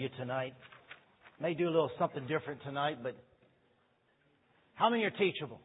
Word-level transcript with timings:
you 0.00 0.08
tonight. 0.16 0.54
May 1.40 1.54
do 1.54 1.66
a 1.66 1.70
little 1.70 1.90
something 1.98 2.26
different 2.26 2.62
tonight, 2.62 2.98
but 3.02 3.14
how 4.74 4.88
many 4.88 5.04
are 5.04 5.10
teachable? 5.10 5.60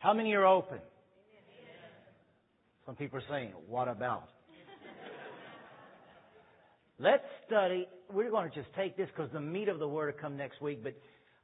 How 0.00 0.12
many 0.12 0.32
are 0.34 0.46
open? 0.46 0.78
Some 2.86 2.96
people 2.96 3.18
are 3.18 3.28
saying, 3.30 3.52
what 3.68 3.86
about? 3.86 4.28
Let's 6.98 7.22
study. 7.46 7.86
We're 8.12 8.30
going 8.30 8.50
to 8.50 8.54
just 8.54 8.74
take 8.74 8.96
this 8.96 9.08
because 9.14 9.30
the 9.32 9.40
meat 9.40 9.68
of 9.68 9.78
the 9.78 9.86
word 9.86 10.12
will 10.12 10.20
come 10.20 10.36
next 10.36 10.60
week, 10.60 10.82
but 10.82 10.94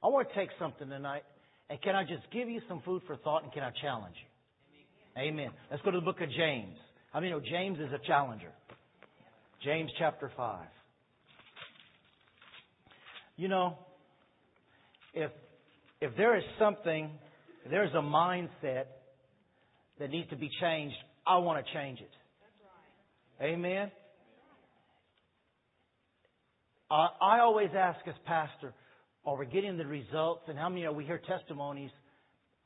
I 0.02 0.08
want 0.08 0.28
to 0.28 0.34
take 0.34 0.48
something 0.58 0.88
tonight. 0.88 1.22
And 1.70 1.80
can 1.82 1.94
I 1.94 2.02
just 2.02 2.22
give 2.32 2.48
you 2.48 2.60
some 2.68 2.82
food 2.84 3.02
for 3.06 3.16
thought 3.16 3.44
and 3.44 3.52
can 3.52 3.62
I 3.62 3.70
challenge 3.80 4.16
you? 4.20 5.22
Amen. 5.22 5.50
Let's 5.70 5.82
go 5.82 5.92
to 5.92 5.98
the 5.98 6.04
book 6.04 6.20
of 6.20 6.28
James. 6.36 6.76
Many 7.14 7.30
know 7.30 7.40
James 7.40 7.78
is 7.78 7.92
a 7.92 8.04
challenger? 8.04 8.50
James 9.64 9.90
chapter 9.98 10.30
5. 10.36 10.66
You 13.36 13.48
know, 13.48 13.78
if, 15.14 15.30
if 16.02 16.14
there 16.16 16.36
is 16.36 16.44
something, 16.58 17.10
there's 17.70 17.92
a 17.94 18.02
mindset 18.02 18.84
that 19.98 20.10
needs 20.10 20.28
to 20.28 20.36
be 20.36 20.50
changed, 20.60 20.96
I 21.26 21.38
want 21.38 21.64
to 21.64 21.72
change 21.72 22.00
it. 22.00 22.10
Amen. 23.42 23.90
I, 26.90 27.08
I 27.20 27.40
always 27.40 27.70
ask 27.76 27.98
as 28.06 28.14
pastor, 28.26 28.74
are 29.24 29.36
we 29.38 29.46
getting 29.46 29.78
the 29.78 29.86
results? 29.86 30.42
And 30.48 30.58
how 30.58 30.68
many 30.68 30.82
know 30.82 30.92
we 30.92 31.04
hear 31.04 31.20
testimonies 31.26 31.90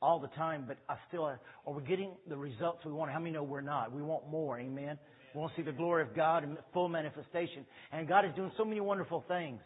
all 0.01 0.19
the 0.19 0.27
time, 0.29 0.65
but 0.67 0.77
I 0.89 0.95
still, 1.07 1.23
are 1.25 1.73
we 1.73 1.81
getting 1.83 2.11
the 2.27 2.37
results 2.37 2.79
we 2.85 2.91
want? 2.91 3.11
How 3.11 3.19
many 3.19 3.31
know 3.31 3.43
we're 3.43 3.61
not? 3.61 3.93
We 3.93 4.01
want 4.01 4.29
more. 4.29 4.59
Amen. 4.59 4.97
We 5.33 5.41
want 5.41 5.53
to 5.55 5.61
see 5.61 5.65
the 5.65 5.71
glory 5.71 6.03
of 6.03 6.15
God 6.15 6.43
in 6.43 6.57
full 6.73 6.89
manifestation. 6.89 7.65
And 7.91 8.07
God 8.07 8.25
is 8.25 8.31
doing 8.35 8.51
so 8.57 8.65
many 8.65 8.81
wonderful 8.81 9.23
things. 9.27 9.61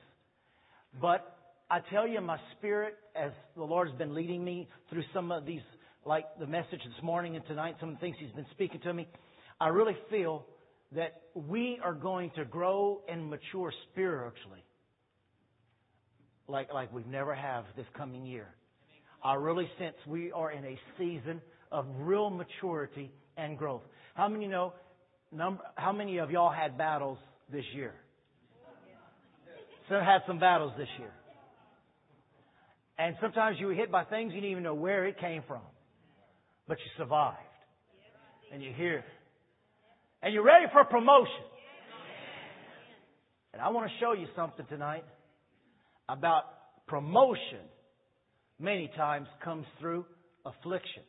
But 1.02 1.38
I 1.70 1.80
tell 1.92 2.08
you, 2.08 2.22
my 2.22 2.38
spirit, 2.58 2.96
as 3.16 3.32
the 3.56 3.64
Lord 3.64 3.90
has 3.90 3.98
been 3.98 4.14
leading 4.14 4.44
me 4.44 4.68
through 4.90 5.04
some 5.14 5.32
of 5.32 5.46
these, 5.46 5.62
like 6.06 6.26
the 6.40 6.48
message 6.48 6.82
this 6.84 7.04
morning 7.04 7.36
and 7.36 7.46
tonight, 7.48 7.76
some 7.80 7.90
of 7.90 7.96
the 7.96 8.02
things 8.02 8.16
He's 8.20 8.32
been 8.32 8.46
speaking 8.52 8.82
to 8.82 8.94
me, 8.94 9.08
I 9.60 9.70
really 9.70 9.98
feel 10.10 10.46
that 10.92 11.22
we 11.34 11.80
are 11.84 11.94
going 11.94 12.32
to 12.36 12.46
grow 12.46 13.02
and 13.08 13.30
mature 13.30 13.72
spiritually 13.92 14.64
like, 16.48 16.74
like 16.74 16.94
we've 16.94 17.08
never 17.08 17.34
have 17.34 17.66
this 17.76 17.86
coming 17.96 18.26
year. 18.26 18.48
I 19.24 19.36
really 19.36 19.70
sense 19.80 19.96
we 20.08 20.32
are 20.32 20.52
in 20.52 20.66
a 20.66 20.80
season 20.98 21.42
of 21.72 21.86
real 22.00 22.30
maturity 22.30 23.12
and 23.38 23.58
growth. 23.58 23.82
How 24.16 24.28
many 24.28 24.48
know, 24.48 24.74
number, 25.34 25.64
how 25.76 25.92
many 25.92 26.18
of 26.20 26.32
y'all 26.32 26.52
had 26.52 26.78
battles 26.78 27.18
this 27.52 27.66
year? 27.74 27.94
Some 29.90 30.02
had 30.02 30.22
some 30.28 30.40
battles 30.40 30.72
this 30.78 30.88
year. 30.98 31.12
And 32.98 33.16
sometimes 33.22 33.58
you 33.60 33.68
were 33.68 33.74
hit 33.74 33.92
by 33.92 34.04
things 34.04 34.34
you 34.34 34.40
didn't 34.40 34.52
even 34.52 34.64
know 34.64 34.76
where 34.76 35.06
it 35.06 35.20
came 35.20 35.44
from. 35.48 35.62
But 36.68 36.78
you 36.80 36.86
survived. 36.98 37.38
And 38.54 38.64
you're 38.64 38.74
here. 38.74 39.04
And 40.22 40.34
you're 40.34 40.44
ready 40.44 40.66
for 40.72 40.86
promotion. 40.86 41.44
And 43.52 43.62
I 43.62 43.70
want 43.70 43.88
to 43.90 43.94
show 44.00 44.14
you 44.14 44.28
something 44.36 44.66
tonight 44.68 45.04
about 46.08 46.44
promotion 46.88 47.60
many 48.60 48.90
times 48.96 49.28
comes 49.44 49.66
through 49.80 50.06
affliction. 50.46 51.04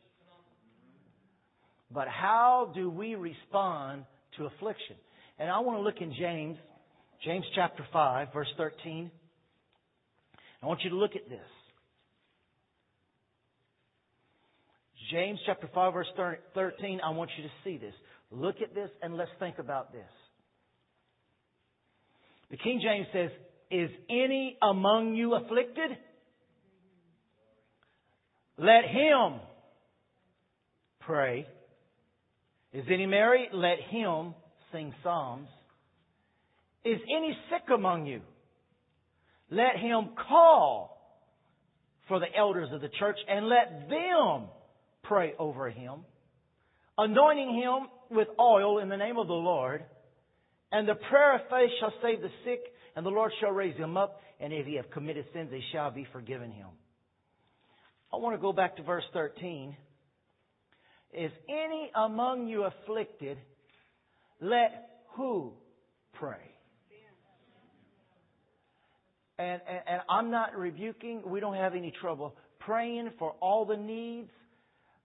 But 1.91 2.07
how 2.07 2.71
do 2.75 2.89
we 2.89 3.15
respond 3.15 4.05
to 4.37 4.45
affliction? 4.45 4.95
And 5.39 5.49
I 5.49 5.59
want 5.59 5.79
to 5.79 5.81
look 5.81 6.01
in 6.01 6.13
James, 6.17 6.57
James 7.23 7.45
chapter 7.55 7.85
5, 7.91 8.33
verse 8.33 8.47
13. 8.57 9.11
I 10.61 10.65
want 10.65 10.81
you 10.83 10.89
to 10.91 10.95
look 10.95 11.15
at 11.15 11.29
this. 11.29 11.39
James 15.11 15.39
chapter 15.45 15.69
5, 15.73 15.93
verse 15.93 16.07
13, 16.55 16.99
I 17.03 17.11
want 17.11 17.29
you 17.37 17.43
to 17.43 17.49
see 17.63 17.77
this. 17.77 17.93
Look 18.31 18.55
at 18.61 18.73
this 18.73 18.89
and 19.01 19.15
let's 19.15 19.29
think 19.39 19.59
about 19.59 19.91
this. 19.91 20.01
The 22.49 22.57
King 22.57 22.81
James 22.83 23.07
says, 23.13 23.29
Is 23.71 23.89
any 24.09 24.57
among 24.61 25.15
you 25.15 25.35
afflicted? 25.35 25.97
Let 28.57 28.85
him 28.85 29.39
pray. 31.01 31.47
Is 32.75 32.83
any 32.91 33.05
merry? 33.05 33.47
Let 33.53 33.79
him 33.89 34.33
sing 34.73 34.93
psalms. 35.01 35.47
Is 36.83 36.99
any 37.17 37.35
sick 37.49 37.69
among 37.73 38.05
you? 38.05 38.19
Let 39.49 39.77
him 39.77 40.09
call 40.27 40.91
for 42.09 42.19
the 42.19 42.25
elders 42.37 42.67
of 42.73 42.81
the 42.81 42.89
church 42.99 43.15
and 43.29 43.47
let 43.47 43.87
them 43.89 44.49
pray 45.03 45.33
over 45.39 45.69
him, 45.69 46.01
anointing 46.97 47.55
him 47.55 47.87
with 48.17 48.27
oil 48.37 48.79
in 48.79 48.89
the 48.89 48.97
name 48.97 49.17
of 49.17 49.27
the 49.27 49.33
Lord. 49.33 49.85
And 50.73 50.85
the 50.85 50.95
prayer 50.95 51.35
of 51.35 51.41
faith 51.49 51.71
shall 51.79 51.93
save 52.01 52.21
the 52.21 52.29
sick, 52.43 52.59
and 52.97 53.05
the 53.05 53.09
Lord 53.09 53.31
shall 53.39 53.51
raise 53.51 53.77
him 53.77 53.95
up, 53.95 54.19
and 54.41 54.51
if 54.51 54.65
he 54.65 54.75
have 54.75 54.91
committed 54.91 55.25
sins, 55.33 55.49
they 55.49 55.63
shall 55.71 55.91
be 55.91 56.05
forgiven 56.11 56.51
him. 56.51 56.67
I 58.11 58.17
want 58.17 58.35
to 58.35 58.41
go 58.41 58.51
back 58.51 58.75
to 58.77 58.83
verse 58.83 59.05
13. 59.13 59.77
Is 61.15 61.31
any 61.47 61.91
among 61.95 62.47
you 62.47 62.65
afflicted? 62.65 63.37
Let 64.41 64.89
who 65.15 65.53
pray? 66.13 66.37
And, 69.37 69.61
and, 69.67 69.81
and, 69.87 70.01
I'm 70.09 70.31
not 70.31 70.57
rebuking. 70.57 71.21
We 71.25 71.41
don't 71.41 71.55
have 71.55 71.75
any 71.75 71.91
trouble 72.01 72.35
praying 72.59 73.11
for 73.19 73.31
all 73.41 73.65
the 73.65 73.75
needs. 73.75 74.29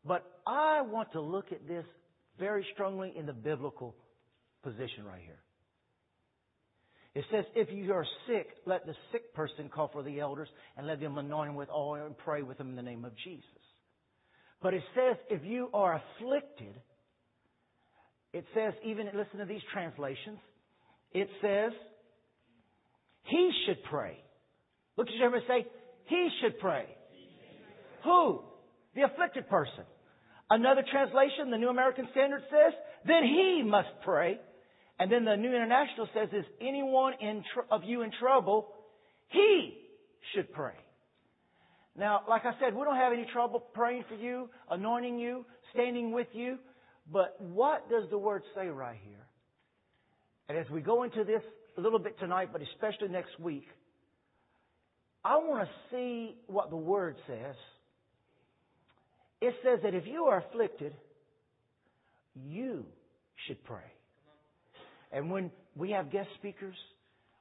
But 0.04 0.24
I 0.46 0.82
want 0.82 1.12
to 1.12 1.20
look 1.20 1.52
at 1.52 1.66
this 1.66 1.84
very 2.38 2.64
strongly 2.74 3.12
in 3.16 3.26
the 3.26 3.32
biblical 3.32 3.94
position 4.62 5.04
right 5.04 5.20
here. 5.22 5.40
It 7.14 7.24
says, 7.32 7.44
if 7.56 7.72
you 7.72 7.92
are 7.92 8.06
sick, 8.28 8.46
let 8.66 8.86
the 8.86 8.94
sick 9.10 9.34
person 9.34 9.68
call 9.68 9.88
for 9.92 10.02
the 10.04 10.20
elders 10.20 10.48
and 10.76 10.86
let 10.86 11.00
them 11.00 11.18
anoint 11.18 11.50
him 11.50 11.56
with 11.56 11.68
oil 11.70 12.06
and 12.06 12.16
pray 12.16 12.42
with 12.42 12.58
him 12.58 12.70
in 12.70 12.76
the 12.76 12.82
name 12.82 13.04
of 13.04 13.12
Jesus. 13.24 13.44
But 14.62 14.74
it 14.74 14.82
says, 14.94 15.16
if 15.30 15.44
you 15.44 15.70
are 15.72 16.00
afflicted, 16.00 16.74
it 18.32 18.44
says, 18.54 18.74
even 18.84 19.06
listen 19.06 19.38
to 19.38 19.46
these 19.46 19.62
translations, 19.72 20.38
it 21.12 21.28
says, 21.40 21.72
he 23.24 23.50
should 23.66 23.82
pray. 23.84 24.16
Look 24.96 25.08
at 25.08 25.14
your 25.14 25.34
and 25.34 25.42
say, 25.48 25.66
he 26.06 26.28
should 26.40 26.58
pray. 26.58 26.86
Who? 28.04 28.42
The 28.94 29.02
afflicted 29.02 29.48
person. 29.48 29.84
Another 30.50 30.82
translation, 30.90 31.50
the 31.50 31.58
New 31.58 31.68
American 31.68 32.08
Standard 32.10 32.42
says, 32.50 32.74
then 33.06 33.22
he 33.22 33.62
must 33.64 33.88
pray. 34.04 34.38
And 34.98 35.10
then 35.10 35.24
the 35.24 35.36
New 35.36 35.54
International 35.54 36.08
says, 36.12 36.28
is 36.32 36.44
anyone 36.60 37.14
in 37.20 37.42
tr- 37.54 37.60
of 37.70 37.82
you 37.84 38.02
in 38.02 38.10
trouble, 38.20 38.68
he 39.28 39.74
should 40.34 40.52
pray. 40.52 40.74
Now, 42.00 42.22
like 42.26 42.46
I 42.46 42.52
said, 42.58 42.74
we 42.74 42.82
don't 42.82 42.96
have 42.96 43.12
any 43.12 43.26
trouble 43.30 43.60
praying 43.60 44.04
for 44.08 44.14
you, 44.14 44.48
anointing 44.70 45.18
you, 45.18 45.44
standing 45.74 46.12
with 46.12 46.28
you. 46.32 46.56
But 47.12 47.38
what 47.38 47.90
does 47.90 48.04
the 48.08 48.16
word 48.16 48.42
say 48.54 48.68
right 48.68 48.96
here? 49.04 49.26
And 50.48 50.56
as 50.56 50.64
we 50.70 50.80
go 50.80 51.02
into 51.02 51.24
this 51.24 51.42
a 51.76 51.80
little 51.82 51.98
bit 51.98 52.18
tonight, 52.18 52.48
but 52.52 52.62
especially 52.62 53.08
next 53.08 53.38
week, 53.38 53.66
I 55.22 55.36
want 55.36 55.68
to 55.68 55.70
see 55.94 56.36
what 56.46 56.70
the 56.70 56.76
word 56.76 57.16
says 57.26 57.54
it 59.42 59.54
says 59.62 59.80
that 59.82 59.94
if 59.94 60.06
you 60.06 60.24
are 60.24 60.38
afflicted, 60.38 60.94
you 62.34 62.84
should 63.46 63.62
pray. 63.64 63.92
And 65.12 65.30
when 65.30 65.50
we 65.76 65.90
have 65.90 66.10
guest 66.10 66.28
speakers 66.38 66.76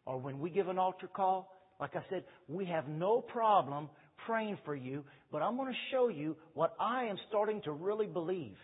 or 0.05 0.17
when 0.17 0.39
we 0.39 0.49
give 0.49 0.67
an 0.67 0.77
altar 0.79 1.07
call, 1.07 1.53
like 1.79 1.95
I 1.95 2.01
said, 2.09 2.23
we 2.47 2.65
have 2.65 2.87
no 2.87 3.21
problem 3.21 3.89
praying 4.25 4.57
for 4.65 4.75
you, 4.75 5.03
but 5.31 5.41
I'm 5.41 5.55
going 5.57 5.71
to 5.71 5.79
show 5.91 6.07
you 6.07 6.35
what 6.53 6.75
I 6.79 7.05
am 7.05 7.17
starting 7.29 7.61
to 7.63 7.71
really 7.71 8.07
believe 8.07 8.55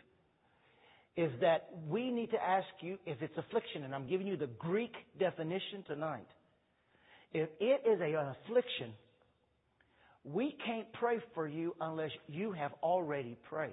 is 1.18 1.32
that 1.42 1.70
we 1.88 2.12
need 2.12 2.32
to 2.32 2.44
ask 2.44 2.68
you 2.82 2.98
if 3.06 3.22
it's 3.22 3.38
affliction, 3.38 3.84
and 3.84 3.96
I'm 3.96 4.08
giving 4.08 4.28
you 4.28 4.36
the 4.36 4.50
Greek 4.60 4.92
definition 5.18 5.84
tonight. 5.88 6.28
If 7.34 7.50
it 7.60 7.82
is 7.90 8.02
an 8.02 8.16
affliction, 8.16 8.94
we 10.26 10.58
can't 10.66 10.92
pray 10.94 11.20
for 11.34 11.48
you 11.48 11.76
unless 11.80 12.12
you 12.28 12.52
have 12.52 12.72
already 12.84 13.38
prayed. 13.50 13.72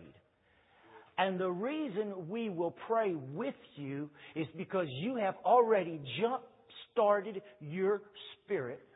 And 1.19 1.39
the 1.39 1.51
reason 1.51 2.29
we 2.29 2.49
will 2.49 2.75
pray 2.87 3.15
with 3.15 3.55
you 3.77 4.09
is 4.35 4.47
because 4.57 4.87
you 4.89 5.17
have 5.17 5.35
already 5.45 6.01
jump 6.21 6.43
started 6.93 7.43
your 7.61 8.03
spirit. 8.45 8.87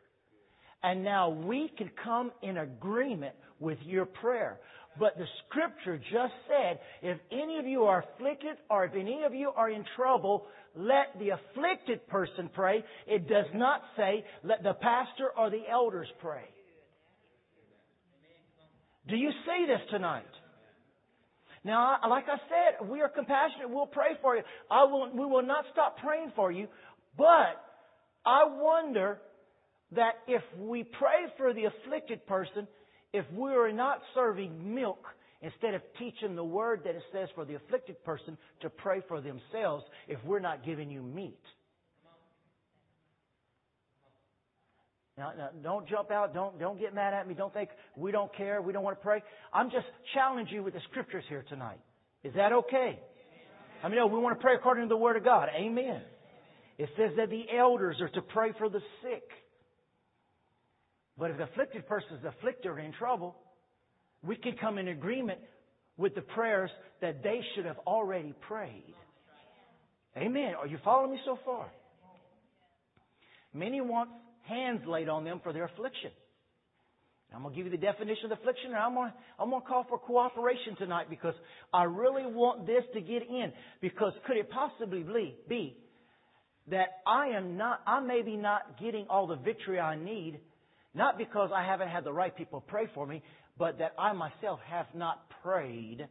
And 0.86 1.02
now 1.02 1.30
we 1.30 1.68
can 1.76 1.90
come 2.04 2.30
in 2.42 2.58
agreement 2.58 3.34
with 3.58 3.78
your 3.84 4.06
prayer. 4.06 4.60
But 5.00 5.18
the 5.18 5.24
scripture 5.44 5.98
just 5.98 6.32
said, 6.46 6.78
if 7.02 7.18
any 7.32 7.58
of 7.58 7.66
you 7.66 7.82
are 7.82 8.04
afflicted 8.04 8.56
or 8.70 8.84
if 8.84 8.92
any 8.94 9.24
of 9.24 9.34
you 9.34 9.50
are 9.56 9.68
in 9.68 9.84
trouble, 9.96 10.46
let 10.76 11.18
the 11.18 11.30
afflicted 11.30 12.06
person 12.06 12.48
pray. 12.54 12.84
It 13.08 13.28
does 13.28 13.46
not 13.52 13.82
say 13.96 14.24
let 14.44 14.62
the 14.62 14.74
pastor 14.74 15.30
or 15.36 15.50
the 15.50 15.62
elders 15.68 16.06
pray. 16.20 16.44
Do 19.08 19.16
you 19.16 19.30
see 19.44 19.66
this 19.66 19.80
tonight? 19.90 20.22
Now, 21.64 21.96
like 22.08 22.26
I 22.28 22.36
said, 22.48 22.88
we 22.88 23.00
are 23.00 23.08
compassionate. 23.08 23.70
We'll 23.70 23.86
pray 23.86 24.10
for 24.22 24.36
you. 24.36 24.42
I 24.70 24.84
will, 24.84 25.10
we 25.12 25.26
will 25.26 25.44
not 25.44 25.64
stop 25.72 25.98
praying 25.98 26.30
for 26.36 26.52
you. 26.52 26.68
But 27.18 27.60
I 28.24 28.44
wonder 28.46 29.18
that 29.92 30.14
if 30.26 30.42
we 30.58 30.84
pray 30.84 31.32
for 31.36 31.52
the 31.52 31.64
afflicted 31.64 32.26
person, 32.26 32.66
if 33.12 33.24
we 33.32 33.50
are 33.50 33.72
not 33.72 34.00
serving 34.14 34.74
milk 34.74 35.04
instead 35.42 35.74
of 35.74 35.82
teaching 35.98 36.34
the 36.34 36.44
word 36.44 36.82
that 36.84 36.94
it 36.94 37.02
says 37.12 37.28
for 37.34 37.44
the 37.44 37.54
afflicted 37.54 38.02
person 38.04 38.36
to 38.62 38.70
pray 38.70 39.00
for 39.06 39.20
themselves, 39.20 39.84
if 40.08 40.18
we're 40.24 40.40
not 40.40 40.64
giving 40.64 40.90
you 40.90 41.02
meat. 41.02 41.38
Now, 45.18 45.32
now, 45.36 45.48
don't 45.62 45.88
jump 45.88 46.10
out. 46.10 46.34
Don't, 46.34 46.58
don't 46.58 46.78
get 46.78 46.94
mad 46.94 47.14
at 47.14 47.26
me. 47.26 47.34
Don't 47.34 47.52
think 47.52 47.70
we 47.96 48.12
don't 48.12 48.34
care. 48.36 48.60
We 48.60 48.74
don't 48.74 48.82
want 48.82 48.98
to 48.98 49.02
pray. 49.02 49.22
I'm 49.52 49.70
just 49.70 49.86
challenging 50.12 50.56
you 50.56 50.62
with 50.62 50.74
the 50.74 50.80
scriptures 50.90 51.24
here 51.28 51.44
tonight. 51.48 51.78
Is 52.22 52.34
that 52.34 52.52
okay? 52.52 52.98
I 53.82 53.88
mean, 53.88 53.96
no, 53.96 54.08
we 54.08 54.18
want 54.18 54.38
to 54.38 54.42
pray 54.42 54.54
according 54.54 54.84
to 54.84 54.88
the 54.88 54.96
Word 54.96 55.16
of 55.16 55.24
God. 55.24 55.48
Amen. 55.56 56.02
It 56.76 56.90
says 56.98 57.12
that 57.16 57.30
the 57.30 57.44
elders 57.56 57.96
are 58.00 58.10
to 58.10 58.20
pray 58.20 58.52
for 58.58 58.68
the 58.68 58.80
sick. 59.02 59.22
But 61.18 61.30
if 61.30 61.38
the 61.38 61.44
afflicted 61.44 61.86
person 61.86 62.16
is 62.18 62.24
afflicted 62.24 62.66
or 62.66 62.78
in 62.78 62.92
trouble, 62.92 63.36
we 64.22 64.36
can 64.36 64.56
come 64.60 64.78
in 64.78 64.88
agreement 64.88 65.38
with 65.96 66.14
the 66.14 66.20
prayers 66.20 66.70
that 67.00 67.22
they 67.22 67.40
should 67.54 67.64
have 67.64 67.78
already 67.86 68.34
prayed. 68.48 68.94
Amen. 70.16 70.54
Are 70.58 70.66
you 70.66 70.78
following 70.84 71.12
me 71.12 71.20
so 71.24 71.38
far? 71.44 71.66
Many 73.52 73.80
want 73.80 74.10
hands 74.42 74.80
laid 74.86 75.08
on 75.08 75.24
them 75.24 75.40
for 75.42 75.52
their 75.52 75.64
affliction. 75.64 76.10
I'm 77.34 77.42
going 77.42 77.54
to 77.54 77.56
give 77.56 77.66
you 77.66 77.76
the 77.76 77.84
definition 77.84 78.26
of 78.26 78.38
affliction, 78.38 78.68
and 78.68 78.76
I'm 78.76 78.94
going, 78.94 79.10
to, 79.10 79.14
I'm 79.38 79.50
going 79.50 79.60
to 79.60 79.68
call 79.68 79.84
for 79.88 79.98
cooperation 79.98 80.76
tonight 80.76 81.10
because 81.10 81.34
I 81.72 81.84
really 81.84 82.24
want 82.24 82.66
this 82.66 82.82
to 82.94 83.00
get 83.00 83.22
in. 83.28 83.52
Because 83.80 84.12
could 84.26 84.36
it 84.36 84.48
possibly 84.48 85.34
be 85.48 85.76
that 86.68 87.00
I 87.06 87.28
am 87.28 87.56
not, 87.56 87.82
I 87.86 88.00
may 88.00 88.22
be 88.22 88.36
not 88.36 88.80
getting 88.80 89.06
all 89.10 89.26
the 89.26 89.36
victory 89.36 89.78
I 89.78 89.96
need, 89.96 90.40
not 90.96 91.18
because 91.18 91.50
I 91.54 91.64
haven't 91.64 91.88
had 91.88 92.04
the 92.04 92.12
right 92.12 92.34
people 92.34 92.64
pray 92.66 92.88
for 92.94 93.06
me, 93.06 93.22
but 93.58 93.78
that 93.78 93.92
I 93.98 94.12
myself 94.14 94.60
have 94.68 94.86
not 94.94 95.22
prayed 95.42 96.08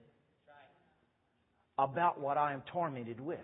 about 1.77 2.21
what 2.21 2.37
I 2.37 2.53
am 2.53 2.63
tormented 2.71 3.19
with. 3.19 3.39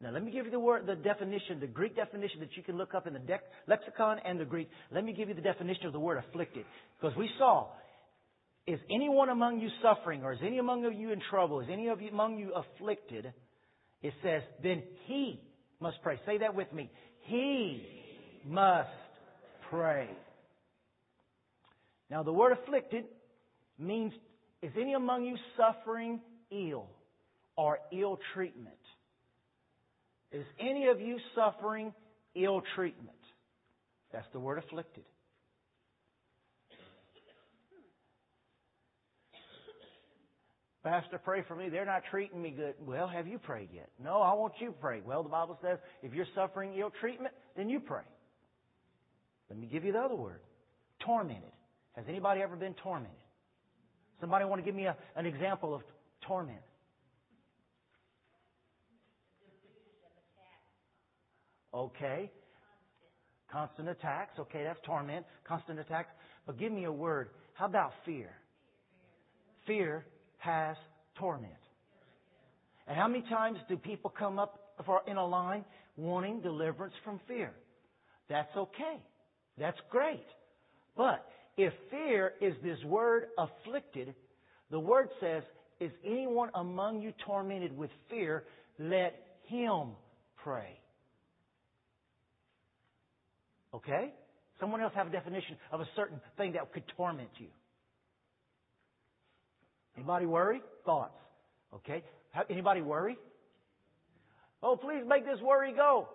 Now, 0.00 0.12
let 0.12 0.24
me 0.24 0.30
give 0.30 0.44
you 0.44 0.52
the 0.52 0.60
word, 0.60 0.86
the 0.86 0.94
definition, 0.94 1.58
the 1.58 1.66
Greek 1.66 1.96
definition 1.96 2.38
that 2.40 2.56
you 2.56 2.62
can 2.62 2.78
look 2.78 2.94
up 2.94 3.08
in 3.08 3.14
the 3.14 3.18
de- 3.18 3.40
lexicon 3.66 4.20
and 4.24 4.38
the 4.38 4.44
Greek. 4.44 4.68
Let 4.92 5.04
me 5.04 5.12
give 5.12 5.28
you 5.28 5.34
the 5.34 5.42
definition 5.42 5.86
of 5.86 5.92
the 5.92 5.98
word 5.98 6.22
afflicted. 6.28 6.64
Because 7.00 7.16
we 7.16 7.28
saw, 7.36 7.66
is 8.64 8.78
anyone 8.94 9.28
among 9.28 9.58
you 9.58 9.68
suffering, 9.82 10.22
or 10.22 10.32
is 10.32 10.38
any 10.40 10.58
among 10.58 10.84
you 10.84 11.10
in 11.10 11.20
trouble, 11.30 11.60
is 11.60 11.68
any 11.70 11.88
of 11.88 12.00
you 12.00 12.10
among 12.10 12.38
you 12.38 12.52
afflicted? 12.54 13.32
It 14.00 14.14
says, 14.22 14.42
then 14.62 14.84
he 15.06 15.40
must 15.80 15.96
pray. 16.04 16.20
Say 16.26 16.38
that 16.38 16.54
with 16.54 16.72
me. 16.72 16.92
He 17.22 17.82
must 18.46 18.88
pray. 19.70 20.08
Now, 22.10 22.22
the 22.22 22.32
word 22.32 22.52
afflicted 22.52 23.04
means, 23.78 24.12
is 24.62 24.72
any 24.80 24.94
among 24.94 25.24
you 25.24 25.36
suffering 25.56 26.20
ill 26.50 26.86
or 27.56 27.78
ill 27.92 28.18
treatment? 28.34 28.74
Is 30.32 30.44
any 30.60 30.88
of 30.88 31.00
you 31.00 31.18
suffering 31.34 31.92
ill 32.34 32.62
treatment? 32.74 33.16
That's 34.12 34.26
the 34.32 34.40
word 34.40 34.58
afflicted. 34.58 35.04
Pastor, 40.84 41.18
pray 41.18 41.42
for 41.46 41.54
me. 41.54 41.68
They're 41.68 41.84
not 41.84 42.02
treating 42.10 42.40
me 42.40 42.50
good. 42.50 42.74
Well, 42.86 43.08
have 43.08 43.26
you 43.26 43.38
prayed 43.38 43.68
yet? 43.74 43.90
No, 44.02 44.22
I 44.22 44.32
want 44.32 44.54
you 44.60 44.68
to 44.68 44.72
pray. 44.72 45.02
Well, 45.04 45.22
the 45.22 45.28
Bible 45.28 45.58
says 45.60 45.78
if 46.02 46.14
you're 46.14 46.26
suffering 46.34 46.72
ill 46.78 46.92
treatment, 47.00 47.34
then 47.56 47.68
you 47.68 47.80
pray. 47.80 48.04
Let 49.50 49.58
me 49.58 49.66
give 49.66 49.84
you 49.84 49.92
the 49.92 50.00
other 50.00 50.14
word 50.14 50.40
tormented. 51.04 51.52
Has 51.94 52.04
anybody 52.08 52.42
ever 52.42 52.56
been 52.56 52.74
tormented? 52.74 53.16
Somebody 54.20 54.44
want 54.44 54.60
to 54.60 54.64
give 54.64 54.74
me 54.74 54.86
a, 54.86 54.96
an 55.16 55.26
example 55.26 55.74
of 55.74 55.82
torment? 56.26 56.58
Okay. 61.72 62.30
Constant 63.50 63.88
attacks. 63.88 64.38
Okay, 64.38 64.64
that's 64.64 64.80
torment. 64.84 65.24
Constant 65.46 65.78
attacks. 65.78 66.10
But 66.46 66.58
give 66.58 66.72
me 66.72 66.84
a 66.84 66.92
word. 66.92 67.30
How 67.54 67.66
about 67.66 67.92
fear? 68.04 68.30
Fear 69.66 70.04
has 70.38 70.76
torment. 71.18 71.52
And 72.86 72.96
how 72.96 73.06
many 73.06 73.22
times 73.28 73.58
do 73.68 73.76
people 73.76 74.12
come 74.16 74.38
up 74.38 74.58
for, 74.84 75.02
in 75.06 75.16
a 75.16 75.26
line 75.26 75.64
wanting 75.96 76.40
deliverance 76.40 76.94
from 77.04 77.20
fear? 77.28 77.52
That's 78.28 78.54
okay. 78.56 79.02
That's 79.58 79.78
great. 79.90 80.26
But 80.96 81.26
if 81.56 81.72
fear 81.90 82.32
is 82.40 82.54
this 82.62 82.78
word 82.84 83.26
afflicted, 83.36 84.14
the 84.70 84.80
word 84.80 85.08
says, 85.20 85.42
Is 85.80 85.90
anyone 86.04 86.50
among 86.54 87.02
you 87.02 87.12
tormented 87.26 87.76
with 87.76 87.90
fear? 88.10 88.44
Let 88.78 89.14
him 89.48 89.90
pray. 90.42 90.78
Okay? 93.74 94.12
Someone 94.60 94.80
else 94.80 94.92
have 94.94 95.06
a 95.06 95.10
definition 95.10 95.56
of 95.72 95.80
a 95.80 95.86
certain 95.94 96.20
thing 96.36 96.52
that 96.52 96.72
could 96.72 96.84
torment 96.96 97.30
you. 97.38 97.48
Anybody 99.96 100.26
worry? 100.26 100.60
Thoughts. 100.84 101.18
Okay? 101.74 102.02
Anybody 102.50 102.82
worry? 102.82 103.18
Oh, 104.62 104.76
please 104.76 105.02
make 105.06 105.24
this 105.24 105.40
worry 105.42 105.72
go. 105.72 106.08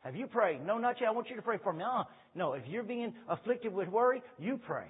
Have 0.00 0.16
you 0.16 0.26
prayed? 0.26 0.64
No, 0.66 0.78
not 0.78 1.00
yet. 1.00 1.08
I 1.08 1.12
want 1.12 1.30
you 1.30 1.36
to 1.36 1.42
pray 1.42 1.58
for 1.62 1.72
me. 1.72 1.84
Uh, 1.84 2.04
no, 2.34 2.54
if 2.54 2.62
you're 2.66 2.82
being 2.82 3.12
afflicted 3.28 3.72
with 3.72 3.88
worry, 3.88 4.22
you 4.38 4.58
pray. 4.66 4.86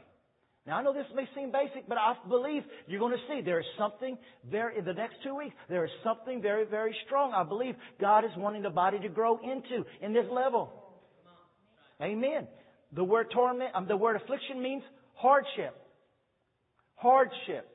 Now 0.66 0.78
I 0.78 0.82
know 0.82 0.92
this 0.92 1.06
may 1.14 1.24
seem 1.34 1.50
basic, 1.50 1.88
but 1.88 1.98
I 1.98 2.14
believe 2.28 2.62
you're 2.86 3.00
going 3.00 3.12
to 3.12 3.22
see 3.28 3.42
there 3.42 3.58
is 3.58 3.66
something 3.76 4.16
there 4.50 4.70
in 4.70 4.84
the 4.84 4.92
next 4.92 5.16
two 5.24 5.34
weeks. 5.34 5.54
There 5.68 5.84
is 5.84 5.90
something 6.04 6.40
very, 6.40 6.64
very 6.64 6.94
strong. 7.06 7.32
I 7.32 7.42
believe 7.42 7.74
God 8.00 8.24
is 8.24 8.30
wanting 8.36 8.62
the 8.62 8.70
body 8.70 9.00
to 9.00 9.08
grow 9.08 9.38
into 9.42 9.84
in 10.00 10.12
this 10.12 10.26
level. 10.30 10.72
Amen. 12.00 12.46
The 12.92 13.02
word 13.02 13.28
torment, 13.32 13.70
um, 13.74 13.88
the 13.88 13.96
word 13.96 14.16
affliction 14.16 14.62
means 14.62 14.82
hardship. 15.14 15.76
Hardship. 16.94 17.68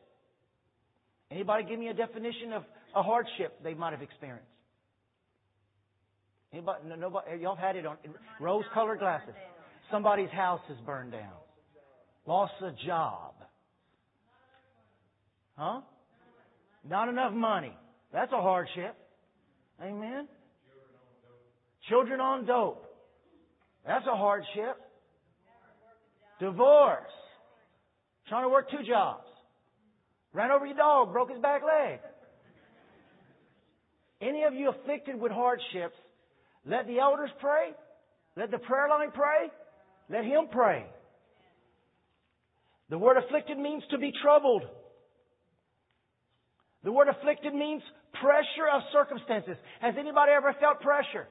Anybody 1.29 1.65
give 1.65 1.79
me 1.79 1.89
a 1.89 1.93
definition 1.93 2.53
of 2.53 2.63
a 2.95 3.03
hardship 3.03 3.61
they 3.63 3.73
might 3.73 3.91
have 3.91 4.01
experienced? 4.01 4.47
Anybody? 6.53 6.79
Nobody? 6.97 7.41
Y'all 7.41 7.55
had 7.57 7.75
it 7.75 7.85
on 7.85 7.97
rose-colored 8.39 8.99
glasses. 8.99 9.35
Somebody's 9.91 10.29
house 10.29 10.61
is 10.69 10.77
burned 10.85 11.13
down. 11.13 11.33
Lost 12.25 12.53
a 12.61 12.71
job. 12.85 13.33
Huh? 15.55 15.81
Not 16.87 17.09
enough 17.09 17.33
money. 17.33 17.75
That's 18.11 18.31
a 18.31 18.41
hardship. 18.41 18.95
Amen. 19.81 20.27
Children 21.89 22.19
on 22.19 22.45
dope. 22.45 22.85
That's 23.85 24.05
a 24.05 24.15
hardship. 24.15 24.77
Divorce. 26.39 27.11
Trying 28.27 28.43
to 28.43 28.49
work 28.49 28.69
two 28.69 28.85
jobs. 28.85 29.23
Ran 30.33 30.51
over 30.51 30.65
your 30.65 30.75
dog, 30.75 31.13
broke 31.13 31.31
his 31.31 31.41
back 31.41 31.61
leg. 31.63 31.99
Any 34.21 34.43
of 34.43 34.53
you 34.53 34.69
afflicted 34.69 35.19
with 35.19 35.31
hardships, 35.31 35.95
let 36.65 36.87
the 36.87 36.99
elders 36.99 37.29
pray. 37.39 37.71
Let 38.35 38.51
the 38.51 38.57
prayer 38.57 38.89
line 38.89 39.11
pray. 39.11 39.49
Let 40.09 40.23
him 40.23 40.47
pray. 40.51 40.85
The 42.89 42.97
word 42.97 43.17
afflicted 43.17 43.57
means 43.57 43.83
to 43.91 43.97
be 43.97 44.11
troubled. 44.23 44.63
The 46.83 46.91
word 46.91 47.07
afflicted 47.09 47.53
means 47.53 47.81
pressure 48.21 48.69
of 48.73 48.81
circumstances. 48.93 49.57
Has 49.81 49.95
anybody 49.99 50.31
ever 50.31 50.55
felt 50.59 50.79
pressure? 50.79 51.27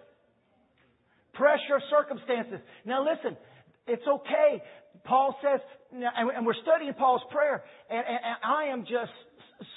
Pressure 1.33 1.77
of 1.77 1.83
circumstances. 1.91 2.61
Now 2.85 3.03
listen, 3.03 3.37
it's 3.87 4.07
okay. 4.07 4.63
Paul 5.05 5.37
says, 5.43 5.61
and 5.93 6.45
we're 6.45 6.61
studying 6.63 6.93
Paul's 6.95 7.23
prayer, 7.31 7.63
and, 7.89 8.05
I 8.45 8.65
am 8.73 8.83
just 8.83 9.13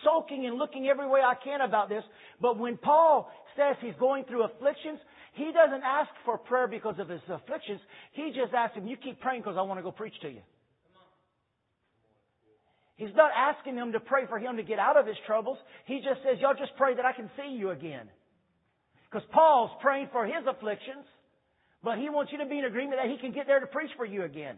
soaking 0.03 0.45
and 0.47 0.57
looking 0.57 0.87
every 0.87 1.07
way 1.07 1.21
I 1.21 1.35
can 1.41 1.61
about 1.61 1.87
this. 1.87 2.03
But 2.41 2.57
when 2.57 2.77
Paul 2.77 3.31
says 3.59 3.75
he's 3.81 3.99
going 3.99 4.23
through 4.23 4.47
afflictions, 4.47 4.99
he 5.33 5.51
doesn't 5.51 5.83
ask 5.83 6.09
for 6.23 6.37
prayer 6.37 6.67
because 6.67 6.95
of 6.97 7.09
his 7.09 7.19
afflictions. 7.27 7.81
He 8.13 8.31
just 8.31 8.53
asks 8.55 8.77
him, 8.77 8.87
you 8.87 8.95
keep 8.95 9.19
praying 9.19 9.41
because 9.41 9.57
I 9.59 9.61
want 9.61 9.77
to 9.79 9.83
go 9.83 9.91
preach 9.91 10.15
to 10.21 10.29
you. 10.29 10.41
He's 12.95 13.15
not 13.15 13.31
asking 13.35 13.75
him 13.75 13.91
to 13.93 13.99
pray 13.99 14.27
for 14.27 14.39
him 14.39 14.57
to 14.57 14.63
get 14.63 14.79
out 14.79 14.97
of 14.97 15.07
his 15.07 15.15
troubles. 15.27 15.57
He 15.85 15.97
just 15.99 16.19
says, 16.23 16.39
y'all 16.41 16.57
just 16.57 16.75
pray 16.77 16.95
that 16.95 17.05
I 17.05 17.13
can 17.13 17.29
see 17.37 17.55
you 17.55 17.71
again. 17.71 18.09
Because 19.09 19.27
Paul's 19.31 19.71
praying 19.81 20.09
for 20.11 20.25
his 20.25 20.43
afflictions, 20.47 21.07
but 21.83 21.97
he 21.97 22.09
wants 22.09 22.31
you 22.31 22.39
to 22.39 22.45
be 22.45 22.59
in 22.59 22.65
agreement 22.65 22.99
that 23.01 23.09
he 23.09 23.17
can 23.17 23.31
get 23.31 23.47
there 23.47 23.59
to 23.59 23.67
preach 23.67 23.91
for 23.95 24.05
you 24.05 24.23
again. 24.23 24.57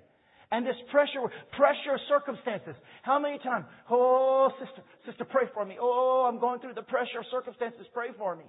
And 0.52 0.66
this 0.66 0.76
pressure, 0.92 1.22
pressure 1.56 1.94
of 1.94 2.02
circumstances. 2.10 2.76
How 3.04 3.20
many 3.20 3.38
times? 3.40 3.66
Oh, 3.90 4.50
sister, 4.60 4.82
sister, 5.06 5.24
pray 5.24 5.46
for 5.54 5.64
me. 5.64 5.78
Oh, 5.80 6.28
I'm 6.28 6.40
going 6.40 6.60
through 6.60 6.74
the 6.74 6.82
pressure 6.82 7.20
of 7.20 7.26
circumstances. 7.32 7.86
Pray 7.94 8.10
for 8.18 8.36
me. 8.36 8.44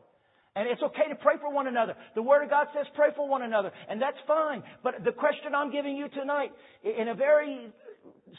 And 0.55 0.69
it's 0.69 0.83
okay 0.83 1.09
to 1.09 1.15
pray 1.15 1.35
for 1.41 1.53
one 1.53 1.67
another. 1.67 1.95
The 2.15 2.23
Word 2.23 2.45
of 2.45 2.51
God 2.51 2.67
says 2.75 2.87
pray 2.95 3.09
for 3.17 3.27
one 3.27 3.43
another. 3.43 3.73
And 3.89 4.01
that's 4.01 4.19
fine. 4.27 4.63
But 4.83 5.03
the 5.05 5.13
question 5.13 5.55
I'm 5.55 5.73
giving 5.73 5.97
you 5.97 6.09
tonight, 6.09 6.53
in 6.85 7.09
a 7.09 7.15
very 7.15 7.73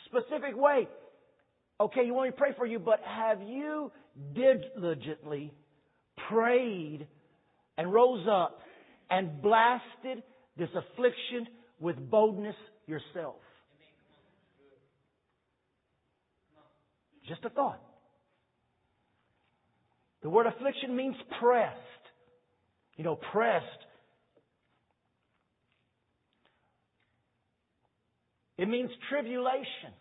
specific 0.06 0.56
way, 0.56 0.88
okay, 1.80 2.02
you 2.06 2.14
want 2.14 2.28
me 2.28 2.32
to 2.32 2.38
pray 2.38 2.52
for 2.56 2.68
you, 2.68 2.78
but 2.78 3.00
have 3.04 3.42
you 3.42 3.92
diligently 4.36 5.52
prayed 6.30 7.08
and 7.78 7.92
rose 7.92 8.28
up 8.30 8.60
and 9.10 9.42
blasted 9.42 10.22
this 10.56 10.70
affliction 10.70 11.48
with 11.80 11.98
boldness 12.12 12.56
yourself? 12.86 13.36
Just 17.28 17.44
a 17.46 17.50
thought. 17.50 17.82
The 20.22 20.30
word 20.30 20.46
affliction 20.46 20.96
means 20.96 21.16
pressed. 21.40 21.80
You 23.04 23.10
know, 23.10 23.20
pressed. 23.34 23.66
It 28.58 28.70
means 28.70 28.90
tribulation. 29.10 29.92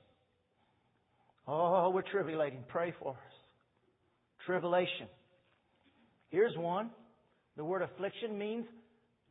Oh, 1.48 1.90
we're 1.90 2.02
tribulating. 2.02 2.60
Pray 2.68 2.94
for 3.02 3.14
us. 3.14 3.16
Tribulation. 4.46 5.08
Here's 6.28 6.56
one. 6.56 6.90
The 7.56 7.64
word 7.64 7.82
affliction 7.82 8.38
means 8.38 8.66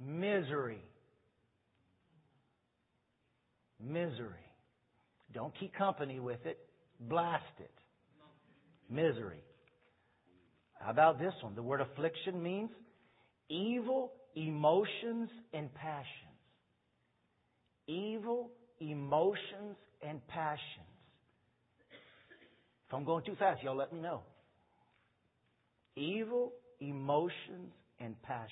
misery. 0.05 0.83
Misery. 3.81 4.49
Don't 5.33 5.53
keep 5.57 5.73
company 5.75 6.19
with 6.19 6.45
it. 6.45 6.57
Blast 6.99 7.45
it. 7.61 7.71
Misery. 8.89 9.45
How 10.81 10.91
about 10.91 11.19
this 11.19 11.33
one? 11.41 11.55
The 11.55 11.63
word 11.63 11.79
affliction 11.79 12.43
means 12.43 12.69
evil 13.51 14.13
emotions 14.35 15.29
and 15.53 15.73
passions. 15.75 16.07
Evil 17.87 18.49
emotions 18.79 19.75
and 20.01 20.25
passions. 20.27 20.87
If 22.87 22.93
I'm 22.93 23.03
going 23.03 23.25
too 23.25 23.35
fast, 23.37 23.61
y'all 23.63 23.75
let 23.75 23.93
me 23.93 23.99
know. 23.99 24.21
Evil 25.95 26.53
emotions 26.79 27.73
and 27.99 28.19
passions. 28.23 28.49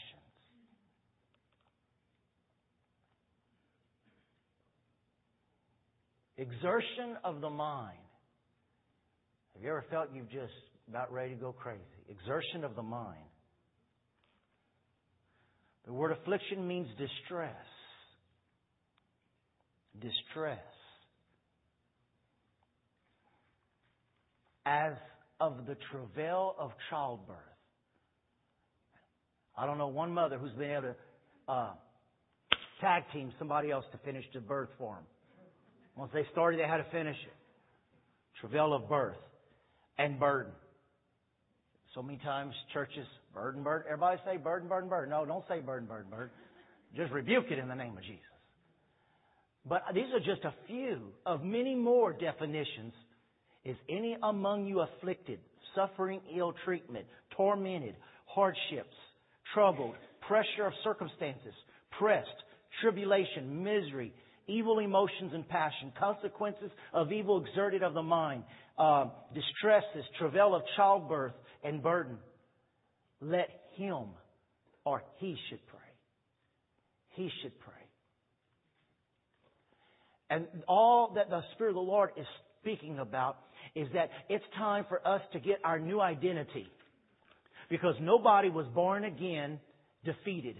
Exertion 6.37 7.17
of 7.23 7.41
the 7.41 7.49
mind. 7.49 7.97
Have 9.53 9.63
you 9.63 9.69
ever 9.69 9.85
felt 9.89 10.09
you've 10.13 10.29
just 10.29 10.53
about 10.87 11.11
ready 11.11 11.33
to 11.33 11.39
go 11.39 11.51
crazy? 11.51 11.81
Exertion 12.07 12.63
of 12.63 12.75
the 12.75 12.81
mind. 12.81 13.28
The 15.89 15.95
word 15.95 16.11
affliction 16.11 16.67
means 16.67 16.87
distress. 16.99 17.55
Distress. 19.99 20.59
As 24.67 24.93
of 25.41 25.65
the 25.65 25.75
travail 25.91 26.53
of 26.59 26.73
childbirth. 26.91 27.37
I 29.57 29.65
don't 29.65 29.79
know 29.79 29.87
one 29.87 30.13
mother 30.13 30.37
who's 30.37 30.51
been 30.51 30.69
able 30.69 30.81
to 30.83 30.95
uh, 31.51 31.71
tag 32.81 33.05
team 33.11 33.33
somebody 33.39 33.71
else 33.71 33.85
to 33.91 33.97
finish 34.05 34.25
the 34.31 34.41
birth 34.41 34.69
for 34.77 34.93
them. 34.93 35.03
Once 35.97 36.11
they 36.13 36.27
started, 36.31 36.59
they 36.59 36.67
had 36.67 36.77
to 36.77 36.91
finish 36.91 37.17
it. 37.17 37.33
Travail 38.41 38.75
of 38.75 38.87
birth 38.87 39.17
and 39.97 40.19
burden. 40.19 40.51
So 41.95 42.03
many 42.03 42.19
times 42.19 42.53
churches, 42.73 43.07
burden, 43.33 43.63
burden. 43.63 43.87
Everybody 43.87 44.21
say 44.25 44.37
burden, 44.37 44.67
burden, 44.67 44.89
burden. 44.89 45.09
No, 45.09 45.25
don't 45.25 45.45
say 45.47 45.59
burden, 45.59 45.87
burden, 45.87 46.09
burden. 46.09 46.29
Just 46.95 47.11
rebuke 47.11 47.45
it 47.51 47.59
in 47.59 47.67
the 47.67 47.75
name 47.75 47.97
of 47.97 48.03
Jesus. 48.03 48.23
But 49.65 49.83
these 49.93 50.11
are 50.13 50.19
just 50.19 50.45
a 50.45 50.53
few 50.67 51.11
of 51.25 51.43
many 51.43 51.75
more 51.75 52.13
definitions. 52.13 52.93
Is 53.65 53.75
any 53.89 54.15
among 54.23 54.65
you 54.65 54.79
afflicted, 54.81 55.39
suffering 55.75 56.21
ill 56.35 56.53
treatment, 56.63 57.05
tormented, 57.35 57.95
hardships, 58.25 58.95
troubled, 59.53 59.95
pressure 60.27 60.65
of 60.65 60.73
circumstances, 60.83 61.53
pressed, 61.97 62.29
tribulation, 62.81 63.63
misery, 63.63 64.13
evil 64.47 64.79
emotions 64.79 65.31
and 65.33 65.47
passion, 65.47 65.91
consequences 65.99 66.71
of 66.93 67.11
evil 67.11 67.43
exerted 67.45 67.83
of 67.83 67.93
the 67.93 68.01
mind, 68.01 68.43
uh, 68.77 69.05
distresses, 69.33 70.05
travail 70.17 70.55
of 70.55 70.61
childbirth, 70.75 71.33
and 71.63 71.83
burden. 71.83 72.17
Let 73.21 73.49
him 73.75 74.05
or 74.85 75.03
he 75.17 75.35
should 75.49 75.65
pray. 75.67 75.79
He 77.09 77.29
should 77.41 77.59
pray. 77.59 77.73
And 80.29 80.47
all 80.67 81.13
that 81.15 81.29
the 81.29 81.41
Spirit 81.53 81.71
of 81.71 81.75
the 81.75 81.81
Lord 81.81 82.11
is 82.17 82.25
speaking 82.61 82.99
about 82.99 83.37
is 83.75 83.87
that 83.93 84.09
it's 84.29 84.43
time 84.57 84.85
for 84.87 85.05
us 85.07 85.21
to 85.33 85.39
get 85.39 85.59
our 85.63 85.79
new 85.79 85.99
identity. 85.99 86.67
Because 87.69 87.95
nobody 88.01 88.49
was 88.49 88.65
born 88.73 89.05
again 89.05 89.59
defeated. 90.05 90.55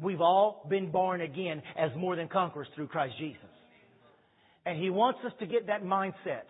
We've 0.00 0.20
all 0.20 0.66
been 0.68 0.90
born 0.90 1.20
again 1.20 1.62
as 1.76 1.90
more 1.96 2.14
than 2.16 2.28
conquerors 2.28 2.68
through 2.74 2.88
Christ 2.88 3.14
Jesus. 3.18 3.40
And 4.64 4.80
He 4.80 4.90
wants 4.90 5.20
us 5.24 5.32
to 5.40 5.46
get 5.46 5.66
that 5.66 5.82
mindset. 5.82 6.44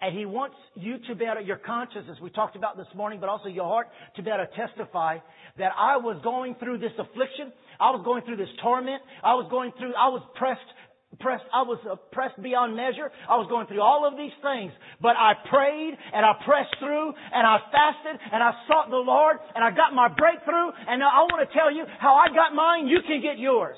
And 0.00 0.16
He 0.16 0.26
wants 0.26 0.56
you 0.74 0.98
to 1.08 1.14
be 1.14 1.24
able 1.24 1.42
your 1.42 1.58
conscience, 1.58 2.06
as 2.10 2.20
we 2.20 2.30
talked 2.30 2.56
about 2.56 2.76
this 2.76 2.86
morning, 2.94 3.20
but 3.20 3.28
also 3.28 3.48
your 3.48 3.64
heart, 3.64 3.88
to 4.16 4.22
be 4.22 4.30
able 4.30 4.46
to 4.46 4.52
testify 4.56 5.18
that 5.58 5.72
I 5.76 5.96
was 5.96 6.20
going 6.22 6.54
through 6.60 6.78
this 6.78 6.92
affliction. 6.98 7.52
I 7.80 7.90
was 7.90 8.02
going 8.04 8.22
through 8.24 8.36
this 8.36 8.52
torment. 8.62 9.02
I 9.22 9.34
was 9.34 9.48
going 9.50 9.72
through, 9.78 9.94
I 9.94 10.08
was 10.08 10.22
pressed 10.36 10.60
pressed, 11.20 11.44
I 11.54 11.62
was 11.62 11.80
pressed 12.12 12.36
beyond 12.42 12.76
measure. 12.76 13.10
I 13.28 13.40
was 13.40 13.48
going 13.48 13.66
through 13.66 13.80
all 13.80 14.04
of 14.04 14.16
these 14.20 14.34
things, 14.44 14.72
but 15.00 15.16
I 15.16 15.32
prayed 15.48 15.96
and 15.96 16.20
I 16.20 16.36
pressed 16.44 16.76
through 16.78 17.16
and 17.16 17.44
I 17.48 17.56
fasted 17.72 18.20
and 18.20 18.44
I 18.44 18.52
sought 18.68 18.90
the 18.92 19.00
Lord 19.00 19.40
and 19.56 19.64
I 19.64 19.72
got 19.72 19.96
my 19.96 20.08
breakthrough. 20.08 20.68
And 20.86 21.00
now 21.00 21.08
I 21.08 21.24
want 21.32 21.48
to 21.48 21.50
tell 21.56 21.72
you 21.72 21.88
how 21.98 22.14
I 22.14 22.28
got 22.28 22.54
mine. 22.54 22.86
You 22.86 23.00
can 23.08 23.22
get 23.24 23.38
yours. 23.40 23.76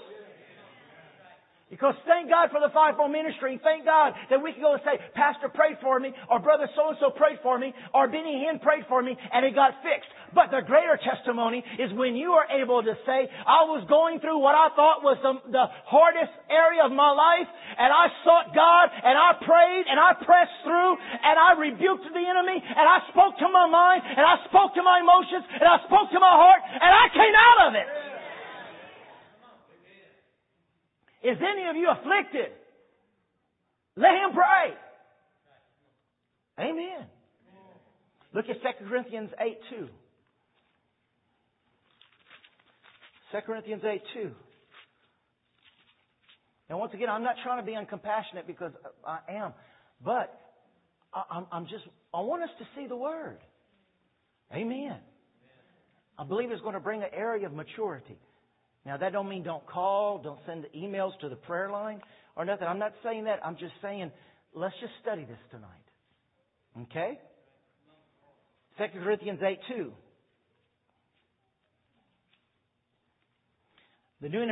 Because 1.70 1.94
thank 2.02 2.26
God 2.26 2.50
for 2.50 2.58
the 2.58 2.74
fivefold 2.74 3.14
ministry. 3.14 3.54
Thank 3.62 3.86
God 3.86 4.10
that 4.26 4.42
we 4.42 4.50
can 4.50 4.58
go 4.58 4.74
and 4.74 4.82
say, 4.82 4.98
Pastor 5.14 5.46
prayed 5.46 5.78
for 5.78 6.02
me, 6.02 6.10
or 6.26 6.42
Brother 6.42 6.66
so-and-so 6.74 7.14
prayed 7.14 7.38
for 7.46 7.62
me, 7.62 7.70
or 7.94 8.10
Benny 8.10 8.42
Hinn 8.42 8.58
prayed 8.58 8.90
for 8.90 8.98
me, 8.98 9.14
and 9.14 9.46
it 9.46 9.54
got 9.54 9.78
fixed. 9.86 10.10
But 10.34 10.50
the 10.50 10.66
greater 10.66 10.98
testimony 10.98 11.62
is 11.78 11.94
when 11.94 12.18
you 12.18 12.34
are 12.34 12.50
able 12.50 12.82
to 12.82 12.94
say, 13.06 13.30
I 13.30 13.70
was 13.70 13.86
going 13.86 14.18
through 14.18 14.42
what 14.42 14.58
I 14.58 14.74
thought 14.74 15.06
was 15.06 15.22
the, 15.22 15.38
the 15.54 15.66
hardest 15.86 16.34
area 16.50 16.82
of 16.82 16.90
my 16.90 17.14
life, 17.14 17.46
and 17.78 17.94
I 17.94 18.10
sought 18.26 18.50
God, 18.50 18.90
and 18.90 19.14
I 19.14 19.38
prayed, 19.38 19.86
and 19.86 19.98
I 20.02 20.18
pressed 20.26 20.58
through, 20.66 20.98
and 20.98 21.38
I 21.38 21.54
rebuked 21.54 22.10
the 22.10 22.24
enemy, 22.26 22.58
and 22.58 22.86
I 22.86 22.98
spoke 23.14 23.38
to 23.38 23.46
my 23.46 23.70
mind, 23.70 24.02
and 24.10 24.26
I 24.26 24.42
spoke 24.50 24.74
to 24.74 24.82
my 24.82 24.98
emotions, 24.98 25.46
and 25.46 25.70
I 25.70 25.78
spoke 25.86 26.10
to 26.10 26.18
my 26.18 26.34
heart, 26.34 26.66
and 26.66 26.90
I 26.90 27.06
came 27.14 27.34
out 27.38 27.58
of 27.70 27.72
it. 27.78 27.86
Is 31.22 31.36
any 31.38 31.68
of 31.68 31.76
you 31.76 31.90
afflicted? 31.90 32.52
Let 33.96 34.12
him 34.12 34.32
pray. 34.32 34.74
Amen. 36.58 37.06
Look 38.32 38.46
at 38.48 38.56
2 38.62 38.86
Corinthians 38.88 39.30
8 39.38 39.58
2. 39.70 39.88
2 43.32 43.38
Corinthians 43.46 43.82
8 43.84 44.02
2. 44.14 44.30
And 46.68 46.78
once 46.78 46.94
again, 46.94 47.10
I'm 47.10 47.24
not 47.24 47.34
trying 47.42 47.58
to 47.58 47.66
be 47.66 47.72
uncompassionate 47.72 48.46
because 48.46 48.72
I 49.04 49.18
am, 49.28 49.52
but 50.04 50.32
I'm 51.12 51.64
just, 51.64 51.84
I 52.14 52.20
want 52.20 52.44
us 52.44 52.50
to 52.60 52.64
see 52.76 52.86
the 52.86 52.96
Word. 52.96 53.38
Amen. 54.54 54.96
I 56.18 56.24
believe 56.24 56.50
it's 56.52 56.62
going 56.62 56.74
to 56.74 56.80
bring 56.80 57.02
an 57.02 57.08
area 57.12 57.46
of 57.46 57.52
maturity. 57.52 58.18
Now 58.90 58.96
that 58.96 59.12
don't 59.12 59.28
mean 59.28 59.44
don't 59.44 59.64
call, 59.68 60.18
don't 60.18 60.40
send 60.46 60.64
the 60.64 60.76
emails 60.76 61.16
to 61.20 61.28
the 61.28 61.36
prayer 61.36 61.70
line 61.70 62.00
or 62.34 62.44
nothing. 62.44 62.66
I'm 62.66 62.80
not 62.80 62.92
saying 63.04 63.22
that. 63.26 63.38
I'm 63.44 63.56
just 63.56 63.74
saying 63.80 64.10
let's 64.52 64.74
just 64.80 64.94
study 65.00 65.24
this 65.24 65.38
tonight. 65.52 66.88
Okay? 66.90 67.20
2 68.78 69.00
Corinthians 69.00 69.38
8 69.40 69.58
2. 69.68 69.92
The 74.22 74.28
new 74.28 74.44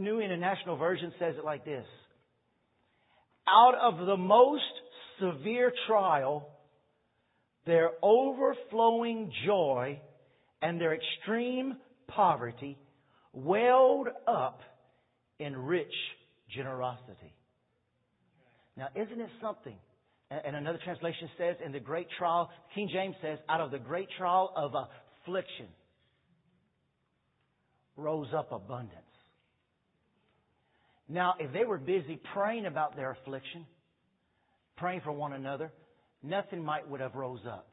New 0.00 0.18
International 0.18 0.76
Version 0.76 1.12
says 1.20 1.36
it 1.38 1.44
like 1.44 1.64
this. 1.64 1.86
Out 3.48 3.76
of 3.80 4.04
the 4.04 4.16
most 4.16 4.64
severe 5.20 5.72
trial, 5.86 6.48
their 7.66 7.90
overflowing 8.02 9.30
joy 9.46 10.00
and 10.60 10.80
their 10.80 10.92
extreme 10.92 11.76
poverty, 12.08 12.76
welled 13.32 14.08
up 14.26 14.60
in 15.38 15.56
rich 15.56 15.92
generosity. 16.54 17.34
Now, 18.76 18.88
isn't 18.94 19.20
it 19.20 19.30
something? 19.40 19.76
And 20.30 20.54
another 20.54 20.78
translation 20.84 21.28
says, 21.36 21.56
in 21.64 21.72
the 21.72 21.80
great 21.80 22.06
trial, 22.16 22.50
King 22.74 22.88
James 22.92 23.16
says, 23.20 23.38
out 23.48 23.60
of 23.60 23.72
the 23.72 23.78
great 23.78 24.08
trial 24.16 24.52
of 24.54 24.72
affliction 24.74 25.66
rose 27.96 28.28
up 28.36 28.52
abundance. 28.52 28.94
Now, 31.08 31.34
if 31.40 31.52
they 31.52 31.64
were 31.64 31.78
busy 31.78 32.20
praying 32.32 32.66
about 32.66 32.94
their 32.94 33.10
affliction, 33.10 33.66
praying 34.76 35.00
for 35.04 35.10
one 35.10 35.32
another, 35.32 35.72
nothing 36.22 36.64
might 36.64 36.88
would 36.88 37.00
have 37.00 37.16
rose 37.16 37.40
up. 37.46 37.66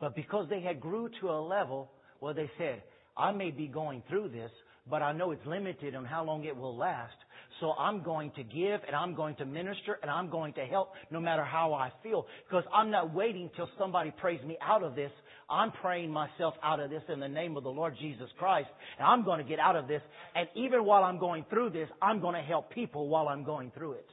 But 0.00 0.16
because 0.16 0.48
they 0.48 0.62
had 0.62 0.80
grew 0.80 1.10
to 1.20 1.28
a 1.28 1.40
level 1.40 1.90
where 2.20 2.32
they 2.32 2.50
said, 2.56 2.82
I 3.16 3.32
may 3.32 3.50
be 3.50 3.66
going 3.66 4.02
through 4.08 4.30
this, 4.30 4.50
but 4.88 5.02
I 5.02 5.12
know 5.12 5.30
it's 5.30 5.46
limited 5.46 5.94
on 5.94 6.04
how 6.04 6.24
long 6.24 6.44
it 6.44 6.56
will 6.56 6.76
last. 6.76 7.14
So 7.60 7.72
I'm 7.72 8.02
going 8.02 8.30
to 8.36 8.42
give 8.42 8.80
and 8.86 8.96
I'm 8.96 9.14
going 9.14 9.36
to 9.36 9.44
minister 9.44 9.98
and 10.00 10.10
I'm 10.10 10.30
going 10.30 10.54
to 10.54 10.64
help 10.64 10.92
no 11.10 11.20
matter 11.20 11.44
how 11.44 11.74
I 11.74 11.92
feel. 12.02 12.26
Because 12.48 12.64
I'm 12.72 12.90
not 12.90 13.12
waiting 13.12 13.50
till 13.56 13.68
somebody 13.78 14.12
prays 14.12 14.42
me 14.44 14.56
out 14.62 14.82
of 14.82 14.94
this. 14.94 15.10
I'm 15.48 15.72
praying 15.72 16.10
myself 16.10 16.54
out 16.62 16.80
of 16.80 16.90
this 16.90 17.02
in 17.12 17.20
the 17.20 17.28
name 17.28 17.56
of 17.56 17.64
the 17.64 17.70
Lord 17.70 17.96
Jesus 18.00 18.28
Christ. 18.38 18.68
And 18.98 19.06
I'm 19.06 19.24
going 19.24 19.38
to 19.38 19.44
get 19.44 19.58
out 19.58 19.76
of 19.76 19.88
this. 19.88 20.00
And 20.34 20.48
even 20.54 20.84
while 20.84 21.04
I'm 21.04 21.18
going 21.18 21.44
through 21.50 21.70
this, 21.70 21.88
I'm 22.00 22.20
going 22.20 22.34
to 22.34 22.42
help 22.42 22.70
people 22.72 23.08
while 23.08 23.28
I'm 23.28 23.44
going 23.44 23.72
through 23.76 23.92
it. 23.92 24.06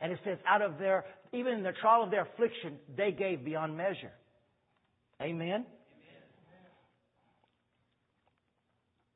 And 0.00 0.12
it 0.12 0.18
says, 0.24 0.38
out 0.48 0.62
of 0.62 0.78
their, 0.78 1.04
even 1.32 1.52
in 1.52 1.62
the 1.62 1.72
trial 1.80 2.02
of 2.02 2.10
their 2.10 2.22
affliction, 2.22 2.78
they 2.96 3.12
gave 3.12 3.44
beyond 3.44 3.76
measure. 3.76 4.12
Amen? 5.20 5.66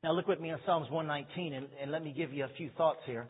Now 0.05 0.11
look 0.11 0.27
with 0.27 0.39
me 0.39 0.51
in 0.51 0.57
Psalms 0.67 0.87
119 0.91 1.53
and, 1.53 1.65
and 1.81 1.91
let 1.91 2.03
me 2.03 2.13
give 2.15 2.31
you 2.31 2.43
a 2.43 2.49
few 2.55 2.69
thoughts 2.77 2.99
here. 3.07 3.25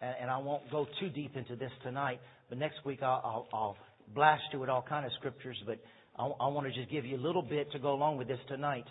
And, 0.00 0.14
and, 0.22 0.30
I 0.30 0.38
won't 0.38 0.70
go 0.70 0.86
too 0.98 1.10
deep 1.10 1.36
into 1.36 1.54
this 1.54 1.70
tonight, 1.82 2.18
but 2.48 2.56
next 2.56 2.76
week 2.86 3.02
I'll, 3.02 3.20
I'll, 3.22 3.48
I'll 3.52 3.76
blast 4.14 4.44
you 4.54 4.58
with 4.58 4.70
all 4.70 4.80
kind 4.80 5.04
of 5.04 5.12
scriptures, 5.18 5.58
but 5.66 5.80
I, 6.18 6.24
I 6.24 6.48
want 6.48 6.66
to 6.66 6.72
just 6.72 6.90
give 6.90 7.04
you 7.04 7.18
a 7.18 7.20
little 7.20 7.42
bit 7.42 7.70
to 7.72 7.78
go 7.78 7.92
along 7.92 8.16
with 8.16 8.26
this 8.26 8.38
tonight. 8.48 8.86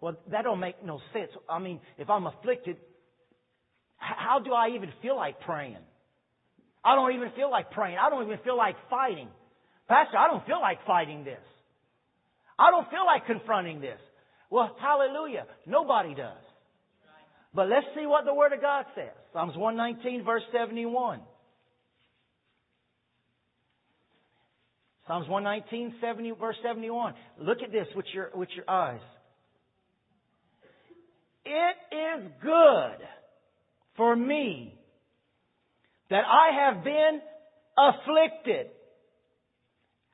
Well, 0.00 0.14
that 0.30 0.42
don't 0.42 0.60
make 0.60 0.84
no 0.84 1.00
sense. 1.12 1.32
I 1.50 1.58
mean, 1.58 1.80
if 1.98 2.08
I'm 2.08 2.28
afflicted, 2.28 2.76
how 3.96 4.38
do 4.38 4.52
I 4.52 4.68
even 4.76 4.90
feel 5.02 5.16
like 5.16 5.40
praying? 5.40 5.78
I 6.84 6.94
don't 6.94 7.12
even 7.12 7.32
feel 7.34 7.50
like 7.50 7.72
praying. 7.72 7.98
I 8.00 8.08
don't 8.08 8.24
even 8.24 8.38
feel 8.44 8.56
like 8.56 8.76
fighting. 8.88 9.26
Pastor, 9.88 10.16
I 10.16 10.28
don't 10.28 10.46
feel 10.46 10.60
like 10.60 10.78
fighting 10.86 11.24
this. 11.24 11.42
I 12.56 12.70
don't 12.70 12.88
feel 12.88 13.04
like 13.04 13.26
confronting 13.26 13.80
this. 13.80 13.98
Well, 14.50 14.76
hallelujah. 14.80 15.46
Nobody 15.66 16.14
does. 16.14 16.38
But 17.54 17.68
let's 17.68 17.86
see 17.96 18.06
what 18.06 18.24
the 18.24 18.34
Word 18.34 18.52
of 18.52 18.60
God 18.60 18.84
says. 18.94 19.12
Psalms 19.32 19.56
119, 19.56 20.24
verse 20.24 20.42
71. 20.52 21.20
Psalms 25.06 25.28
119, 25.28 25.96
70, 26.00 26.32
verse 26.32 26.56
71. 26.62 27.14
Look 27.38 27.58
at 27.62 27.70
this 27.70 27.86
with 27.94 28.06
your, 28.12 28.30
with 28.34 28.48
your 28.56 28.68
eyes. 28.68 29.00
It 31.44 31.76
is 31.94 32.30
good 32.42 33.06
for 33.96 34.16
me 34.16 34.74
that 36.10 36.22
I 36.26 36.66
have 36.66 36.84
been 36.84 37.20
afflicted. 37.76 38.68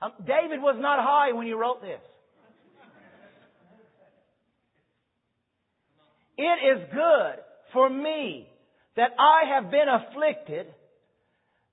Um, 0.03 0.13
David 0.21 0.61
was 0.61 0.77
not 0.79 0.99
high 0.99 1.33
when 1.33 1.47
he 1.47 1.53
wrote 1.53 1.83
this. 1.83 2.01
It 6.37 6.43
is 6.43 6.89
good 6.93 7.43
for 7.73 7.89
me 7.89 8.49
that 8.97 9.11
I 9.19 9.55
have 9.55 9.71
been 9.71 9.87
afflicted, 9.89 10.67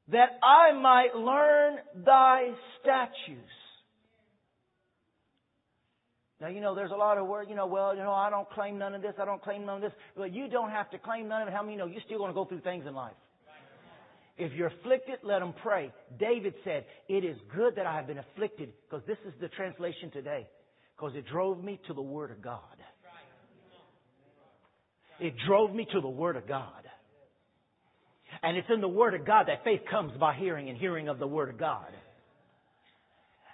that 0.09 0.39
I 0.43 0.73
might 0.73 1.15
learn 1.15 1.75
thy 2.05 2.49
statutes. 2.79 3.51
Now, 6.39 6.49
you 6.49 6.61
know, 6.61 6.75
there's 6.75 6.91
a 6.91 6.95
lot 6.95 7.17
of 7.17 7.25
words, 7.27 7.49
you 7.49 7.55
know, 7.55 7.65
well, 7.65 7.95
you 7.95 8.03
know, 8.03 8.13
I 8.13 8.29
don't 8.29 8.49
claim 8.51 8.77
none 8.77 8.93
of 8.93 9.01
this, 9.01 9.13
I 9.19 9.25
don't 9.25 9.41
claim 9.41 9.65
none 9.65 9.77
of 9.77 9.81
this. 9.81 9.91
Well, 10.15 10.27
you 10.27 10.47
don't 10.47 10.69
have 10.69 10.89
to 10.91 10.99
claim 10.99 11.27
none 11.27 11.41
of 11.41 11.47
it. 11.47 11.53
How 11.53 11.63
many 11.63 11.77
know 11.77 11.87
you're 11.87 12.01
still 12.05 12.19
going 12.19 12.29
to 12.29 12.35
go 12.35 12.45
through 12.45 12.61
things 12.61 12.85
in 12.87 12.93
life? 12.93 13.15
If 14.37 14.53
you're 14.53 14.67
afflicted, 14.67 15.17
let 15.23 15.39
them 15.39 15.55
pray. 15.63 15.91
David 16.19 16.53
said, 16.63 16.85
It 17.09 17.25
is 17.25 17.37
good 17.55 17.75
that 17.75 17.87
I 17.87 17.95
have 17.95 18.05
been 18.05 18.19
afflicted, 18.19 18.71
because 18.87 19.03
this 19.07 19.17
is 19.25 19.33
the 19.41 19.47
translation 19.47 20.11
today, 20.11 20.47
because 20.95 21.15
it 21.15 21.25
drove 21.25 21.63
me 21.63 21.79
to 21.87 21.93
the 21.95 22.03
Word 22.03 22.29
of 22.29 22.41
God. 22.41 22.61
It 25.19 25.33
drove 25.47 25.73
me 25.73 25.87
to 25.93 26.01
the 26.01 26.09
Word 26.09 26.35
of 26.35 26.47
God. 26.47 26.71
And 28.43 28.57
it's 28.57 28.67
in 28.73 28.81
the 28.81 28.87
Word 28.87 29.13
of 29.13 29.25
God 29.25 29.47
that 29.47 29.63
faith 29.63 29.81
comes 29.89 30.11
by 30.19 30.35
hearing 30.35 30.69
and 30.69 30.77
hearing 30.77 31.07
of 31.07 31.19
the 31.19 31.27
Word 31.27 31.49
of 31.49 31.57
God. 31.57 31.87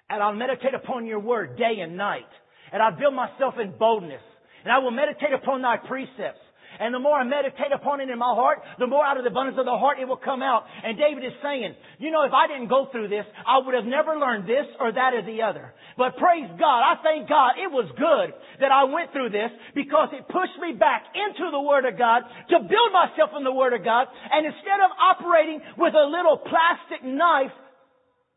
And 0.10 0.22
I'll 0.22 0.34
meditate 0.34 0.74
upon 0.74 1.06
your 1.06 1.20
Word 1.20 1.58
day 1.58 1.80
and 1.82 1.96
night. 1.96 2.28
And 2.72 2.82
I'll 2.82 2.98
build 2.98 3.14
myself 3.14 3.56
in 3.62 3.74
boldness. 3.78 4.22
And 4.64 4.72
I 4.72 4.80
will 4.80 4.92
meditate 4.92 5.34
upon 5.34 5.62
thy 5.62 5.78
precepts. 5.78 6.40
And 6.80 6.94
the 6.94 7.00
more 7.00 7.18
I 7.18 7.24
meditate 7.24 7.72
upon 7.74 8.02
it 8.02 8.10
in 8.10 8.18
my 8.18 8.34
heart, 8.34 8.60
the 8.80 8.88
more 8.88 9.06
out 9.06 9.18
of 9.18 9.24
the 9.24 9.30
abundance 9.30 9.58
of 9.60 9.66
the 9.66 9.78
heart 9.78 10.00
it 10.00 10.08
will 10.08 10.22
come 10.22 10.42
out. 10.42 10.66
And 10.84 10.98
David 10.98 11.24
is 11.26 11.36
saying, 11.42 11.76
you 12.00 12.12
know, 12.12 12.24
if 12.24 12.34
I 12.34 12.48
didn't 12.48 12.70
go 12.70 12.88
through 12.92 13.10
this, 13.10 13.26
I 13.46 13.60
would 13.64 13.74
have 13.74 13.86
never 13.86 14.18
learned 14.18 14.50
this 14.50 14.66
or 14.80 14.92
that 14.92 15.14
or 15.14 15.22
the 15.22 15.42
other. 15.42 15.74
But 15.98 16.18
praise 16.18 16.50
God, 16.58 16.82
I 16.82 16.98
thank 17.04 17.30
God 17.30 17.60
it 17.62 17.70
was 17.70 17.90
good 17.98 18.34
that 18.60 18.72
I 18.72 18.86
went 18.86 19.12
through 19.14 19.30
this 19.30 19.52
because 19.76 20.10
it 20.14 20.26
pushed 20.28 20.58
me 20.62 20.74
back 20.74 21.06
into 21.14 21.52
the 21.52 21.62
Word 21.62 21.86
of 21.86 21.98
God 21.98 22.24
to 22.50 22.58
build 22.60 22.92
myself 22.92 23.32
in 23.38 23.44
the 23.44 23.54
Word 23.54 23.74
of 23.74 23.84
God. 23.84 24.08
And 24.32 24.46
instead 24.46 24.82
of 24.82 24.92
operating 24.98 25.62
with 25.78 25.94
a 25.94 26.08
little 26.10 26.38
plastic 26.38 27.06
knife, 27.06 27.54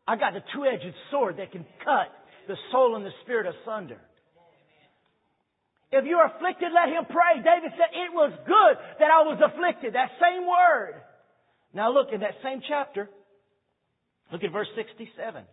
I 0.07 0.15
got 0.15 0.33
the 0.33 0.43
two-edged 0.53 0.95
sword 1.11 1.37
that 1.37 1.51
can 1.51 1.65
cut 1.83 2.07
the 2.47 2.55
soul 2.71 2.95
and 2.95 3.05
the 3.05 3.11
spirit 3.23 3.45
asunder. 3.45 3.99
If 5.91 6.05
you're 6.05 6.25
afflicted, 6.25 6.69
let 6.73 6.89
him 6.89 7.05
pray. 7.05 7.39
David 7.39 7.71
said, 7.71 7.95
it 7.95 8.11
was 8.13 8.33
good 8.45 8.75
that 8.99 9.09
I 9.11 9.23
was 9.23 9.39
afflicted. 9.39 9.95
That 9.95 10.11
same 10.19 10.43
word. 10.43 11.01
Now 11.73 11.93
look 11.93 12.07
in 12.13 12.21
that 12.21 12.35
same 12.43 12.61
chapter. 12.67 13.09
Look 14.31 14.43
at 14.43 14.51
verse 14.51 14.67
67. 14.75 15.43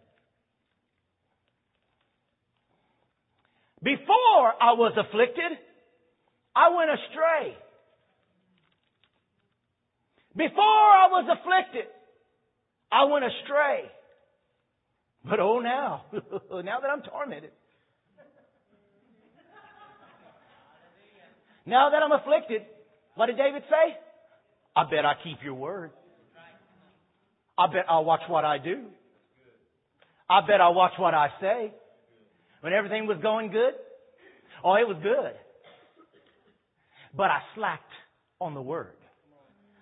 Before 3.82 4.48
I 4.60 4.72
was 4.72 4.94
afflicted, 4.96 5.58
I 6.56 6.74
went 6.74 6.90
astray. 6.90 7.56
Before 10.34 10.58
I 10.58 11.06
was 11.10 11.38
afflicted, 11.38 11.84
I 12.90 13.04
went 13.04 13.24
astray. 13.24 13.90
But 15.24 15.38
oh 15.38 15.60
now, 15.60 16.06
now 16.12 16.80
that 16.80 16.90
I'm 16.90 17.02
tormented, 17.02 17.50
Now 21.66 21.90
that 21.90 22.02
I'm 22.02 22.12
afflicted, 22.12 22.62
what 23.14 23.26
did 23.26 23.36
David 23.36 23.62
say? 23.68 23.96
I 24.76 24.84
bet 24.90 25.04
I 25.04 25.14
keep 25.22 25.38
your 25.42 25.54
word. 25.54 25.90
I 27.56 27.66
bet 27.68 27.84
I'll 27.88 28.04
watch 28.04 28.22
what 28.28 28.44
I 28.44 28.58
do. 28.58 28.84
I 30.28 30.40
bet 30.46 30.60
I'll 30.60 30.74
watch 30.74 30.92
what 30.98 31.14
I 31.14 31.28
say. 31.40 31.72
When 32.60 32.72
everything 32.72 33.06
was 33.06 33.18
going 33.22 33.50
good, 33.50 33.74
oh, 34.64 34.74
it 34.74 34.88
was 34.88 34.96
good. 35.02 35.32
But 37.16 37.30
I 37.30 37.40
slacked 37.54 37.82
on 38.40 38.54
the 38.54 38.62
word. 38.62 38.96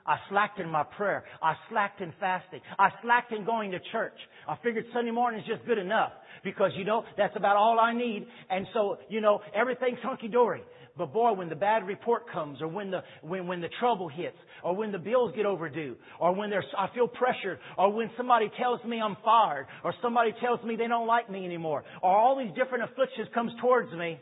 I 0.06 0.16
slacked 0.28 0.58
in 0.58 0.68
my 0.68 0.82
prayer. 0.82 1.24
I 1.42 1.54
slacked 1.70 2.00
in 2.00 2.12
fasting. 2.18 2.60
I 2.78 2.88
slacked 3.02 3.32
in 3.32 3.44
going 3.44 3.70
to 3.72 3.78
church. 3.92 4.16
I 4.48 4.56
figured 4.62 4.84
Sunday 4.92 5.10
morning 5.10 5.40
is 5.40 5.46
just 5.46 5.66
good 5.66 5.78
enough 5.78 6.12
because, 6.44 6.72
you 6.76 6.84
know, 6.84 7.04
that's 7.16 7.36
about 7.36 7.56
all 7.56 7.78
I 7.78 7.92
need. 7.92 8.26
And 8.50 8.66
so, 8.74 8.98
you 9.08 9.20
know, 9.20 9.40
everything's 9.54 10.00
hunky 10.02 10.28
dory. 10.28 10.62
But 10.96 11.12
boy, 11.12 11.32
when 11.32 11.48
the 11.48 11.56
bad 11.56 11.86
report 11.86 12.30
comes, 12.30 12.60
or 12.60 12.68
when 12.68 12.90
the 12.90 13.02
when 13.22 13.46
when 13.46 13.62
the 13.62 13.70
trouble 13.80 14.08
hits, 14.08 14.36
or 14.62 14.76
when 14.76 14.92
the 14.92 14.98
bills 14.98 15.32
get 15.34 15.46
overdue, 15.46 15.96
or 16.20 16.34
when 16.34 16.50
there's 16.50 16.66
I 16.76 16.88
feel 16.94 17.08
pressured, 17.08 17.60
or 17.78 17.90
when 17.90 18.10
somebody 18.16 18.50
tells 18.60 18.84
me 18.84 19.00
I'm 19.00 19.16
fired, 19.24 19.68
or 19.84 19.94
somebody 20.02 20.32
tells 20.42 20.62
me 20.62 20.76
they 20.76 20.88
don't 20.88 21.06
like 21.06 21.30
me 21.30 21.46
anymore, 21.46 21.84
or 22.02 22.10
all 22.10 22.38
these 22.38 22.54
different 22.54 22.84
afflictions 22.84 23.28
comes 23.32 23.52
towards 23.62 23.90
me, 23.94 24.20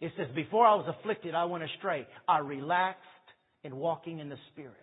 it 0.00 0.12
says, 0.16 0.28
before 0.34 0.66
I 0.66 0.74
was 0.74 0.92
afflicted, 0.98 1.34
I 1.34 1.44
went 1.44 1.62
astray. 1.62 2.06
I 2.26 2.38
relaxed 2.38 3.04
in 3.64 3.76
walking 3.76 4.18
in 4.18 4.28
the 4.28 4.38
Spirit. 4.52 4.76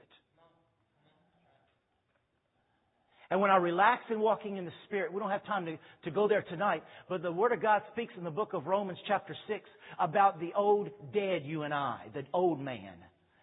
And 3.30 3.42
when 3.42 3.52
I 3.52 3.58
relax 3.58 4.04
in 4.10 4.22
walking 4.22 4.56
in 4.56 4.64
the 4.64 4.72
Spirit, 4.86 5.12
we 5.12 5.20
don't 5.20 5.30
have 5.30 5.46
time 5.46 5.66
to, 5.66 5.78
to 6.06 6.12
go 6.12 6.30
there 6.30 6.44
tonight, 6.44 6.84
but 7.10 7.22
the 7.22 7.32
Word 7.32 7.52
of 7.52 7.62
God 7.62 7.82
speaks 7.92 8.14
in 8.18 8.24
the 8.24 8.32
book 8.32 8.54
of 8.54 8.68
Romans 8.68 9.00
chapter 9.06 9.36
6 9.48 9.60
about 10.00 10.40
the 10.40 10.52
old 10.56 10.90
dead 11.14 11.42
you 11.44 11.64
and 11.64 11.74
I, 11.74 12.06
the 12.14 12.24
old 12.34 12.62
man. 12.62 12.94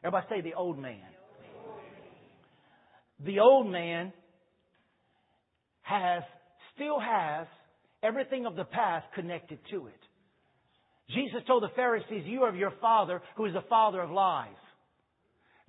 Everybody 0.03 0.27
say 0.31 0.41
the 0.41 0.55
old 0.55 0.79
man. 0.79 1.03
The 3.27 3.41
old 3.41 3.71
man 3.71 4.13
has, 5.83 6.23
still 6.75 6.99
has 6.99 7.47
everything 8.03 8.47
of 8.47 8.57
the 8.57 8.65
past 8.65 9.07
connected 9.15 9.59
to 9.71 9.87
it. 9.87 10.01
Jesus 11.11 11.43
told 11.47 11.63
the 11.63 11.75
Pharisees, 11.77 12.25
You 12.25 12.43
are 12.43 12.49
of 12.49 12.57
your 12.57 12.73
father, 12.81 13.21
who 13.37 13.45
is 13.45 13.53
the 13.53 13.65
father 13.69 14.01
of 14.01 14.11
lies. 14.11 14.49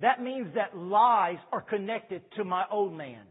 That 0.00 0.22
means 0.22 0.54
that 0.54 0.76
lies 0.76 1.38
are 1.52 1.62
connected 1.62 2.22
to 2.36 2.44
my 2.44 2.64
old 2.70 2.92
man. 2.96 3.22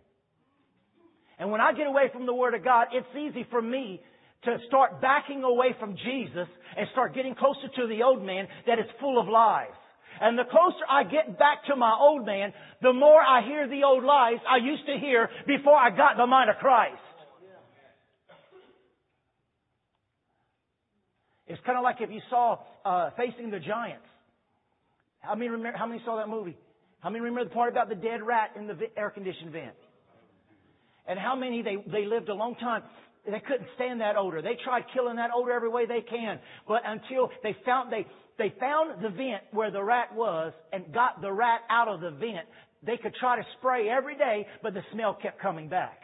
And 1.38 1.52
when 1.52 1.62
I 1.62 1.74
get 1.74 1.86
away 1.86 2.10
from 2.12 2.26
the 2.26 2.34
Word 2.34 2.54
of 2.54 2.64
God, 2.64 2.88
it's 2.94 3.08
easy 3.16 3.46
for 3.52 3.62
me 3.62 4.02
to 4.46 4.58
start 4.68 5.02
backing 5.02 5.44
away 5.44 5.76
from 5.80 5.96
Jesus 5.96 6.48
and 6.78 6.88
start 6.92 7.14
getting 7.14 7.36
closer 7.36 7.68
to 7.76 7.88
the 7.88 8.04
old 8.04 8.24
man 8.24 8.48
that 8.68 8.80
is 8.80 8.86
full 9.00 9.20
of 9.20 9.28
lies. 9.28 9.76
And 10.22 10.40
the 10.40 10.46
closer 10.46 10.86
I 10.90 11.04
get 11.04 11.38
back 11.38 11.66
to 11.68 11.76
my 11.76 11.94
old 12.00 12.26
man, 12.26 12.54
the 12.82 12.94
more 12.94 13.22
I 13.22 13.46
hear 13.46 13.68
the 13.68 13.84
old 13.84 14.04
lies 14.04 14.38
I 14.50 14.58
used 14.64 14.86
to 14.86 14.98
hear 14.98 15.30
before 15.46 15.76
I 15.76 15.90
got 15.90 16.18
the 16.18 16.26
mind 16.26 16.50
of 16.50 16.56
Christ. 16.58 16.96
It's 21.48 21.62
kind 21.66 21.78
of 21.78 21.84
like 21.84 21.98
if 22.00 22.10
you 22.10 22.22
saw 22.30 22.58
uh, 22.86 23.12
Facing 23.18 23.52
the 23.52 23.60
Giants. 23.60 24.08
How 25.26 25.36
many 25.36 25.50
remember? 25.50 25.78
How 25.78 25.86
many 25.86 26.02
saw 26.06 26.18
that 26.18 26.30
movie? 26.30 26.58
How 27.00 27.10
many 27.10 27.22
remember 27.22 27.50
the 27.50 27.56
part 27.56 27.72
about 27.72 27.90
the 27.90 27.96
dead 27.96 28.22
rat 28.22 28.52
in 28.56 28.68
the 28.68 28.78
air 28.98 29.10
conditioned 29.10 29.52
vent? 29.52 29.76
And 31.08 31.20
how 31.20 31.36
many 31.36 31.62
they 31.62 31.78
they 31.92 32.06
lived 32.06 32.30
a 32.30 32.34
long 32.34 32.56
time. 32.56 32.84
They 33.26 33.40
couldn't 33.40 33.68
stand 33.76 34.02
that 34.02 34.18
odor. 34.18 34.44
They 34.44 34.56
tried 34.64 34.84
killing 34.94 35.16
that 35.16 35.32
odor 35.36 35.52
every 35.52 35.70
way 35.70 35.88
they 35.88 36.02
can, 36.02 36.40
but 36.68 36.84
until 36.86 37.30
they 37.44 37.56
found 37.66 37.92
they 37.92 38.06
they 38.38 38.54
found 38.60 39.04
the 39.04 39.10
vent 39.10 39.44
where 39.52 39.72
the 39.72 39.84
rat 39.84 40.14
was 40.14 40.54
and 40.72 40.94
got 40.94 41.22
the 41.22 41.32
rat 41.32 41.62
out 41.70 41.88
of 41.88 42.02
the 42.02 42.12
vent. 42.12 42.48
They 42.84 42.98
could 42.98 43.16
try 43.16 43.38
to 43.38 43.44
spray 43.58 43.90
every 43.90 44.16
day, 44.16 44.46
but 44.62 44.74
the 44.74 44.82
smell 44.92 45.18
kept 45.20 45.42
coming 45.42 45.70
back. 45.70 46.02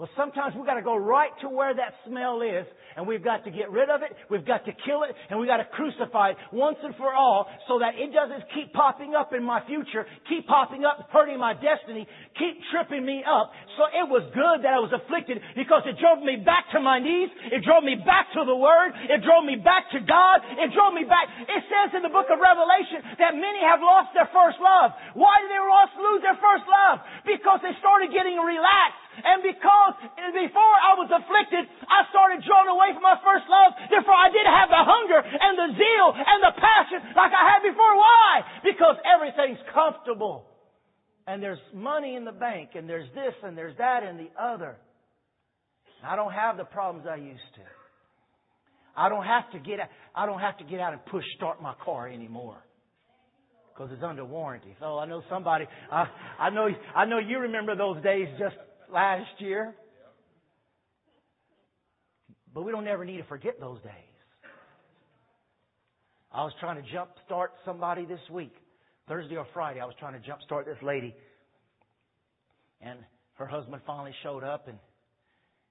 Well, 0.00 0.08
sometimes 0.16 0.54
we've 0.56 0.64
got 0.64 0.76
to 0.76 0.82
go 0.82 0.96
right 0.96 1.28
to 1.42 1.48
where 1.50 1.74
that 1.74 1.92
smell 2.06 2.40
is, 2.40 2.64
and 2.96 3.06
we've 3.06 3.24
got 3.24 3.44
to 3.44 3.50
get 3.50 3.70
rid 3.70 3.90
of 3.90 4.02
it, 4.02 4.12
we've 4.28 4.46
got 4.46 4.64
to 4.66 4.72
kill 4.84 5.02
it, 5.04 5.14
and 5.28 5.38
we've 5.38 5.48
got 5.48 5.58
to 5.58 5.68
crucify 5.72 6.30
it 6.30 6.36
once 6.52 6.76
and 6.82 6.94
for 6.96 7.14
all 7.14 7.46
so 7.66 7.78
that 7.78 7.96
it 7.96 8.12
doesn't 8.12 8.44
keep 8.54 8.72
popping 8.72 9.14
up 9.14 9.32
in 9.32 9.42
my 9.42 9.64
future, 9.66 10.06
keep 10.28 10.46
popping 10.46 10.84
up, 10.84 11.08
hurting 11.10 11.38
my 11.38 11.54
destiny, 11.54 12.06
keep 12.36 12.60
tripping 12.70 13.04
me 13.04 13.24
up. 13.26 13.50
So 13.78 13.88
it 13.88 14.06
was 14.06 14.26
good 14.36 14.64
that 14.66 14.76
I 14.76 14.80
was 14.82 14.92
afflicted 14.92 15.40
because 15.56 15.86
it 15.86 15.96
drove 15.98 16.22
me 16.22 16.42
back 16.44 16.68
to 16.76 16.80
my 16.80 17.00
knees, 17.00 17.30
it 17.50 17.64
drove 17.64 17.82
me 17.82 17.96
back 17.96 18.30
to 18.36 18.44
the 18.44 18.56
Word, 18.56 18.92
it 19.08 19.24
drove 19.24 19.44
me 19.44 19.56
back 19.56 19.88
to 19.96 20.00
God, 20.04 20.44
it 20.60 20.70
drove 20.76 20.92
me 20.92 21.08
back. 21.08 21.26
It 21.46 21.62
says 21.66 21.96
in 21.96 22.02
the 22.04 22.12
book 22.12 22.28
of 22.28 22.38
Revelation 22.38 23.02
that 23.18 23.34
many 23.34 23.60
have 23.64 23.80
lost 23.80 24.12
their 24.12 24.28
first 24.30 24.60
love. 24.60 24.92
Why 25.14 25.40
did 25.42 25.50
they 25.50 25.60
lose 26.00 26.22
their 26.24 26.38
first 26.40 26.66
love? 26.66 27.04
Because 27.24 27.60
they 27.62 27.74
started 27.78 28.10
getting 28.12 28.40
relaxed. 28.40 29.04
And 29.20 29.44
because 29.44 29.94
before 30.32 30.76
I 30.80 30.96
was 30.96 31.10
afflicted, 31.12 31.68
I 31.84 32.08
started 32.08 32.40
drawn 32.46 32.72
away 32.72 32.79
from 32.96 33.04
my 33.04 33.20
first 33.20 33.44
love. 33.46 33.76
Therefore, 33.92 34.16
I 34.16 34.32
didn't 34.32 34.54
have 34.56 34.70
the 34.72 34.84
hunger 34.84 35.20
and 35.20 35.54
the 35.60 35.68
zeal 35.76 36.08
and 36.16 36.40
the 36.40 36.54
passion 36.56 36.98
like 37.12 37.32
I 37.36 37.44
had 37.52 37.60
before. 37.60 37.92
Why? 37.96 38.30
Because 38.64 38.96
everything's 39.04 39.60
comfortable. 39.72 40.48
And 41.28 41.42
there's 41.42 41.60
money 41.74 42.16
in 42.16 42.24
the 42.24 42.32
bank, 42.32 42.70
and 42.74 42.88
there's 42.88 43.08
this, 43.14 43.36
and 43.44 43.56
there's 43.56 43.76
that, 43.76 44.02
and 44.02 44.18
the 44.18 44.30
other. 44.40 44.76
I 46.02 46.16
don't 46.16 46.32
have 46.32 46.56
the 46.56 46.64
problems 46.64 47.06
I 47.06 47.16
used 47.16 47.50
to. 47.54 47.66
I 48.96 49.08
don't 49.08 49.24
have 49.24 49.50
to 49.52 49.58
get 49.58 49.80
out, 49.80 49.88
I 50.14 50.26
don't 50.26 50.40
have 50.40 50.58
to 50.58 50.64
get 50.64 50.80
out 50.80 50.92
and 50.92 51.04
push 51.06 51.24
start 51.36 51.62
my 51.62 51.74
car 51.84 52.08
anymore 52.08 52.58
because 53.80 53.90
it's 53.92 54.02
under 54.02 54.24
warranty. 54.24 54.74
So 54.78 54.98
I 54.98 55.06
know 55.06 55.22
somebody. 55.30 55.66
I, 55.90 56.04
I 56.38 56.50
know. 56.50 56.68
I 56.94 57.06
know 57.06 57.18
you 57.18 57.38
remember 57.38 57.74
those 57.76 58.02
days 58.02 58.28
just 58.38 58.56
last 58.92 59.30
year. 59.38 59.74
But 62.54 62.62
we 62.64 62.72
don't 62.72 62.86
ever 62.86 63.04
need 63.04 63.18
to 63.18 63.24
forget 63.24 63.60
those 63.60 63.80
days. 63.82 63.92
I 66.32 66.44
was 66.44 66.52
trying 66.60 66.82
to 66.82 66.92
jump 66.92 67.10
start 67.26 67.52
somebody 67.64 68.04
this 68.06 68.20
week. 68.30 68.54
Thursday 69.08 69.36
or 69.36 69.46
Friday, 69.52 69.80
I 69.80 69.86
was 69.86 69.94
trying 69.98 70.12
to 70.20 70.26
jump 70.26 70.42
start 70.42 70.66
this 70.66 70.78
lady. 70.82 71.14
And 72.80 72.98
her 73.34 73.46
husband 73.46 73.82
finally 73.86 74.14
showed 74.22 74.44
up 74.44 74.68
and 74.68 74.78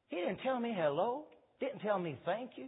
he 0.09 0.17
didn't 0.17 0.39
tell 0.43 0.59
me 0.59 0.75
hello, 0.75 1.25
didn't 1.59 1.79
tell 1.79 1.99
me 1.99 2.17
thank 2.25 2.51
you, 2.55 2.67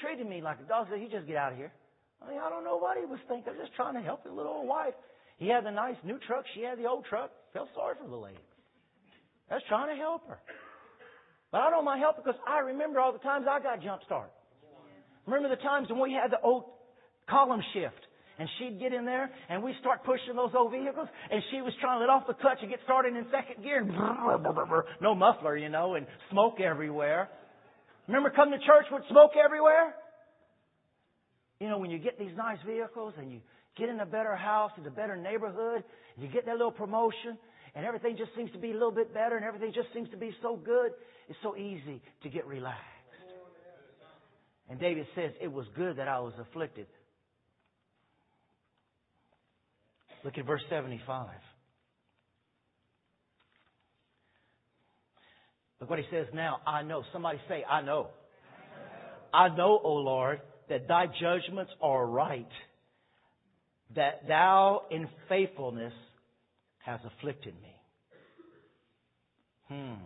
treated 0.00 0.26
me 0.26 0.42
like 0.42 0.58
a 0.60 0.68
dog. 0.68 0.88
Said, 0.90 1.00
"You 1.00 1.08
just 1.08 1.26
get 1.26 1.36
out 1.36 1.52
of 1.52 1.58
here." 1.58 1.72
I 2.20 2.28
mean, 2.28 2.38
I 2.38 2.50
don't 2.50 2.64
know 2.64 2.76
what 2.76 2.98
he 2.98 3.04
was 3.04 3.20
thinking. 3.28 3.48
I 3.48 3.56
was 3.56 3.66
just 3.66 3.74
trying 3.74 3.94
to 3.94 4.02
help 4.02 4.24
his 4.24 4.32
little 4.32 4.52
old 4.52 4.68
wife. 4.68 4.94
He 5.38 5.48
had 5.48 5.64
the 5.64 5.70
nice 5.70 5.96
new 6.04 6.18
truck. 6.18 6.44
She 6.54 6.62
had 6.62 6.78
the 6.78 6.86
old 6.86 7.04
truck. 7.06 7.30
Felt 7.52 7.68
sorry 7.74 7.96
for 8.00 8.08
the 8.08 8.16
lady. 8.16 8.38
I 9.50 9.54
was 9.54 9.62
trying 9.68 9.94
to 9.94 10.00
help 10.00 10.26
her. 10.28 10.38
But 11.52 11.60
I 11.60 11.70
don't 11.70 11.84
mind 11.84 12.00
helping 12.00 12.24
because 12.24 12.40
I 12.48 12.60
remember 12.60 12.98
all 12.98 13.12
the 13.12 13.20
times 13.20 13.44
I 13.48 13.60
got 13.60 13.82
jump 13.82 14.02
start. 14.06 14.32
Remember 15.26 15.54
the 15.54 15.60
times 15.62 15.88
when 15.90 16.00
we 16.00 16.12
had 16.12 16.32
the 16.32 16.40
old 16.42 16.64
column 17.28 17.60
shift 17.74 18.00
and 18.38 18.48
she'd 18.58 18.80
get 18.80 18.92
in 18.92 19.04
there 19.04 19.30
and 19.50 19.62
we 19.62 19.74
start 19.80 20.02
pushing 20.02 20.34
those 20.34 20.50
old 20.56 20.72
vehicles 20.72 21.06
and 21.30 21.42
she 21.52 21.60
was 21.60 21.72
trying 21.80 22.00
to 22.00 22.00
let 22.00 22.10
off 22.10 22.26
the 22.26 22.34
clutch 22.34 22.58
and 22.62 22.70
get 22.70 22.80
started 22.84 23.14
in 23.14 23.26
second 23.30 23.62
gear. 23.62 23.78
and 23.78 23.92
No 25.00 25.14
muffler, 25.14 25.56
you 25.56 25.68
know, 25.68 25.94
and 25.94 26.06
smoke 26.30 26.58
everywhere. 26.58 27.28
Remember 28.08 28.30
coming 28.30 28.58
to 28.58 28.66
church 28.66 28.86
with 28.90 29.02
smoke 29.10 29.32
everywhere? 29.36 29.94
You 31.60 31.68
know, 31.68 31.78
when 31.78 31.90
you 31.90 31.98
get 31.98 32.18
these 32.18 32.34
nice 32.36 32.58
vehicles 32.66 33.14
and 33.18 33.30
you 33.30 33.40
get 33.76 33.88
in 33.88 34.00
a 34.00 34.06
better 34.06 34.34
house, 34.34 34.72
in 34.78 34.86
a 34.86 34.90
better 34.90 35.16
neighborhood, 35.16 35.84
you 36.16 36.28
get 36.28 36.46
that 36.46 36.56
little 36.56 36.72
promotion, 36.72 37.38
and 37.74 37.86
everything 37.86 38.16
just 38.16 38.34
seems 38.36 38.50
to 38.52 38.58
be 38.58 38.70
a 38.70 38.74
little 38.74 38.92
bit 38.92 39.14
better 39.14 39.36
and 39.36 39.44
everything 39.44 39.72
just 39.74 39.88
seems 39.94 40.10
to 40.10 40.16
be 40.16 40.34
so 40.42 40.56
good, 40.56 40.92
it's 41.28 41.38
so 41.42 41.56
easy 41.56 42.02
to 42.22 42.28
get 42.28 42.46
relaxed. 42.46 42.80
And 44.68 44.78
David 44.78 45.06
says, 45.14 45.32
It 45.40 45.52
was 45.52 45.66
good 45.76 45.96
that 45.96 46.08
I 46.08 46.20
was 46.20 46.32
afflicted. 46.40 46.86
Look 50.24 50.38
at 50.38 50.46
verse 50.46 50.62
75. 50.70 51.28
Look 55.80 55.90
what 55.90 55.98
he 55.98 56.04
says 56.12 56.26
now. 56.32 56.58
I 56.64 56.82
know. 56.82 57.02
Somebody 57.12 57.38
say, 57.48 57.64
I 57.68 57.82
know. 57.82 58.08
I 59.34 59.48
know, 59.48 59.80
O 59.82 59.94
Lord, 59.94 60.40
that 60.68 60.86
thy 60.86 61.06
judgments 61.06 61.72
are 61.80 62.06
right, 62.06 62.48
that 63.96 64.28
thou 64.28 64.82
in 64.90 65.08
faithfulness 65.28 65.92
has 66.84 67.00
afflicted 67.04 67.54
me. 67.62 67.74
Hmm. 69.68 70.04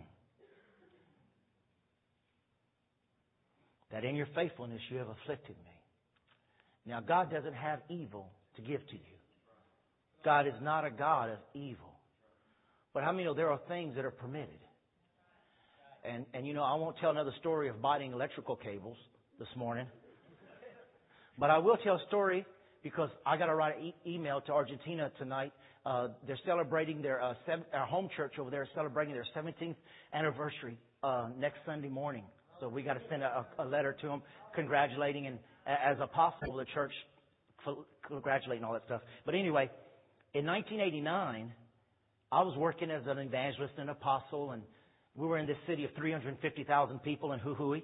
That 3.91 4.03
in 4.03 4.15
your 4.15 4.27
faithfulness 4.35 4.81
you 4.89 4.97
have 4.97 5.07
afflicted 5.09 5.55
me. 5.57 5.71
Now, 6.85 7.01
God 7.01 7.31
doesn't 7.31 7.53
have 7.53 7.79
evil 7.89 8.29
to 8.55 8.61
give 8.61 8.85
to 8.87 8.95
you. 8.95 9.17
God 10.23 10.47
is 10.47 10.53
not 10.61 10.85
a 10.85 10.91
God 10.91 11.29
of 11.29 11.37
evil. 11.53 11.93
But 12.93 13.03
how 13.03 13.11
many 13.11 13.25
know 13.25 13.33
there 13.33 13.51
are 13.51 13.59
things 13.67 13.95
that 13.95 14.05
are 14.05 14.11
permitted? 14.11 14.59
And, 16.03 16.25
and 16.33 16.47
you 16.47 16.53
know, 16.53 16.63
I 16.63 16.75
won't 16.75 16.97
tell 16.97 17.11
another 17.11 17.33
story 17.39 17.69
of 17.69 17.81
biting 17.81 18.13
electrical 18.13 18.55
cables 18.55 18.97
this 19.39 19.47
morning. 19.55 19.87
But 21.37 21.49
I 21.49 21.57
will 21.59 21.77
tell 21.77 21.95
a 21.95 22.05
story 22.07 22.45
because 22.83 23.09
I 23.25 23.37
got 23.37 23.47
to 23.47 23.55
write 23.55 23.77
an 23.77 23.85
e- 23.85 23.95
email 24.05 24.41
to 24.41 24.53
Argentina 24.53 25.11
tonight 25.19 25.51
they're 26.25 26.39
celebrating 26.45 27.01
their 27.01 27.21
uh, 27.21 27.33
seven, 27.45 27.65
our 27.73 27.85
home 27.85 28.09
church 28.15 28.33
over 28.39 28.49
there 28.49 28.63
is 28.63 28.69
celebrating 28.75 29.13
their 29.13 29.25
17th 29.35 29.75
anniversary 30.13 30.77
uh, 31.03 31.29
next 31.37 31.59
Sunday 31.65 31.89
morning. 31.89 32.23
So 32.59 32.67
we 32.67 32.81
got 32.81 32.95
to 32.95 33.01
send 33.09 33.23
a, 33.23 33.45
a 33.59 33.65
letter 33.65 33.95
to 34.01 34.07
them 34.07 34.21
congratulating 34.55 35.27
and 35.27 35.39
as 35.65 35.97
apostle 36.01 36.51
of 36.51 36.65
the 36.65 36.71
church 36.73 36.93
congratulating 38.07 38.63
all 38.63 38.73
that 38.73 38.83
stuff. 38.85 39.01
But 39.25 39.35
anyway, 39.35 39.69
in 40.33 40.45
1989, 40.45 41.53
I 42.31 42.41
was 42.41 42.57
working 42.57 42.91
as 42.91 43.03
an 43.07 43.17
evangelist 43.19 43.73
and 43.77 43.89
apostle, 43.89 44.51
and 44.51 44.61
we 45.15 45.27
were 45.27 45.37
in 45.37 45.47
this 45.47 45.57
city 45.67 45.85
of 45.85 45.91
350,000 45.95 46.99
people 46.99 47.33
in 47.33 47.39
Jujuy. 47.39 47.83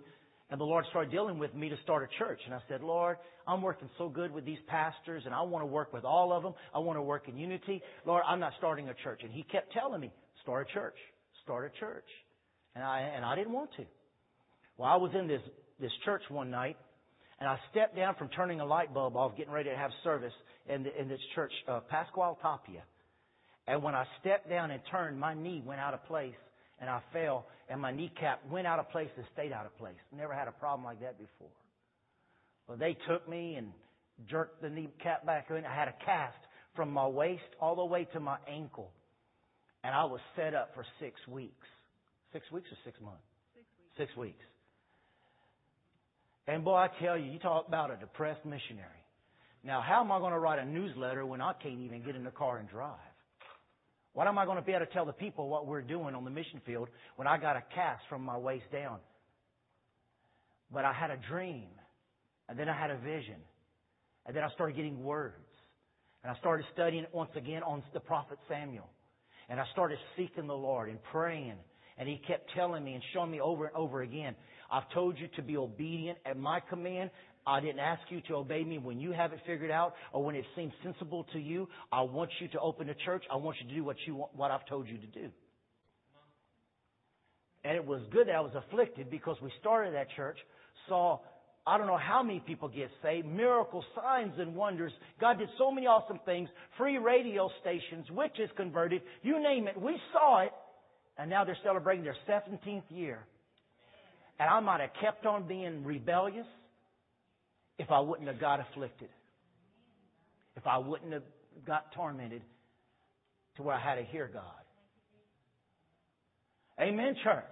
And 0.53 0.61
the 0.61 0.65
Lord 0.65 0.85
started 0.91 1.09
dealing 1.09 1.39
with 1.39 1.55
me 1.55 1.67
to 1.69 1.77
start 1.81 2.07
a 2.07 2.23
church. 2.23 2.39
And 2.45 2.53
I 2.53 2.59
said, 2.69 2.83
Lord, 2.83 3.17
I'm 3.47 3.63
working 3.63 3.89
so 3.97 4.07
good 4.07 4.31
with 4.31 4.45
these 4.45 4.59
pastors 4.67 5.23
and 5.25 5.33
I 5.33 5.41
want 5.41 5.63
to 5.63 5.65
work 5.65 5.91
with 5.91 6.05
all 6.05 6.31
of 6.31 6.43
them. 6.43 6.53
I 6.75 6.77
want 6.77 6.95
to 6.99 7.01
work 7.01 7.27
in 7.27 7.39
unity. 7.39 7.81
Lord, 8.05 8.21
I'm 8.27 8.39
not 8.39 8.53
starting 8.59 8.87
a 8.87 8.93
church. 9.03 9.21
And 9.23 9.31
he 9.31 9.41
kept 9.41 9.73
telling 9.73 9.99
me, 9.99 10.11
start 10.43 10.67
a 10.69 10.71
church, 10.71 10.93
start 11.43 11.73
a 11.75 11.79
church. 11.79 12.05
And 12.75 12.83
I, 12.83 12.99
and 12.99 13.25
I 13.25 13.35
didn't 13.35 13.51
want 13.51 13.71
to. 13.77 13.85
Well, 14.77 14.87
I 14.87 14.95
was 14.97 15.09
in 15.17 15.27
this, 15.27 15.41
this 15.79 15.91
church 16.05 16.21
one 16.29 16.51
night 16.51 16.77
and 17.39 17.49
I 17.49 17.57
stepped 17.71 17.95
down 17.95 18.13
from 18.19 18.29
turning 18.29 18.59
a 18.59 18.65
light 18.65 18.93
bulb 18.93 19.17
off, 19.17 19.35
getting 19.35 19.53
ready 19.53 19.71
to 19.71 19.75
have 19.75 19.89
service 20.03 20.33
in, 20.69 20.83
the, 20.83 21.01
in 21.01 21.07
this 21.07 21.21
church, 21.33 21.51
uh, 21.67 21.79
Pascual 21.89 22.37
Tapia. 22.43 22.83
And 23.65 23.81
when 23.81 23.95
I 23.95 24.05
stepped 24.21 24.51
down 24.51 24.69
and 24.69 24.83
turned, 24.91 25.19
my 25.19 25.33
knee 25.33 25.63
went 25.65 25.81
out 25.81 25.95
of 25.95 26.05
place 26.05 26.35
and 26.83 26.89
I 26.89 26.99
fell, 27.13 27.45
and 27.69 27.79
my 27.79 27.93
kneecap 27.93 28.41
went 28.51 28.67
out 28.67 28.77
of 28.77 28.89
place 28.89 29.07
and 29.15 29.25
stayed 29.31 29.53
out 29.53 29.65
of 29.65 29.77
place. 29.77 29.95
Never 30.13 30.33
had 30.33 30.49
a 30.49 30.51
problem 30.51 30.83
like 30.83 30.99
that 30.99 31.17
before. 31.17 31.47
Well, 32.67 32.77
they 32.77 32.97
took 33.07 33.27
me 33.29 33.55
and 33.55 33.71
jerked 34.29 34.61
the 34.61 34.69
kneecap 34.69 35.25
back 35.25 35.49
in. 35.49 35.63
I 35.65 35.73
had 35.73 35.87
a 35.87 35.95
cast 36.05 36.35
from 36.75 36.91
my 36.91 37.07
waist 37.07 37.41
all 37.61 37.77
the 37.77 37.85
way 37.85 38.05
to 38.11 38.19
my 38.19 38.35
ankle, 38.49 38.91
and 39.85 39.95
I 39.95 40.03
was 40.03 40.19
set 40.35 40.53
up 40.53 40.71
for 40.75 40.85
six 40.99 41.15
weeks. 41.25 41.67
Six 42.33 42.51
weeks 42.51 42.67
or 42.69 42.77
six 42.83 42.99
months? 42.99 43.23
Six 43.55 43.65
weeks. 43.95 44.09
Six 44.09 44.17
weeks. 44.17 44.45
And 46.47 46.65
boy, 46.65 46.75
I 46.75 46.89
tell 47.01 47.17
you, 47.17 47.31
you 47.31 47.39
talk 47.39 47.65
about 47.65 47.91
a 47.91 47.95
depressed 47.95 48.43
missionary. 48.43 48.89
Now, 49.63 49.79
how 49.79 50.03
am 50.03 50.11
I 50.11 50.19
going 50.19 50.33
to 50.33 50.39
write 50.39 50.59
a 50.59 50.65
newsletter 50.65 51.25
when 51.25 51.39
I 51.39 51.53
can't 51.53 51.79
even 51.79 52.03
get 52.03 52.17
in 52.17 52.25
the 52.25 52.31
car 52.31 52.57
and 52.57 52.67
drive? 52.67 52.99
What 54.13 54.27
am 54.27 54.37
I 54.37 54.45
going 54.45 54.57
to 54.57 54.63
be 54.63 54.73
able 54.73 54.85
to 54.85 54.91
tell 54.93 55.05
the 55.05 55.13
people 55.13 55.49
what 55.49 55.65
we're 55.65 55.81
doing 55.81 56.13
on 56.13 56.23
the 56.23 56.29
mission 56.29 56.61
field 56.65 56.87
when 57.15 57.27
I 57.27 57.37
got 57.37 57.55
a 57.55 57.63
cast 57.73 58.03
from 58.09 58.23
my 58.23 58.37
waist 58.37 58.65
down? 58.71 58.99
But 60.71 60.85
I 60.85 60.93
had 60.93 61.09
a 61.09 61.17
dream, 61.29 61.67
and 62.47 62.57
then 62.57 62.69
I 62.69 62.79
had 62.79 62.91
a 62.91 62.97
vision, 62.97 63.37
and 64.25 64.35
then 64.35 64.43
I 64.43 64.49
started 64.51 64.75
getting 64.75 65.03
words, 65.03 65.35
and 66.23 66.31
I 66.31 66.39
started 66.39 66.65
studying 66.73 67.05
once 67.11 67.31
again 67.35 67.63
on 67.63 67.83
the 67.93 67.99
prophet 67.99 68.37
Samuel, 68.47 68.89
and 69.49 69.59
I 69.59 69.65
started 69.71 69.97
seeking 70.15 70.47
the 70.47 70.53
Lord 70.53 70.89
and 70.89 71.01
praying, 71.11 71.55
and 71.97 72.07
He 72.07 72.21
kept 72.27 72.51
telling 72.55 72.83
me 72.83 72.93
and 72.93 73.03
showing 73.13 73.31
me 73.31 73.41
over 73.41 73.65
and 73.65 73.75
over 73.75 74.01
again, 74.01 74.35
I've 74.71 74.89
told 74.93 75.19
you 75.19 75.27
to 75.35 75.41
be 75.41 75.57
obedient 75.57 76.17
at 76.25 76.37
my 76.37 76.59
command. 76.59 77.11
I 77.45 77.59
didn't 77.59 77.79
ask 77.79 78.01
you 78.09 78.21
to 78.29 78.35
obey 78.35 78.63
me 78.63 78.77
when 78.77 78.99
you 78.99 79.11
have 79.11 79.33
it 79.33 79.39
figured 79.45 79.71
out 79.71 79.95
or 80.13 80.23
when 80.23 80.35
it 80.35 80.45
seems 80.55 80.71
sensible 80.83 81.25
to 81.33 81.39
you. 81.39 81.67
I 81.91 82.01
want 82.01 82.29
you 82.39 82.47
to 82.49 82.59
open 82.59 82.89
a 82.89 82.95
church. 83.05 83.23
I 83.31 83.35
want 83.35 83.57
you 83.61 83.67
to 83.69 83.75
do 83.75 83.83
what 83.83 83.97
you 84.07 84.15
want, 84.15 84.35
what 84.35 84.51
I've 84.51 84.65
told 84.67 84.87
you 84.87 84.97
to 84.97 85.07
do. 85.07 85.29
And 87.65 87.75
it 87.75 87.85
was 87.85 88.01
good 88.11 88.27
that 88.27 88.35
I 88.35 88.41
was 88.41 88.53
afflicted 88.55 89.09
because 89.09 89.37
we 89.41 89.51
started 89.59 89.93
that 89.93 90.07
church, 90.15 90.37
saw 90.87 91.19
I 91.65 91.77
don't 91.77 91.87
know 91.87 91.97
how 91.97 92.21
many 92.21 92.41
people 92.41 92.67
get 92.67 92.89
saved, 93.01 93.25
miracles, 93.25 93.85
signs, 93.95 94.33
and 94.37 94.53
wonders. 94.53 94.91
God 95.21 95.39
did 95.39 95.47
so 95.57 95.71
many 95.71 95.87
awesome 95.87 96.19
things, 96.25 96.49
free 96.77 96.97
radio 96.97 97.49
stations, 97.61 98.05
witches 98.11 98.49
converted, 98.57 99.01
you 99.21 99.41
name 99.41 99.69
it. 99.69 99.79
We 99.79 99.95
saw 100.11 100.41
it, 100.41 100.51
and 101.17 101.29
now 101.29 101.45
they're 101.45 101.57
celebrating 101.63 102.03
their 102.03 102.17
17th 102.27 102.83
year. 102.89 103.25
And 104.39 104.49
I 104.49 104.59
might 104.59 104.81
have 104.81 104.89
kept 105.01 105.25
on 105.25 105.47
being 105.47 105.85
rebellious 105.85 106.47
if 107.77 107.91
I 107.91 107.99
wouldn't 107.99 108.27
have 108.27 108.39
got 108.39 108.59
afflicted. 108.59 109.09
If 110.55 110.67
I 110.67 110.77
wouldn't 110.77 111.13
have 111.13 111.23
got 111.65 111.91
tormented 111.93 112.41
to 113.57 113.63
where 113.63 113.75
I 113.75 113.79
had 113.79 113.95
to 113.95 114.03
hear 114.03 114.29
God. 114.31 114.43
Amen, 116.79 117.15
church. 117.23 117.43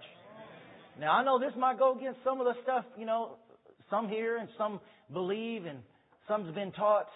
Now 0.98 1.12
I 1.12 1.24
know 1.24 1.38
this 1.38 1.52
might 1.56 1.78
go 1.78 1.96
against 1.96 2.20
some 2.24 2.40
of 2.40 2.46
the 2.46 2.54
stuff, 2.62 2.84
you 2.98 3.06
know, 3.06 3.36
some 3.90 4.08
hear 4.08 4.36
and 4.36 4.48
some 4.58 4.80
believe 5.12 5.64
and 5.64 5.78
some's 6.28 6.52
been 6.54 6.72
taught. 6.72 7.08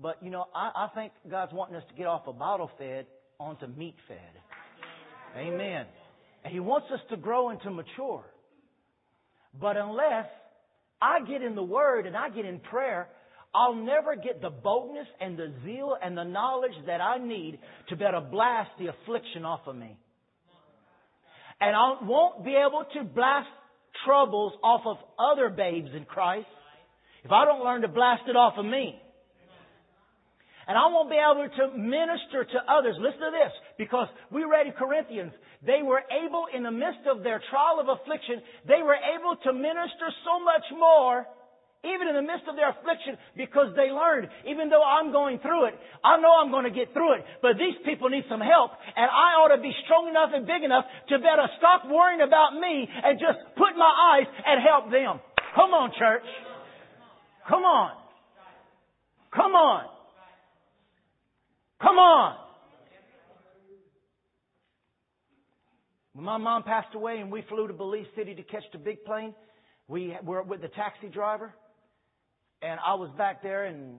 But, 0.00 0.22
you 0.22 0.30
know, 0.30 0.46
I, 0.54 0.70
I 0.74 0.88
think 0.94 1.12
God's 1.30 1.52
wanting 1.52 1.76
us 1.76 1.82
to 1.90 1.94
get 1.94 2.06
off 2.06 2.26
a 2.26 2.32
bottle 2.32 2.70
fed 2.78 3.06
onto 3.38 3.66
meat 3.66 3.96
fed. 4.08 4.18
Amen. 5.36 5.86
And 6.42 6.52
He 6.52 6.60
wants 6.60 6.86
us 6.92 7.00
to 7.10 7.16
grow 7.16 7.50
and 7.50 7.60
to 7.62 7.70
mature. 7.70 8.24
But 9.60 9.76
unless 9.76 10.26
I 11.00 11.20
get 11.20 11.42
in 11.42 11.54
the 11.54 11.62
Word 11.62 12.06
and 12.06 12.16
I 12.16 12.28
get 12.30 12.44
in 12.44 12.60
prayer, 12.60 13.08
I'll 13.54 13.74
never 13.74 14.14
get 14.16 14.40
the 14.40 14.50
boldness 14.50 15.06
and 15.20 15.36
the 15.36 15.52
zeal 15.64 15.96
and 16.00 16.16
the 16.16 16.24
knowledge 16.24 16.74
that 16.86 17.00
I 17.00 17.18
need 17.18 17.58
to 17.88 17.96
be 17.96 18.04
able 18.04 18.20
to 18.20 18.26
blast 18.26 18.70
the 18.78 18.88
affliction 18.88 19.44
off 19.44 19.60
of 19.66 19.76
me. 19.76 19.96
And 21.60 21.74
I 21.76 21.96
won't 22.02 22.44
be 22.44 22.54
able 22.54 22.84
to 22.94 23.04
blast 23.04 23.48
troubles 24.06 24.52
off 24.62 24.82
of 24.86 24.96
other 25.18 25.50
babes 25.50 25.90
in 25.96 26.04
Christ 26.04 26.46
if 27.24 27.32
I 27.32 27.44
don't 27.44 27.64
learn 27.64 27.82
to 27.82 27.88
blast 27.88 28.22
it 28.28 28.36
off 28.36 28.54
of 28.56 28.64
me. 28.64 29.00
And 30.66 30.78
I 30.78 30.86
won't 30.86 31.10
be 31.10 31.16
able 31.16 31.48
to 31.48 31.76
minister 31.76 32.44
to 32.44 32.58
others. 32.72 32.94
Listen 33.00 33.20
to 33.20 33.30
this, 33.32 33.52
because 33.76 34.06
we 34.30 34.44
read 34.44 34.68
in 34.68 34.72
Corinthians, 34.72 35.32
they 35.60 35.84
were 35.84 36.00
able, 36.08 36.48
in 36.54 36.64
the 36.64 36.72
midst 36.72 37.04
of 37.04 37.22
their 37.22 37.40
trial 37.52 37.80
of 37.80 37.88
affliction, 37.88 38.40
they 38.64 38.80
were 38.80 38.96
able 38.96 39.36
to 39.44 39.52
minister 39.52 40.08
so 40.24 40.40
much 40.40 40.64
more, 40.72 41.28
even 41.84 42.08
in 42.08 42.16
the 42.16 42.24
midst 42.24 42.48
of 42.48 42.56
their 42.56 42.72
affliction, 42.72 43.16
because 43.36 43.76
they 43.76 43.92
learned, 43.92 44.28
even 44.48 44.72
though 44.72 44.84
I'm 44.84 45.12
going 45.12 45.40
through 45.40 45.68
it, 45.68 45.76
I 46.04 46.16
know 46.16 46.32
I'm 46.32 46.48
going 46.52 46.64
to 46.64 46.72
get 46.72 46.92
through 46.92 47.20
it, 47.20 47.24
but 47.44 47.60
these 47.60 47.76
people 47.84 48.08
need 48.08 48.24
some 48.28 48.40
help, 48.40 48.72
and 48.96 49.08
I 49.08 49.36
ought 49.40 49.52
to 49.52 49.60
be 49.60 49.72
strong 49.84 50.08
enough 50.08 50.32
and 50.32 50.48
big 50.48 50.64
enough 50.64 50.84
to 51.12 51.20
better 51.20 51.44
stop 51.60 51.84
worrying 51.88 52.24
about 52.24 52.56
me 52.56 52.88
and 52.88 53.20
just 53.20 53.40
put 53.56 53.76
my 53.76 53.92
eyes 54.16 54.28
and 54.28 54.64
help 54.64 54.88
them. 54.88 55.20
Come 55.56 55.76
on, 55.76 55.92
church. 55.98 56.24
Come 57.48 57.64
on. 57.64 57.92
Come 59.34 59.52
on. 59.52 59.84
Come 61.80 61.96
on. 61.96 62.49
When 66.20 66.26
my 66.26 66.36
mom 66.36 66.64
passed 66.64 66.94
away 66.94 67.16
and 67.16 67.32
we 67.32 67.40
flew 67.48 67.66
to 67.66 67.72
Belize 67.72 68.04
City 68.14 68.34
to 68.34 68.42
catch 68.42 68.64
the 68.72 68.78
big 68.78 69.06
plane, 69.06 69.34
we 69.88 70.14
were 70.22 70.42
with 70.42 70.60
the 70.60 70.68
taxi 70.68 71.08
driver, 71.08 71.54
and 72.60 72.78
I 72.86 72.92
was 72.92 73.08
back 73.16 73.42
there 73.42 73.64
and 73.64 73.96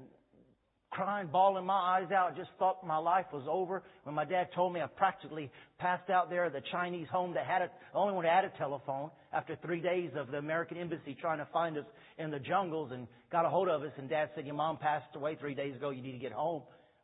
crying, 0.91 1.29
bawling 1.31 1.65
my 1.65 1.97
eyes 1.97 2.11
out. 2.11 2.37
Just 2.37 2.51
thought 2.59 2.85
my 2.85 2.97
life 2.97 3.25
was 3.33 3.41
over. 3.49 3.81
When 4.03 4.13
my 4.13 4.23
dad 4.23 4.49
told 4.53 4.71
me 4.71 4.81
I 4.81 4.85
practically 4.85 5.49
passed 5.79 6.11
out 6.11 6.29
there 6.29 6.45
at 6.45 6.53
the 6.53 6.61
Chinese 6.71 7.07
home 7.11 7.33
that 7.33 7.47
had 7.47 7.63
a, 7.63 7.71
the 7.91 7.97
only 7.97 8.13
one 8.13 8.25
that 8.25 8.35
had 8.35 8.45
a 8.45 8.55
telephone 8.55 9.09
after 9.33 9.57
three 9.65 9.81
days 9.81 10.11
of 10.15 10.29
the 10.29 10.37
American 10.37 10.77
embassy 10.77 11.17
trying 11.19 11.39
to 11.39 11.47
find 11.51 11.75
us 11.75 11.85
in 12.19 12.29
the 12.29 12.37
jungles 12.37 12.91
and 12.91 13.07
got 13.31 13.47
a 13.47 13.49
hold 13.49 13.67
of 13.67 13.81
us. 13.81 13.93
And 13.97 14.07
dad 14.07 14.29
said, 14.35 14.45
your 14.45 14.53
mom 14.53 14.77
passed 14.77 15.15
away 15.15 15.37
three 15.39 15.55
days 15.55 15.75
ago. 15.75 15.89
You 15.89 16.03
need 16.03 16.11
to 16.11 16.19
get 16.19 16.33
home. 16.33 16.61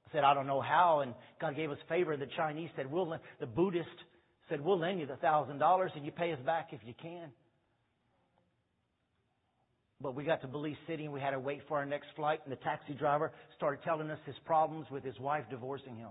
I 0.07 0.11
said, 0.11 0.23
I 0.23 0.35
don't 0.35 0.45
know 0.45 0.61
how. 0.61 0.99
And 0.99 1.15
God 1.41 1.55
gave 1.55 1.71
us 1.71 1.79
favor. 1.89 2.15
The 2.15 2.27
Chinese 2.37 2.69
said, 2.75 2.91
we'll, 2.91 3.17
the 3.39 3.47
Buddhist 3.47 3.87
said, 4.49 4.61
We'll 4.61 4.79
lend 4.79 4.99
you 4.99 5.05
the 5.05 5.15
thousand 5.17 5.59
dollars 5.59 5.91
and 5.95 6.05
you 6.05 6.11
pay 6.11 6.31
us 6.31 6.39
back 6.45 6.69
if 6.71 6.79
you 6.85 6.93
can. 7.01 7.29
But 9.99 10.15
we 10.15 10.23
got 10.23 10.41
to 10.41 10.47
Belize 10.47 10.75
City 10.87 11.05
and 11.05 11.13
we 11.13 11.19
had 11.19 11.31
to 11.31 11.39
wait 11.39 11.61
for 11.67 11.77
our 11.77 11.85
next 11.85 12.07
flight, 12.15 12.41
and 12.43 12.51
the 12.51 12.57
taxi 12.57 12.93
driver 12.93 13.31
started 13.55 13.83
telling 13.83 14.11
us 14.11 14.19
his 14.25 14.35
problems 14.45 14.85
with 14.91 15.03
his 15.03 15.19
wife 15.19 15.45
divorcing 15.49 15.95
him. 15.95 16.09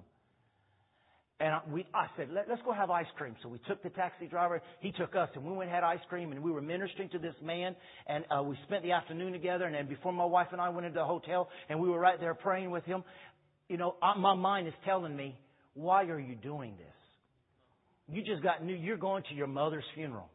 And 1.38 1.54
we, 1.70 1.86
I 1.92 2.06
said, 2.16 2.30
Let, 2.32 2.50
us 2.50 2.58
go 2.64 2.72
have 2.72 2.90
ice 2.90 3.06
cream. 3.16 3.36
So 3.42 3.48
we 3.48 3.58
took 3.68 3.82
the 3.82 3.90
taxi 3.90 4.26
driver. 4.26 4.62
He 4.80 4.90
took 4.92 5.14
us, 5.14 5.28
and 5.34 5.44
we 5.44 5.52
went 5.52 5.68
and 5.68 5.74
had 5.74 5.84
ice 5.84 6.00
cream, 6.08 6.32
and 6.32 6.42
we 6.42 6.50
were 6.50 6.62
ministering 6.62 7.10
to 7.10 7.18
this 7.18 7.34
man. 7.42 7.76
And 8.06 8.24
uh, 8.30 8.42
we 8.42 8.56
spent 8.66 8.82
the 8.82 8.92
afternoon 8.92 9.32
together. 9.32 9.66
And 9.66 9.74
then 9.74 9.86
before 9.86 10.12
my 10.12 10.24
wife 10.24 10.48
and 10.52 10.60
I 10.60 10.70
went 10.70 10.86
into 10.86 10.98
the 10.98 11.04
hotel, 11.04 11.50
and 11.68 11.78
we 11.78 11.90
were 11.90 12.00
right 12.00 12.18
there 12.18 12.34
praying 12.34 12.70
with 12.70 12.84
him, 12.84 13.04
you 13.68 13.76
know, 13.76 13.96
my 14.16 14.34
mind 14.34 14.66
is 14.66 14.74
telling 14.86 15.14
me, 15.14 15.38
why 15.74 16.04
are 16.04 16.18
you 16.18 16.36
doing 16.36 16.74
this? 16.78 16.95
You 18.08 18.22
just 18.22 18.42
got 18.42 18.64
new, 18.64 18.74
you're 18.74 18.96
going 18.96 19.24
to 19.30 19.34
your 19.34 19.46
mother's 19.46 19.84
funeral. 19.94 20.28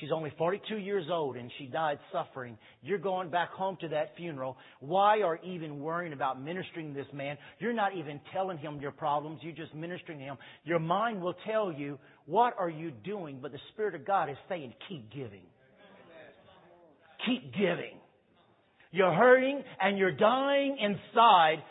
She's 0.00 0.10
only 0.12 0.32
42 0.36 0.78
years 0.78 1.04
old 1.08 1.36
and 1.36 1.50
she 1.56 1.66
died 1.66 1.98
suffering. 2.10 2.58
You're 2.82 2.98
going 2.98 3.30
back 3.30 3.50
home 3.50 3.76
to 3.80 3.88
that 3.88 4.16
funeral. 4.16 4.56
Why 4.80 5.22
are 5.22 5.38
you 5.40 5.52
even 5.52 5.78
worrying 5.78 6.12
about 6.12 6.42
ministering 6.42 6.92
to 6.92 7.00
this 7.00 7.12
man? 7.12 7.38
You're 7.60 7.72
not 7.72 7.96
even 7.96 8.20
telling 8.32 8.58
him 8.58 8.80
your 8.80 8.90
problems. 8.90 9.38
You're 9.42 9.54
just 9.54 9.72
ministering 9.72 10.18
to 10.18 10.24
him. 10.24 10.36
Your 10.64 10.80
mind 10.80 11.22
will 11.22 11.36
tell 11.46 11.72
you, 11.72 11.98
what 12.26 12.54
are 12.58 12.68
you 12.68 12.90
doing? 12.90 13.38
But 13.40 13.52
the 13.52 13.60
Spirit 13.72 13.94
of 13.94 14.04
God 14.04 14.28
is 14.28 14.36
saying, 14.48 14.74
keep 14.88 15.12
giving. 15.12 15.44
Keep 17.24 17.52
giving. 17.52 18.00
You're 18.90 19.14
hurting 19.14 19.62
and 19.80 19.96
you're 19.96 20.16
dying 20.16 20.76
inside. 20.80 21.62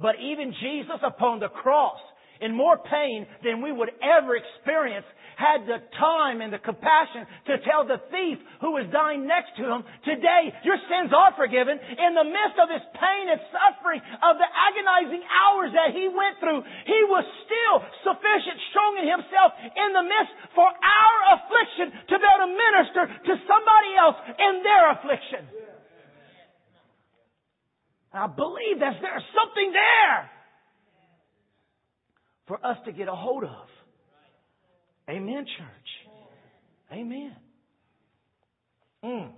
But 0.00 0.16
even 0.20 0.54
Jesus 0.60 1.00
upon 1.04 1.38
the 1.38 1.48
cross, 1.48 1.98
in 2.40 2.54
more 2.54 2.78
pain 2.78 3.26
than 3.44 3.62
we 3.62 3.72
would 3.72 3.90
ever 4.02 4.36
experience 4.36 5.06
had 5.38 5.70
the 5.70 5.78
time 5.94 6.42
and 6.42 6.50
the 6.50 6.58
compassion 6.58 7.22
to 7.46 7.62
tell 7.62 7.86
the 7.86 8.02
thief 8.10 8.42
who 8.58 8.74
was 8.74 8.90
dying 8.90 9.22
next 9.22 9.54
to 9.54 9.62
him, 9.62 9.86
today 10.02 10.50
your 10.66 10.74
sins 10.90 11.14
are 11.14 11.30
forgiven. 11.38 11.78
In 11.78 12.12
the 12.18 12.26
midst 12.26 12.58
of 12.58 12.66
his 12.66 12.82
pain 12.98 13.24
and 13.30 13.38
suffering 13.54 14.02
of 14.18 14.34
the 14.34 14.50
agonizing 14.50 15.22
hours 15.22 15.70
that 15.78 15.94
he 15.94 16.10
went 16.10 16.42
through, 16.42 16.66
he 16.90 17.00
was 17.06 17.22
still 17.46 17.76
sufficient, 18.02 18.58
strong 18.74 18.98
in 18.98 19.06
himself 19.06 19.54
in 19.62 19.90
the 19.94 20.04
midst 20.10 20.34
for 20.58 20.66
our 20.66 21.16
affliction 21.38 21.94
to 22.10 22.14
be 22.18 22.26
able 22.26 22.42
to 22.42 22.50
minister 22.50 23.02
to 23.06 23.32
somebody 23.46 23.90
else 23.94 24.18
in 24.26 24.54
their 24.66 24.84
affliction. 24.98 25.42
I 28.10 28.26
believe 28.26 28.82
that 28.82 28.98
there's 28.98 29.26
something 29.38 29.70
there 29.70 30.37
for 32.48 32.64
us 32.66 32.78
to 32.86 32.92
get 32.92 33.06
a 33.06 33.14
hold 33.14 33.44
of. 33.44 33.68
Amen, 35.08 35.44
church. 35.44 36.12
Amen. 36.92 37.36
Mm. 39.04 39.30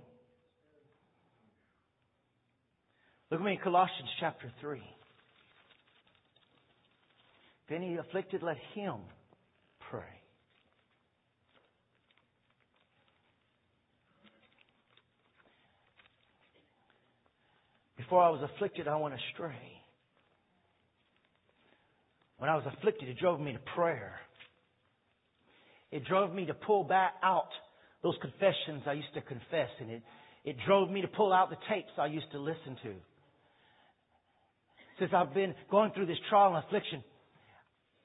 Look 3.29 3.39
at 3.39 3.45
me 3.45 3.53
in 3.53 3.59
Colossians 3.59 4.09
chapter 4.19 4.51
3. 4.59 4.81
If 7.67 7.75
any 7.75 7.97
afflicted, 7.97 8.41
let 8.41 8.57
him 8.73 8.95
pray. 9.89 10.01
Before 17.97 18.23
I 18.23 18.29
was 18.29 18.49
afflicted, 18.55 18.87
I 18.87 18.97
went 18.97 19.15
astray. 19.15 19.80
When 22.41 22.49
I 22.49 22.55
was 22.55 22.65
afflicted, 22.65 23.07
it 23.07 23.19
drove 23.19 23.39
me 23.39 23.53
to 23.53 23.59
prayer. 23.75 24.15
It 25.91 26.05
drove 26.05 26.33
me 26.33 26.47
to 26.47 26.55
pull 26.55 26.83
back 26.83 27.13
out 27.21 27.49
those 28.01 28.15
confessions 28.19 28.81
I 28.87 28.93
used 28.93 29.13
to 29.13 29.21
confess, 29.21 29.69
and 29.79 29.91
it, 29.91 30.01
it 30.43 30.55
drove 30.65 30.89
me 30.89 31.01
to 31.01 31.07
pull 31.07 31.33
out 31.33 31.51
the 31.51 31.57
tapes 31.69 31.91
I 31.99 32.07
used 32.07 32.31
to 32.31 32.39
listen 32.39 32.77
to. 32.81 32.93
Since 34.97 35.11
I've 35.15 35.35
been 35.35 35.53
going 35.69 35.91
through 35.91 36.07
this 36.07 36.17
trial 36.31 36.55
and 36.55 36.65
affliction, 36.65 37.03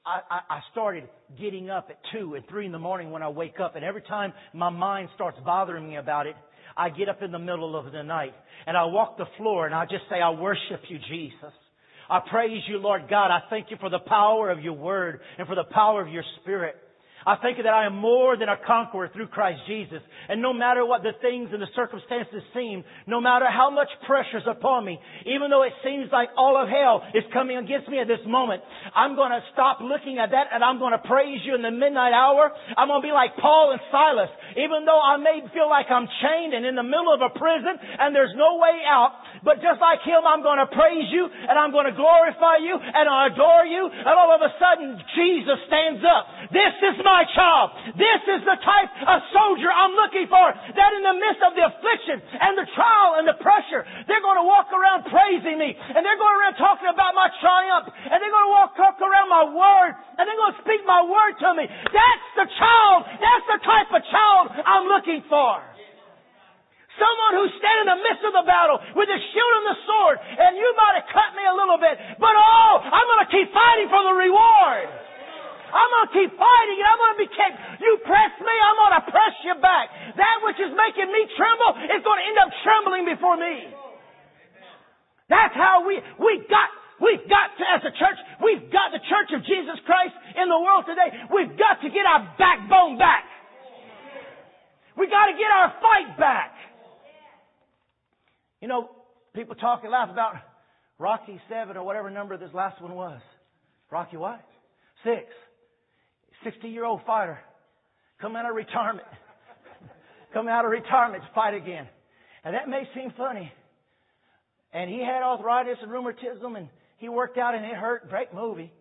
I, 0.05 0.19
I, 0.29 0.57
I 0.57 0.59
started 0.71 1.05
getting 1.41 1.71
up 1.71 1.87
at 1.89 1.97
2 2.13 2.35
and 2.35 2.47
3 2.47 2.67
in 2.67 2.71
the 2.71 2.77
morning 2.77 3.09
when 3.09 3.23
I 3.23 3.29
wake 3.29 3.59
up, 3.59 3.75
and 3.75 3.83
every 3.83 4.03
time 4.03 4.33
my 4.53 4.69
mind 4.69 5.09
starts 5.15 5.39
bothering 5.43 5.89
me 5.89 5.95
about 5.95 6.27
it, 6.27 6.35
I 6.77 6.89
get 6.89 7.09
up 7.09 7.23
in 7.23 7.31
the 7.31 7.39
middle 7.39 7.75
of 7.75 7.91
the 7.91 8.03
night 8.03 8.35
and 8.67 8.77
I 8.77 8.85
walk 8.85 9.17
the 9.17 9.25
floor 9.37 9.65
and 9.65 9.73
I 9.73 9.85
just 9.85 10.03
say, 10.11 10.21
I 10.21 10.29
worship 10.29 10.81
you, 10.89 10.99
Jesus. 11.09 11.53
I 12.09 12.19
praise 12.29 12.61
you, 12.67 12.77
Lord 12.77 13.03
God. 13.09 13.31
I 13.31 13.41
thank 13.49 13.69
you 13.69 13.77
for 13.79 13.89
the 13.89 13.99
power 13.99 14.49
of 14.49 14.61
your 14.61 14.73
word 14.73 15.19
and 15.37 15.47
for 15.47 15.55
the 15.55 15.65
power 15.65 16.01
of 16.01 16.07
your 16.07 16.23
spirit. 16.41 16.75
I 17.27 17.35
thank 17.43 17.59
you 17.59 17.67
that 17.67 17.75
I 17.75 17.83
am 17.83 17.99
more 17.99 18.39
than 18.39 18.47
a 18.47 18.55
conqueror 18.55 19.11
through 19.11 19.27
Christ 19.27 19.59
Jesus. 19.67 19.99
And 20.31 20.39
no 20.39 20.55
matter 20.55 20.87
what 20.87 21.03
the 21.03 21.11
things 21.19 21.51
and 21.51 21.59
the 21.59 21.67
circumstances 21.75 22.39
seem, 22.55 22.87
no 23.03 23.19
matter 23.19 23.51
how 23.51 23.67
much 23.67 23.91
pressure 24.07 24.39
is 24.39 24.47
upon 24.47 24.87
me, 24.87 24.95
even 25.27 25.51
though 25.51 25.67
it 25.67 25.75
seems 25.83 26.07
like 26.07 26.31
all 26.39 26.55
of 26.55 26.71
hell 26.71 27.03
is 27.11 27.27
coming 27.35 27.59
against 27.59 27.91
me 27.91 27.99
at 27.99 28.07
this 28.07 28.23
moment, 28.23 28.63
I'm 28.95 29.19
going 29.19 29.35
to 29.35 29.43
stop 29.51 29.83
looking 29.83 30.23
at 30.23 30.31
that 30.31 30.55
and 30.55 30.63
I'm 30.63 30.79
going 30.79 30.95
to 30.95 31.03
praise 31.03 31.43
you 31.43 31.51
in 31.51 31.67
the 31.67 31.71
midnight 31.75 32.15
hour. 32.15 32.47
I'm 32.79 32.87
going 32.87 33.03
to 33.03 33.07
be 33.07 33.11
like 33.11 33.35
Paul 33.35 33.75
and 33.75 33.81
Silas. 33.91 34.31
Even 34.55 34.87
though 34.87 35.03
I 35.03 35.19
may 35.19 35.43
feel 35.51 35.67
like 35.67 35.91
I'm 35.91 36.07
chained 36.23 36.55
and 36.55 36.63
in 36.63 36.79
the 36.79 36.87
middle 36.87 37.11
of 37.11 37.19
a 37.19 37.35
prison 37.35 37.75
and 37.75 38.15
there's 38.15 38.31
no 38.39 38.55
way 38.55 38.87
out, 38.87 39.43
but 39.43 39.59
just 39.59 39.83
like 39.83 39.99
him, 40.07 40.23
I'm 40.23 40.47
going 40.47 40.63
to 40.63 40.69
praise 40.71 41.11
you 41.11 41.27
and 41.27 41.59
I'm 41.59 41.75
going 41.75 41.91
to 41.91 41.95
glorify 41.95 42.63
you 42.63 42.79
and 42.79 43.03
I 43.03 43.35
adore 43.35 43.67
you. 43.67 43.83
And 43.83 44.15
all 44.15 44.31
of 44.31 44.39
a 44.39 44.51
sudden, 44.55 44.95
Jesus 45.11 45.59
stands 45.67 46.07
up. 46.07 46.55
This 46.55 46.75
is 46.87 47.03
my 47.03 47.16
my 47.17 47.25
child. 47.33 47.73
This 47.97 48.21
is 48.29 48.45
the 48.45 48.57
type 48.61 48.93
of 49.09 49.17
soldier 49.33 49.73
I'm 49.73 49.97
looking 49.97 50.29
for 50.29 50.53
that 50.53 50.91
in 50.93 51.01
the 51.01 51.17
midst 51.17 51.41
of 51.41 51.57
the 51.57 51.65
affliction 51.65 52.21
and 52.21 52.53
the 52.53 52.69
trial 52.77 53.17
and 53.17 53.25
the 53.25 53.37
pressure, 53.41 53.81
they're 54.05 54.21
going 54.21 54.37
to 54.37 54.45
walk 54.45 54.69
around 54.69 55.09
praising 55.09 55.57
me 55.57 55.73
and 55.73 56.05
they're 56.05 56.21
going 56.21 56.37
around 56.37 56.61
talking 56.61 56.85
about 56.85 57.17
my 57.17 57.25
triumph 57.41 57.89
and 57.89 58.21
they're 58.21 58.29
going 58.29 58.49
to 58.53 58.53
walk, 58.53 58.77
talk 58.77 59.01
around 59.01 59.33
my 59.33 59.49
word 59.49 59.97
and 59.97 60.29
they're 60.29 60.37
going 60.37 60.53
to 60.53 60.61
speak 60.61 60.85
my 60.85 61.01
word 61.01 61.33
to 61.41 61.49
me. 61.57 61.65
That's 61.65 62.27
the 62.37 62.47
child. 62.53 63.09
That's 63.17 63.45
the 63.49 63.59
type 63.65 63.89
of 63.97 64.01
child 64.13 64.43
I'm 64.61 64.85
looking 64.85 65.25
for. 65.25 65.57
Someone 67.01 67.33
who's 67.41 67.53
standing 67.57 67.89
in 67.89 67.89
the 67.97 68.01
midst 68.01 68.25
of 68.25 68.33
the 68.33 68.45
battle 68.45 68.77
with 68.93 69.09
the 69.09 69.21
shield 69.21 69.53
and 69.61 69.65
the 69.69 69.77
sword, 69.85 70.17
and 70.21 70.57
you 70.57 70.69
might 70.73 71.01
have 71.01 71.09
cut 71.13 71.29
me 71.37 71.45
a 71.45 71.53
little 71.53 71.77
bit, 71.77 71.93
but 72.17 72.33
oh, 72.33 72.73
I'm 72.81 73.05
going 73.05 73.21
to 73.25 73.29
keep 73.29 73.53
fighting 73.53 73.89
for 73.89 74.01
the 74.01 74.13
reward. 74.17 75.06
I'm 75.67 75.89
going 75.91 76.07
to 76.07 76.13
keep 76.15 76.31
fighting 76.39 76.77
and 76.79 76.87
I'm 76.87 76.99
going 76.99 77.15
to 77.17 77.21
be 77.27 77.31
kept. 77.31 77.55
You 77.83 77.91
press 78.07 78.33
me, 78.39 78.53
I'm 78.55 78.77
going 78.79 78.95
to 78.99 79.05
press 79.11 79.35
you 79.43 79.55
back. 79.59 79.91
That 80.15 80.37
which 80.47 80.59
is 80.63 80.71
making 80.71 81.11
me 81.11 81.21
tremble 81.35 81.71
is 81.91 82.01
going 82.03 82.19
to 82.19 82.25
end 82.25 82.39
up 82.39 82.51
trembling 82.63 83.03
before 83.07 83.37
me. 83.37 83.55
That's 85.27 85.55
how 85.55 85.83
we, 85.83 85.99
we 86.23 86.39
got, 86.47 86.69
we've 87.03 87.27
got 87.27 87.51
to, 87.59 87.63
as 87.75 87.83
a 87.83 87.93
church, 87.99 88.19
we've 88.39 88.71
got 88.71 88.95
the 88.95 89.03
church 89.11 89.29
of 89.35 89.43
Jesus 89.43 89.75
Christ 89.83 90.15
in 90.39 90.47
the 90.47 90.59
world 90.59 90.87
today. 90.87 91.11
We've 91.35 91.51
got 91.59 91.83
to 91.83 91.89
get 91.91 92.07
our 92.07 92.23
backbone 92.39 92.95
back. 92.95 93.27
We've 94.95 95.11
got 95.11 95.27
to 95.27 95.35
get 95.35 95.51
our 95.51 95.69
fight 95.83 96.17
back. 96.17 96.55
You 98.61 98.67
know, 98.67 98.89
people 99.35 99.55
talk 99.55 99.83
and 99.83 99.91
laugh 99.91 100.09
about 100.09 100.35
Rocky 100.97 101.39
7 101.49 101.77
or 101.77 101.83
whatever 101.83 102.09
number 102.09 102.37
this 102.37 102.53
last 102.53 102.81
one 102.81 102.95
was. 102.95 103.21
Rocky 103.91 104.17
what? 104.17 104.41
Six. 105.03 105.25
60 106.47 106.69
year 106.69 106.85
old 106.85 107.01
fighter 107.05 107.39
come 108.21 108.35
out 108.37 108.49
of 108.49 108.55
retirement, 108.55 109.07
come 110.33 110.47
out 110.47 110.63
of 110.63 110.71
retirement 110.71 111.23
to 111.23 111.29
fight 111.35 111.53
again. 111.53 111.87
And 112.45 112.55
that 112.55 112.69
may 112.69 112.83
seem 112.95 113.11
funny. 113.17 113.51
And 114.71 114.89
he 114.89 114.99
had 114.99 115.23
arthritis 115.23 115.77
and 115.81 115.91
rheumatism 115.91 116.55
and 116.55 116.69
he 116.97 117.09
worked 117.09 117.37
out 117.37 117.53
and 117.53 117.65
it 117.65 117.75
hurt. 117.75 118.09
Great 118.09 118.33
movie. 118.33 118.71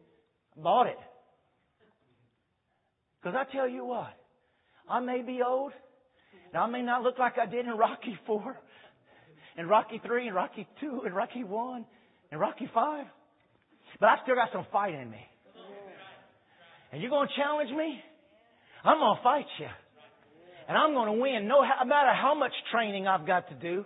Bought 0.56 0.86
it. 0.86 0.98
Because 3.20 3.36
I 3.36 3.52
tell 3.52 3.68
you 3.68 3.84
what, 3.84 4.14
I 4.88 5.00
may 5.00 5.22
be 5.22 5.40
old 5.44 5.72
and 6.52 6.62
I 6.62 6.66
may 6.66 6.82
not 6.82 7.02
look 7.02 7.18
like 7.18 7.34
I 7.36 7.46
did 7.46 7.66
in 7.66 7.72
Rocky 7.72 8.16
4 8.26 8.56
and 9.56 9.68
Rocky 9.68 10.00
3 10.06 10.28
and 10.28 10.36
Rocky 10.36 10.68
2 10.80 11.02
and 11.04 11.14
Rocky 11.14 11.42
1 11.42 11.84
and 12.30 12.40
Rocky 12.40 12.70
5. 12.72 13.06
But 13.98 14.06
I 14.06 14.16
still 14.22 14.36
got 14.36 14.50
some 14.52 14.66
fight 14.70 14.94
in 14.94 15.10
me. 15.10 15.26
And 16.96 17.04
you're 17.04 17.12
going 17.12 17.28
to 17.28 17.36
challenge 17.36 17.68
me? 17.76 18.00
I'm 18.80 18.96
going 18.96 19.20
to 19.20 19.22
fight 19.22 19.44
you. 19.60 19.68
And 20.64 20.80
I'm 20.80 20.96
going 20.96 21.12
to 21.12 21.20
win 21.20 21.44
no 21.44 21.60
matter 21.60 22.16
how 22.16 22.32
much 22.32 22.56
training 22.72 23.04
I've 23.04 23.28
got 23.28 23.52
to 23.52 23.56
do. 23.60 23.84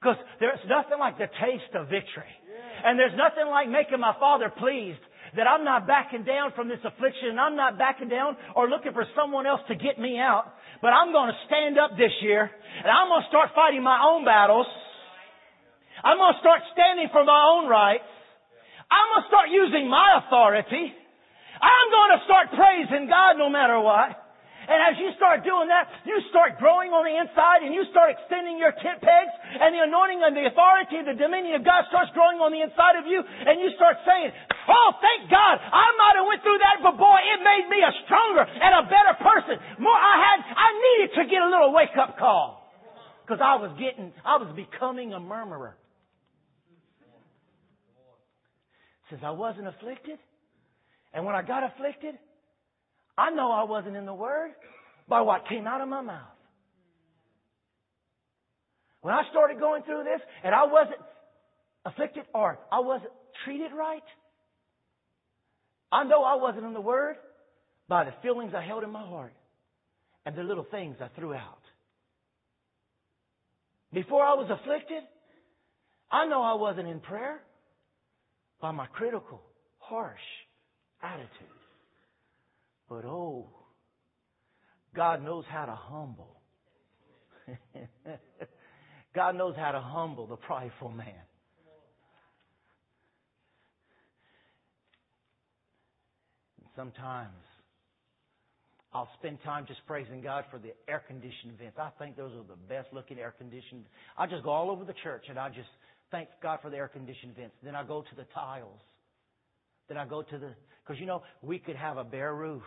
Because 0.00 0.16
there's 0.40 0.64
nothing 0.64 0.96
like 0.96 1.20
the 1.20 1.28
taste 1.36 1.68
of 1.76 1.92
victory. 1.92 2.32
And 2.80 2.96
there's 2.96 3.12
nothing 3.12 3.44
like 3.52 3.68
making 3.68 4.00
my 4.00 4.16
Father 4.16 4.48
pleased 4.48 5.04
that 5.36 5.44
I'm 5.44 5.68
not 5.68 5.84
backing 5.84 6.24
down 6.24 6.56
from 6.56 6.72
this 6.72 6.80
affliction 6.80 7.36
and 7.36 7.40
I'm 7.44 7.60
not 7.60 7.76
backing 7.76 8.08
down 8.08 8.40
or 8.56 8.72
looking 8.72 8.96
for 8.96 9.04
someone 9.12 9.44
else 9.44 9.60
to 9.68 9.76
get 9.76 10.00
me 10.00 10.16
out. 10.16 10.48
But 10.80 10.96
I'm 10.96 11.12
going 11.12 11.28
to 11.28 11.38
stand 11.52 11.76
up 11.76 11.92
this 12.00 12.16
year 12.24 12.48
and 12.48 12.88
I'm 12.88 13.12
going 13.12 13.20
to 13.20 13.28
start 13.28 13.52
fighting 13.52 13.84
my 13.84 14.00
own 14.00 14.24
battles. 14.24 14.64
I'm 16.00 16.16
going 16.16 16.32
to 16.32 16.40
start 16.40 16.64
standing 16.72 17.12
for 17.12 17.20
my 17.20 17.36
own 17.52 17.68
rights. 17.68 18.08
I'm 18.88 19.12
going 19.12 19.24
to 19.24 19.28
start 19.28 19.52
using 19.52 19.92
my 19.92 20.24
authority. 20.24 21.04
I'm 21.60 21.88
going 21.88 22.12
to 22.16 22.20
start 22.24 22.46
praising 22.52 23.08
God 23.08 23.40
no 23.40 23.48
matter 23.48 23.80
what. 23.80 24.26
And 24.66 24.82
as 24.82 24.98
you 24.98 25.14
start 25.14 25.46
doing 25.46 25.70
that, 25.70 25.86
you 26.02 26.18
start 26.34 26.58
growing 26.58 26.90
on 26.90 27.06
the 27.06 27.14
inside 27.14 27.62
and 27.62 27.70
you 27.70 27.86
start 27.94 28.18
extending 28.18 28.58
your 28.58 28.74
tent 28.74 28.98
pegs 28.98 29.34
and 29.62 29.70
the 29.70 29.86
anointing 29.86 30.26
and 30.26 30.34
the 30.34 30.50
authority 30.50 30.98
and 30.98 31.06
the 31.06 31.14
dominion 31.14 31.54
of 31.54 31.62
God 31.62 31.86
starts 31.86 32.10
growing 32.18 32.42
on 32.42 32.50
the 32.50 32.58
inside 32.66 32.98
of 32.98 33.06
you 33.06 33.22
and 33.22 33.62
you 33.62 33.70
start 33.78 34.02
saying, 34.02 34.34
Oh, 34.66 34.90
thank 34.98 35.30
God, 35.30 35.62
I 35.62 35.86
might 35.94 36.18
have 36.18 36.26
went 36.26 36.42
through 36.42 36.58
that, 36.58 36.82
but 36.82 36.98
boy, 36.98 37.14
it 37.14 37.38
made 37.46 37.70
me 37.70 37.78
a 37.78 37.92
stronger 38.10 38.42
and 38.42 38.72
a 38.82 38.84
better 38.90 39.14
person. 39.22 39.54
More, 39.78 39.94
I 39.94 40.14
had, 40.18 40.38
I 40.42 40.68
needed 40.74 41.10
to 41.14 41.22
get 41.30 41.40
a 41.46 41.48
little 41.48 41.70
wake 41.70 41.94
up 41.94 42.18
call. 42.18 42.66
Because 43.22 43.38
I 43.38 43.54
was 43.62 43.70
getting, 43.78 44.10
I 44.26 44.38
was 44.42 44.50
becoming 44.54 45.14
a 45.14 45.22
murmurer. 45.22 45.78
Since 49.10 49.22
I 49.22 49.30
wasn't 49.30 49.70
afflicted, 49.70 50.18
and 51.16 51.24
when 51.24 51.34
I 51.34 51.40
got 51.40 51.62
afflicted, 51.64 52.14
I 53.16 53.30
know 53.30 53.50
I 53.50 53.64
wasn't 53.64 53.96
in 53.96 54.04
the 54.04 54.12
Word 54.12 54.50
by 55.08 55.22
what 55.22 55.48
came 55.48 55.66
out 55.66 55.80
of 55.80 55.88
my 55.88 56.02
mouth. 56.02 56.20
When 59.00 59.14
I 59.14 59.22
started 59.30 59.58
going 59.58 59.82
through 59.84 60.04
this 60.04 60.20
and 60.44 60.54
I 60.54 60.66
wasn't 60.66 60.98
afflicted 61.86 62.24
or 62.34 62.58
I 62.70 62.80
wasn't 62.80 63.12
treated 63.46 63.70
right, 63.72 64.02
I 65.90 66.04
know 66.04 66.22
I 66.22 66.34
wasn't 66.34 66.66
in 66.66 66.74
the 66.74 66.82
Word 66.82 67.16
by 67.88 68.04
the 68.04 68.12
feelings 68.20 68.52
I 68.54 68.60
held 68.60 68.84
in 68.84 68.90
my 68.90 69.06
heart 69.06 69.32
and 70.26 70.36
the 70.36 70.42
little 70.42 70.66
things 70.70 70.96
I 71.00 71.08
threw 71.18 71.32
out. 71.32 71.62
Before 73.90 74.22
I 74.22 74.34
was 74.34 74.50
afflicted, 74.50 75.02
I 76.10 76.26
know 76.26 76.42
I 76.42 76.60
wasn't 76.60 76.88
in 76.88 77.00
prayer 77.00 77.40
by 78.60 78.72
my 78.72 78.84
critical, 78.84 79.40
harsh, 79.78 80.20
attitude. 81.02 81.28
But 82.88 83.04
oh, 83.04 83.48
God 84.94 85.24
knows 85.24 85.44
how 85.48 85.66
to 85.66 85.74
humble. 85.74 86.40
God 89.14 89.36
knows 89.36 89.54
how 89.56 89.72
to 89.72 89.80
humble 89.80 90.26
the 90.26 90.36
prideful 90.36 90.90
man. 90.90 91.14
sometimes 96.76 97.32
I'll 98.92 99.08
spend 99.18 99.42
time 99.42 99.64
just 99.66 99.80
praising 99.86 100.22
God 100.22 100.44
for 100.50 100.58
the 100.58 100.72
air 100.88 101.02
conditioned 101.06 101.58
vents. 101.58 101.76
I 101.78 101.90
think 101.98 102.16
those 102.16 102.32
are 102.32 102.44
the 102.44 102.60
best 102.68 102.88
looking 102.92 103.18
air 103.18 103.34
conditioned. 103.36 103.84
I 104.16 104.26
just 104.26 104.44
go 104.44 104.50
all 104.50 104.70
over 104.70 104.84
the 104.84 104.94
church 105.02 105.24
and 105.28 105.38
I 105.38 105.48
just 105.48 105.68
thank 106.10 106.28
God 106.42 106.60
for 106.62 106.70
the 106.70 106.76
air 106.76 106.88
conditioned 106.88 107.34
vents. 107.34 107.56
Then 107.62 107.74
I 107.74 107.82
go 107.82 108.02
to 108.02 108.16
the 108.16 108.24
tiles. 108.34 108.80
Then 109.88 109.98
I 109.98 110.06
go 110.06 110.22
to 110.22 110.38
the 110.38 110.54
because 110.86 111.00
you 111.00 111.06
know, 111.06 111.22
we 111.42 111.58
could 111.58 111.76
have 111.76 111.96
a 111.96 112.04
bare 112.04 112.34
roof. 112.34 112.62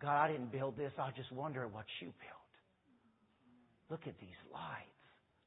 God, 0.00 0.24
I 0.24 0.32
didn't 0.32 0.52
build 0.52 0.76
this. 0.76 0.92
I 0.98 1.10
just 1.16 1.30
wonder 1.32 1.66
what 1.66 1.84
you 2.00 2.06
built. 2.06 2.38
Look 3.90 4.00
at 4.06 4.18
these 4.20 4.38
lights. 4.52 4.88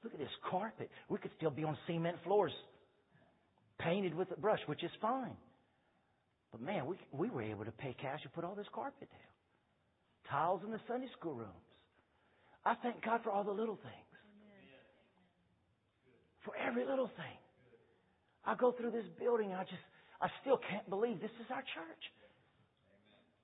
Look 0.03 0.13
at 0.13 0.19
this 0.19 0.35
carpet. 0.49 0.89
We 1.09 1.17
could 1.19 1.31
still 1.37 1.51
be 1.51 1.63
on 1.63 1.77
cement 1.87 2.17
floors, 2.23 2.51
painted 3.79 4.13
with 4.13 4.29
a 4.31 4.39
brush, 4.39 4.59
which 4.65 4.83
is 4.83 4.91
fine. 5.01 5.37
But 6.51 6.61
man, 6.61 6.85
we, 6.85 6.97
we 7.13 7.29
were 7.29 7.43
able 7.43 7.65
to 7.65 7.71
pay 7.71 7.95
cash 8.01 8.19
and 8.23 8.33
put 8.33 8.43
all 8.43 8.55
this 8.55 8.67
carpet 8.73 9.07
down. 9.09 10.29
Tiles 10.29 10.61
in 10.65 10.71
the 10.71 10.79
Sunday 10.87 11.07
school 11.17 11.35
rooms. 11.35 11.49
I 12.65 12.75
thank 12.83 13.03
God 13.03 13.21
for 13.23 13.31
all 13.31 13.43
the 13.43 13.51
little 13.51 13.75
things. 13.75 13.95
For 16.43 16.53
every 16.57 16.85
little 16.85 17.07
thing. 17.07 17.40
I 18.45 18.55
go 18.55 18.71
through 18.71 18.91
this 18.91 19.05
building, 19.19 19.53
I 19.53 19.63
just, 19.63 19.85
I 20.21 20.27
still 20.41 20.59
can't 20.69 20.89
believe 20.89 21.21
this 21.21 21.31
is 21.39 21.47
our 21.51 21.61
church. 21.61 22.03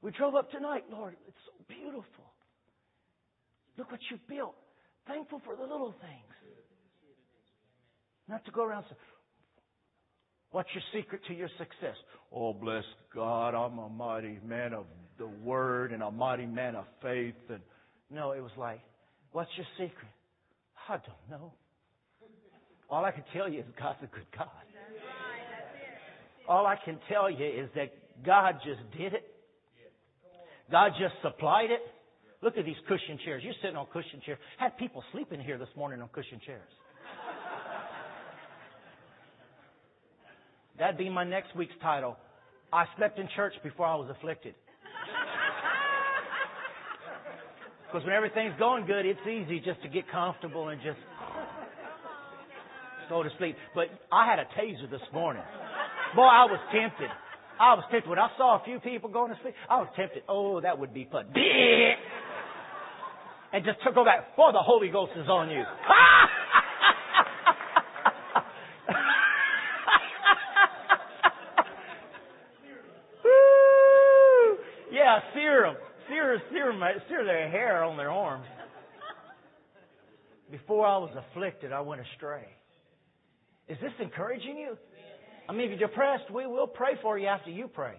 We 0.02 0.12
drove 0.12 0.36
up 0.36 0.52
tonight, 0.52 0.86
Lord. 0.92 1.16
It's 1.28 1.38
so 1.46 1.54
beautiful. 1.68 2.26
Look 3.78 3.92
what 3.92 4.00
you 4.10 4.18
built. 4.28 4.56
Thankful 5.08 5.42
for 5.46 5.56
the 5.56 5.62
little 5.62 5.94
things. 6.02 6.34
Not 8.28 8.44
to 8.46 8.52
go 8.52 8.64
around 8.64 8.84
saying, 8.84 8.98
What's 10.52 10.70
your 10.74 10.84
secret 10.94 11.22
to 11.28 11.34
your 11.34 11.50
success? 11.58 11.96
Oh, 12.32 12.54
bless 12.54 12.84
God, 13.14 13.54
I'm 13.54 13.78
a 13.80 13.90
mighty 13.90 14.40
man 14.46 14.74
of 14.74 14.86
the 15.18 15.28
word 15.28 15.92
and 15.92 16.02
a 16.02 16.12
mighty 16.12 16.46
man 16.46 16.76
of 16.76 16.86
faith. 17.02 17.36
And 17.50 17.60
no, 18.10 18.32
it 18.32 18.42
was 18.42 18.52
like, 18.58 18.80
what's 19.32 19.50
your 19.58 19.66
secret? 19.74 20.12
I 20.88 20.98
don't 20.98 21.30
know. 21.30 21.54
All 22.90 23.04
I 23.04 23.12
can 23.12 23.24
tell 23.34 23.50
you 23.50 23.60
is 23.60 23.66
God's 23.78 24.00
a 24.04 24.08
good 24.08 24.26
God. 24.38 24.48
All 26.48 26.66
I 26.66 26.76
can 26.84 26.98
tell 27.10 27.30
you 27.30 27.46
is 27.46 27.70
that 27.76 27.94
God 28.26 28.56
just 28.66 28.80
did 28.98 29.14
it. 29.14 29.24
God 30.72 30.92
just 31.00 31.14
supplied 31.22 31.72
it. 31.72 31.82
Look 32.42 32.58
at 32.58 32.66
these 32.66 32.76
cushion 32.88 33.20
chairs. 33.26 33.42
You're 33.44 33.54
sitting 33.62 33.76
on 33.76 33.88
cushion 33.92 34.22
chairs. 34.26 34.38
Had 34.58 34.78
people 34.78 35.04
sleeping 35.12 35.42
here 35.42 35.58
this 35.58 35.70
morning 35.76 36.02
on 36.02 36.10
cushion 36.10 36.40
chairs. 36.46 36.70
That'd 40.78 40.98
be 40.98 41.10
my 41.10 41.24
next 41.24 41.56
week's 41.56 41.74
title. 41.82 42.18
I 42.72 42.86
slept 42.98 43.18
in 43.18 43.28
church 43.36 43.54
before 43.64 43.88
I 43.88 43.96
was 43.96 44.10
afflicted. 44.16 44.54
Because 47.88 48.06
when 48.06 48.14
everything's 48.14 48.54
going 48.60 48.86
good, 48.86 49.06
it's 49.06 49.20
easy 49.26 49.60
just 49.60 49.82
to 49.82 49.88
get 49.88 50.10
comfortable 50.12 50.70
and 50.70 50.80
just 50.82 51.00
go 53.10 53.24
to 53.24 53.30
sleep. 53.40 53.56
But 53.74 53.86
I 54.12 54.30
had 54.30 54.40
a 54.40 54.46
taser 54.60 54.92
this 54.92 55.02
morning. 55.14 55.44
Boy, 56.16 56.24
I 56.24 56.46
was 56.46 56.60
tempted. 56.72 57.10
I 57.60 57.74
was 57.74 57.84
tempted. 57.92 58.10
When 58.10 58.20
I 58.20 58.30
saw 58.38 58.62
a 58.62 58.64
few 58.64 58.80
people 58.80 59.10
going 59.10 59.32
to 59.32 59.38
sleep, 59.42 59.56
I 59.70 59.78
was 59.78 59.90
tempted. 59.96 60.24
Oh, 60.30 60.62
that 60.62 60.80
would 60.80 60.94
be 60.94 61.08
fun. 61.12 61.26
And 63.54 63.64
just 63.66 63.80
took 63.84 63.96
go 63.96 64.06
back, 64.06 64.36
boy, 64.36 64.52
the 64.52 64.60
Holy 64.62 64.90
Ghost 64.90 65.14
is 65.16 65.28
on 65.30 65.50
you. 65.50 65.64
yeah, 74.92 75.20
them. 75.34 75.76
Sear, 76.10 76.42
sear, 76.52 76.74
sear 77.10 77.26
their 77.26 77.50
hair 77.50 77.84
on 77.84 77.98
their 77.98 78.12
arms. 78.12 78.46
Before 80.52 80.86
I 80.86 80.98
was 80.98 81.12
afflicted, 81.18 81.72
I 81.74 81.82
went 81.82 82.02
astray. 82.02 82.46
Is 83.68 83.78
this 83.82 83.92
encouraging 84.00 84.58
you? 84.58 84.78
I 85.48 85.54
mean, 85.54 85.72
if 85.72 85.80
you're 85.80 85.88
depressed, 85.88 86.32
we 86.34 86.46
will 86.46 86.68
pray 86.68 86.94
for 87.02 87.18
you 87.18 87.28
after 87.28 87.50
you 87.50 87.68
pray. 87.68 87.96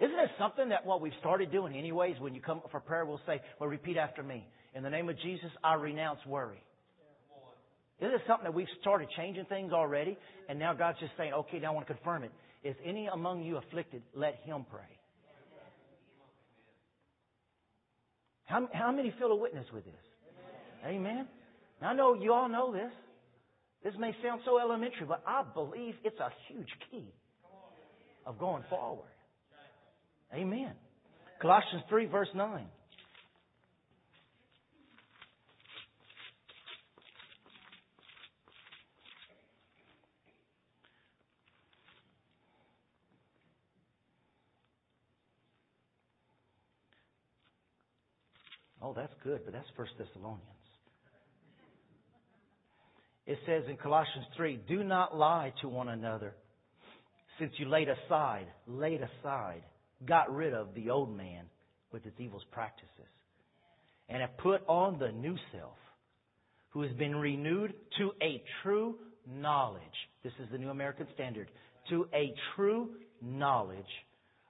Isn't 0.00 0.18
it 0.18 0.30
something 0.38 0.68
that 0.68 0.86
what 0.86 1.00
we've 1.00 1.12
started 1.18 1.50
doing 1.50 1.74
anyways, 1.74 2.20
when 2.20 2.34
you 2.34 2.40
come 2.40 2.60
for 2.70 2.78
prayer, 2.78 3.04
we'll 3.04 3.20
say, 3.26 3.40
well, 3.58 3.68
repeat 3.68 3.96
after 3.96 4.22
me. 4.22 4.46
In 4.74 4.84
the 4.84 4.90
name 4.90 5.08
of 5.08 5.18
Jesus, 5.18 5.50
I 5.64 5.74
renounce 5.74 6.20
worry. 6.24 6.62
Isn't 8.00 8.14
it 8.14 8.20
something 8.28 8.44
that 8.44 8.54
we've 8.54 8.68
started 8.80 9.08
changing 9.16 9.46
things 9.46 9.72
already? 9.72 10.16
And 10.48 10.58
now 10.58 10.72
God's 10.72 11.00
just 11.00 11.12
saying, 11.16 11.32
okay, 11.32 11.58
now 11.58 11.72
I 11.72 11.74
want 11.74 11.88
to 11.88 11.94
confirm 11.94 12.22
it. 12.22 12.30
Is 12.62 12.76
any 12.84 13.08
among 13.08 13.42
you 13.42 13.56
afflicted? 13.56 14.02
Let 14.14 14.36
him 14.44 14.64
pray. 14.70 14.98
How, 18.44 18.68
how 18.72 18.92
many 18.92 19.12
feel 19.18 19.32
a 19.32 19.36
witness 19.36 19.66
with 19.72 19.84
this? 19.84 19.94
Amen. 20.86 21.26
Now, 21.82 21.88
I 21.88 21.94
know 21.94 22.14
you 22.14 22.32
all 22.32 22.48
know 22.48 22.72
this. 22.72 22.92
This 23.84 23.94
may 23.98 24.12
sound 24.22 24.40
so 24.44 24.58
elementary, 24.58 25.06
but 25.06 25.22
I 25.26 25.44
believe 25.54 25.94
it's 26.04 26.18
a 26.18 26.30
huge 26.48 26.68
key 26.90 27.06
of 28.26 28.38
going 28.38 28.64
forward. 28.68 29.08
Amen. 30.34 30.72
Colossians 31.40 31.82
3, 31.88 32.06
verse 32.06 32.28
9. 32.34 32.66
Oh, 48.80 48.94
that's 48.94 49.12
good, 49.22 49.40
but 49.44 49.52
that's 49.52 49.66
First 49.76 49.92
Thessalonians. 49.98 50.57
It 53.28 53.38
says 53.44 53.64
in 53.68 53.76
Colossians 53.76 54.24
3, 54.38 54.58
do 54.66 54.82
not 54.82 55.14
lie 55.14 55.52
to 55.60 55.68
one 55.68 55.90
another, 55.90 56.34
since 57.38 57.52
you 57.58 57.68
laid 57.68 57.88
aside, 57.90 58.46
laid 58.66 59.02
aside, 59.02 59.62
got 60.06 60.34
rid 60.34 60.54
of 60.54 60.68
the 60.74 60.88
old 60.88 61.14
man 61.14 61.44
with 61.92 62.06
its 62.06 62.16
evil 62.18 62.40
practices, 62.50 62.88
and 64.08 64.22
have 64.22 64.34
put 64.38 64.62
on 64.66 64.98
the 64.98 65.12
new 65.12 65.36
self, 65.52 65.76
who 66.70 66.80
has 66.80 66.92
been 66.92 67.14
renewed 67.14 67.74
to 67.98 68.12
a 68.22 68.42
true 68.62 68.96
knowledge. 69.30 69.82
This 70.24 70.32
is 70.42 70.48
the 70.50 70.56
New 70.56 70.70
American 70.70 71.06
Standard. 71.12 71.50
To 71.90 72.08
a 72.14 72.32
true 72.56 72.92
knowledge, 73.20 73.84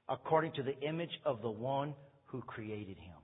according 0.08 0.52
to 0.52 0.62
the 0.62 0.78
image 0.86 1.10
of 1.24 1.42
the 1.42 1.50
one 1.50 1.94
who 2.26 2.42
created 2.42 2.96
him. 2.98 3.16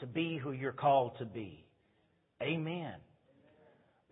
To 0.00 0.06
be 0.06 0.38
who 0.42 0.52
you're 0.52 0.72
called 0.72 1.18
to 1.18 1.26
be. 1.26 1.66
Amen. 2.42 2.94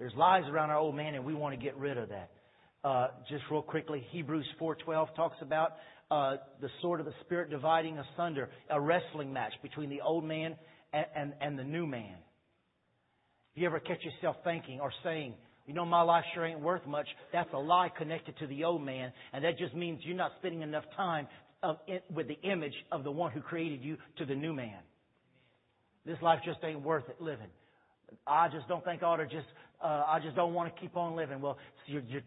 There's 0.03 0.15
lies 0.17 0.43
around 0.51 0.71
our 0.71 0.79
old 0.79 0.97
man, 0.97 1.15
and 1.15 1.25
we 1.25 1.33
want 1.33 1.55
to 1.55 1.65
get 1.65 1.77
rid 1.77 1.97
of 1.97 2.09
that. 2.09 2.31
Uh, 2.83 3.07
just 3.29 3.45
real 3.49 3.63
quickly, 3.63 4.05
Hebrews 4.11 4.49
4:12 4.61 5.15
talks 5.15 5.37
about 5.41 5.75
uh, 6.11 6.39
the 6.61 6.69
sword 6.81 6.99
of 6.99 7.07
the 7.07 7.13
spirit 7.21 7.51
dividing 7.51 8.01
asunder, 8.01 8.51
a 8.69 8.81
wrestling 8.81 9.33
match 9.33 9.53
between 9.63 9.91
the 9.91 10.01
old 10.01 10.25
man 10.25 10.57
and, 10.93 11.07
and, 11.15 11.33
and 11.41 11.57
the 11.57 11.63
new 11.63 11.87
man. 11.87 12.17
If 13.55 13.63
you 13.63 13.67
ever 13.67 13.79
catch 13.79 14.03
yourself 14.03 14.35
thinking 14.43 14.81
or 14.81 14.91
saying, 15.05 15.35
you 15.69 15.73
know, 15.73 15.85
my 15.85 16.03
life 16.03 16.25
sure 16.35 16.47
ain't 16.47 16.59
worth 16.59 16.85
much, 16.85 17.07
that's 17.33 17.53
a 17.53 17.59
lie 17.59 17.93
connected 17.97 18.37
to 18.39 18.49
the 18.49 18.65
old 18.65 18.83
man, 18.83 19.13
and 19.33 19.45
that 19.45 19.57
just 19.57 19.73
means 19.73 20.01
you're 20.03 20.17
not 20.17 20.33
spending 20.41 20.63
enough 20.63 20.85
time 20.97 21.29
of, 21.63 21.77
with 22.13 22.27
the 22.27 22.41
image 22.43 22.75
of 22.91 23.05
the 23.05 23.13
one 23.13 23.31
who 23.31 23.41
created 23.41 23.85
you 23.85 23.97
to 24.19 24.25
the 24.25 24.35
new 24.35 24.53
man. 24.53 24.81
This 26.05 26.21
life 26.23 26.41
just 26.45 26.59
ain't 26.65 26.83
worth 26.83 27.09
it 27.09 27.21
living. 27.21 27.51
I 28.27 28.49
just 28.49 28.69
don't 28.69 28.85
think 28.85 29.03
I 29.03 29.07
ought 29.07 29.17
to 29.17 29.27
just, 29.27 29.47
uh, 29.83 30.05
I 30.09 30.21
just 30.23 30.37
don't 30.37 30.55
want 30.55 30.75
to 30.75 30.81
keep 30.81 30.97
on 30.97 31.17
living. 31.17 31.41
Well, 31.41 31.59
you're, 31.87 32.03
you're, 32.03 32.23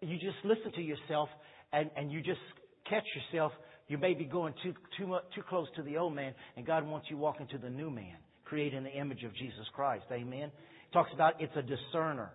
you 0.00 0.18
just 0.18 0.36
listen 0.44 0.72
to 0.72 0.82
yourself 0.82 1.28
and, 1.72 1.90
and 1.96 2.12
you 2.12 2.20
just 2.20 2.40
catch 2.88 3.04
yourself. 3.16 3.52
You 3.88 3.98
may 3.98 4.14
be 4.14 4.24
going 4.24 4.54
too, 4.62 4.74
too, 4.98 5.06
much, 5.06 5.24
too 5.34 5.42
close 5.48 5.66
to 5.76 5.82
the 5.82 5.96
old 5.96 6.14
man 6.14 6.34
and 6.56 6.66
God 6.66 6.86
wants 6.86 7.08
you 7.10 7.16
walking 7.16 7.46
to 7.48 7.58
the 7.58 7.70
new 7.70 7.90
man, 7.90 8.16
created 8.44 8.76
in 8.78 8.84
the 8.84 8.96
image 8.96 9.22
of 9.24 9.34
Jesus 9.34 9.66
Christ. 9.74 10.04
Amen. 10.12 10.50
It 10.50 10.92
talks 10.92 11.10
about 11.14 11.40
it's 11.40 11.56
a 11.56 11.62
discerner. 11.62 12.32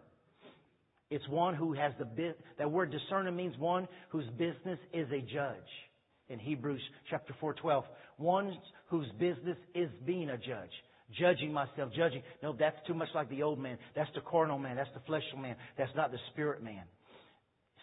It's 1.10 1.28
one 1.30 1.56
who 1.56 1.74
has 1.74 1.94
the, 2.00 2.34
that 2.58 2.70
word 2.70 2.92
discerner 2.92 3.32
means 3.32 3.58
one 3.58 3.88
whose 4.10 4.28
business 4.38 4.80
is 4.94 5.08
a 5.12 5.22
judge. 5.22 5.56
In 6.30 6.40
Hebrews 6.40 6.82
chapter 7.10 7.34
4, 7.40 7.54
12. 7.54 7.86
One 8.18 8.58
whose 8.90 9.08
business 9.18 9.58
is 9.74 9.90
being 10.06 10.30
a 10.30 10.38
judge 10.38 10.72
judging 11.20 11.54
myself, 11.54 11.92
judging. 11.96 12.22
No, 12.44 12.56
that's 12.58 12.78
too 12.86 12.94
much 12.94 13.10
like 13.16 13.30
the 13.30 13.44
old 13.44 13.60
man. 13.60 13.78
That's 13.96 14.10
the 14.16 14.22
carnal 14.22 14.60
man. 14.60 14.76
That's 14.76 14.90
the 14.94 15.02
fleshly 15.06 15.40
man. 15.40 15.56
That's 15.78 15.96
not 15.96 16.12
the 16.12 16.20
spirit 16.32 16.64
man. 16.64 16.84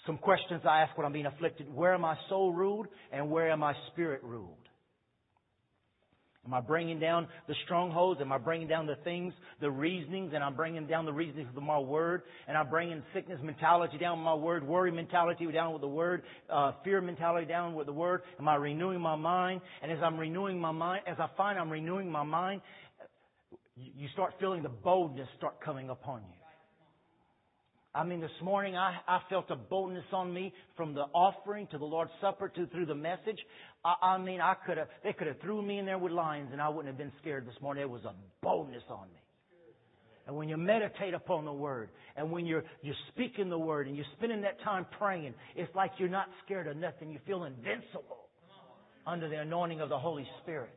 Some 0.06 0.18
questions 0.18 0.62
I 0.68 0.82
ask 0.82 0.96
when 0.98 1.06
I'm 1.06 1.12
being 1.12 1.26
afflicted. 1.26 1.72
Where 1.74 1.94
am 1.94 2.04
I 2.04 2.16
soul 2.28 2.52
ruled 2.52 2.88
and 3.12 3.30
where 3.30 3.50
am 3.50 3.62
I 3.62 3.72
spirit 3.92 4.22
ruled? 4.22 4.58
Am 6.46 6.52
I 6.52 6.60
bringing 6.60 7.00
down 7.00 7.26
the 7.48 7.54
strongholds? 7.64 8.20
Am 8.20 8.30
I 8.30 8.36
bringing 8.36 8.68
down 8.68 8.86
the 8.86 8.96
things, 8.96 9.32
the 9.62 9.70
reasonings, 9.70 10.32
and 10.34 10.44
I'm 10.44 10.54
bringing 10.54 10.86
down 10.86 11.06
the 11.06 11.12
reasonings 11.12 11.48
of 11.56 11.62
my 11.62 11.78
word? 11.78 12.20
And 12.46 12.56
I'm 12.56 12.68
bringing 12.68 13.02
sickness 13.14 13.38
mentality 13.42 13.96
down 13.96 14.18
with 14.18 14.26
my 14.26 14.34
word, 14.34 14.62
worry 14.62 14.92
mentality 14.92 15.50
down 15.50 15.72
with 15.72 15.80
the 15.80 15.88
word, 15.88 16.22
uh, 16.50 16.72
fear 16.84 17.00
mentality 17.00 17.46
down 17.46 17.74
with 17.74 17.86
the 17.86 17.94
word? 17.94 18.22
Am 18.38 18.46
I 18.46 18.56
renewing 18.56 19.00
my 19.00 19.16
mind? 19.16 19.62
And 19.82 19.90
as 19.90 19.98
I'm 20.02 20.18
renewing 20.18 20.60
my 20.60 20.70
mind, 20.70 21.04
as 21.06 21.16
I 21.18 21.28
find 21.34 21.58
I'm 21.58 21.70
renewing 21.70 22.12
my 22.12 22.24
mind, 22.24 22.60
you 23.76 24.08
start 24.12 24.34
feeling 24.38 24.62
the 24.62 24.68
boldness 24.68 25.28
start 25.36 25.60
coming 25.60 25.90
upon 25.90 26.20
you. 26.20 26.36
I 27.96 28.02
mean, 28.02 28.20
this 28.20 28.30
morning 28.42 28.76
I, 28.76 28.96
I 29.06 29.20
felt 29.30 29.50
a 29.50 29.56
boldness 29.56 30.04
on 30.12 30.32
me 30.34 30.52
from 30.76 30.94
the 30.94 31.02
offering 31.14 31.68
to 31.68 31.78
the 31.78 31.84
Lord's 31.84 32.10
Supper 32.20 32.48
to 32.48 32.66
through 32.66 32.86
the 32.86 32.94
message. 32.94 33.38
I, 33.84 33.94
I 34.02 34.18
mean, 34.18 34.40
I 34.40 34.54
could 34.66 34.78
have, 34.78 34.88
they 35.04 35.12
could 35.12 35.28
have 35.28 35.40
threw 35.40 35.62
me 35.62 35.78
in 35.78 35.86
there 35.86 35.98
with 35.98 36.10
lions 36.10 36.48
and 36.50 36.60
I 36.60 36.68
wouldn't 36.68 36.88
have 36.88 36.98
been 36.98 37.12
scared 37.20 37.46
this 37.46 37.54
morning. 37.60 37.82
There 37.82 37.88
was 37.88 38.04
a 38.04 38.14
boldness 38.42 38.82
on 38.90 39.06
me. 39.12 39.20
And 40.26 40.34
when 40.34 40.48
you 40.48 40.56
meditate 40.56 41.14
upon 41.14 41.44
the 41.44 41.52
Word, 41.52 41.90
and 42.16 42.32
when 42.32 42.46
you're, 42.46 42.64
you're 42.82 42.94
speaking 43.12 43.50
the 43.50 43.58
Word, 43.58 43.86
and 43.86 43.94
you're 43.94 44.06
spending 44.16 44.40
that 44.40 44.60
time 44.62 44.86
praying, 44.98 45.34
it's 45.54 45.72
like 45.74 45.92
you're 45.98 46.08
not 46.08 46.28
scared 46.44 46.66
of 46.66 46.76
nothing. 46.78 47.10
You 47.10 47.18
feel 47.26 47.44
invincible 47.44 48.28
under 49.06 49.28
the 49.28 49.40
anointing 49.40 49.82
of 49.82 49.90
the 49.90 49.98
Holy 49.98 50.26
Spirit. 50.42 50.74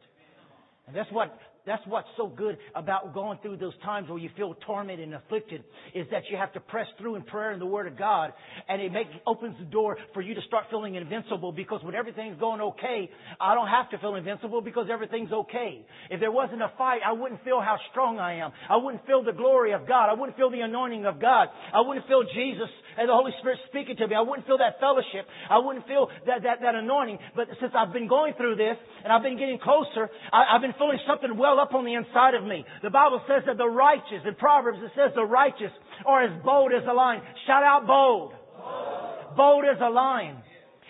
And 0.86 0.96
that's 0.96 1.10
what 1.12 1.38
That's 1.68 1.86
what's 1.86 2.08
so 2.16 2.28
good 2.28 2.58
about 2.74 3.14
going 3.14 3.40
through 3.42 3.58
those 3.58 3.78
times 3.84 4.10
where 4.10 4.18
you 4.18 4.30
feel 4.38 4.56
tormented 4.66 5.04
and 5.04 5.16
afflicted 5.16 5.66
is 5.94 6.08
that 6.12 6.24
you 6.32 6.38
have 6.38 6.54
to 6.54 6.62
press 6.62 6.88
through 6.98 7.16
in 7.16 7.24
prayer 7.24 7.52
and 7.52 7.62
the 7.62 7.66
Word 7.66 7.88
of 7.88 7.98
God. 7.98 8.32
And 8.70 8.82
it 8.82 8.92
opens 9.28 9.56
the 9.60 9.66
door 9.66 9.98
for 10.14 10.22
you 10.22 10.34
to 10.34 10.42
start 10.48 10.66
feeling 10.72 10.96
invincible 10.96 11.52
because 11.52 11.84
when 11.84 11.94
everything's 11.94 12.40
going 12.40 12.62
okay, 12.62 13.10
I 13.42 13.54
don't 13.54 13.68
have 13.68 13.90
to 13.92 13.98
feel 14.00 14.16
invincible 14.16 14.62
because 14.62 14.88
everything's 14.90 15.34
okay. 15.34 15.86
If 16.10 16.22
there 16.22 16.32
wasn't 16.32 16.62
a 16.62 16.72
fight, 16.78 17.02
I 17.06 17.12
wouldn't 17.12 17.44
feel 17.44 17.60
how 17.60 17.76
strong 17.92 18.18
I 18.18 18.40
am. 18.40 18.52
I 18.70 18.78
wouldn't 18.78 19.06
feel 19.06 19.24
the 19.24 19.34
glory 19.34 19.74
of 19.74 19.86
God. 19.86 20.10
I 20.10 20.14
wouldn't 20.14 20.38
feel 20.38 20.50
the 20.50 20.62
anointing 20.62 21.06
of 21.06 21.20
God. 21.20 21.50
I 21.74 21.82
wouldn't 21.82 22.08
feel 22.08 22.24
Jesus 22.34 22.72
and 22.98 23.10
the 23.10 23.14
Holy 23.14 23.32
Spirit 23.40 23.60
speaking 23.68 23.98
to 23.98 24.08
me. 24.08 24.16
I 24.16 24.22
wouldn't 24.22 24.48
feel 24.48 24.58
that 24.58 24.80
fellowship. 24.80 25.28
I 25.50 25.60
wouldn't 25.60 25.86
feel 25.86 26.08
that, 26.26 26.44
that, 26.44 26.64
that 26.64 26.76
anointing. 26.76 27.20
But 27.36 27.48
since 27.60 27.74
I've 27.76 27.92
been 27.92 28.08
going 28.08 28.34
through 28.40 28.56
this 28.56 28.78
and 29.04 29.12
I've 29.12 29.22
been 29.22 29.38
getting 29.38 29.60
closer, 29.60 30.10
I, 30.32 30.56
I've 30.56 30.62
been 30.62 30.74
feeling 30.80 30.98
something 31.06 31.38
well 31.38 31.57
well 31.58 31.66
up 31.66 31.74
on 31.74 31.86
the 31.86 31.94
inside 31.94 32.36
of 32.36 32.44
me. 32.44 32.66
The 32.84 32.90
Bible 32.90 33.22
says 33.28 33.44
that 33.48 33.58
the 33.58 33.68
righteous, 33.68 34.22
in 34.26 34.36
Proverbs 34.36 34.80
it 34.82 34.92
says 34.96 35.12
the 35.16 35.26
righteous 35.26 35.72
are 36.06 36.24
as 36.24 36.44
bold 36.44 36.72
as 36.72 36.84
a 36.90 36.94
lion. 36.94 37.22
Shout 37.46 37.64
out 37.64 37.88
bold. 37.88 38.34
Bold, 38.58 39.36
bold 39.36 39.66
as 39.66 39.82
a 39.82 39.90
lion. 39.90 40.38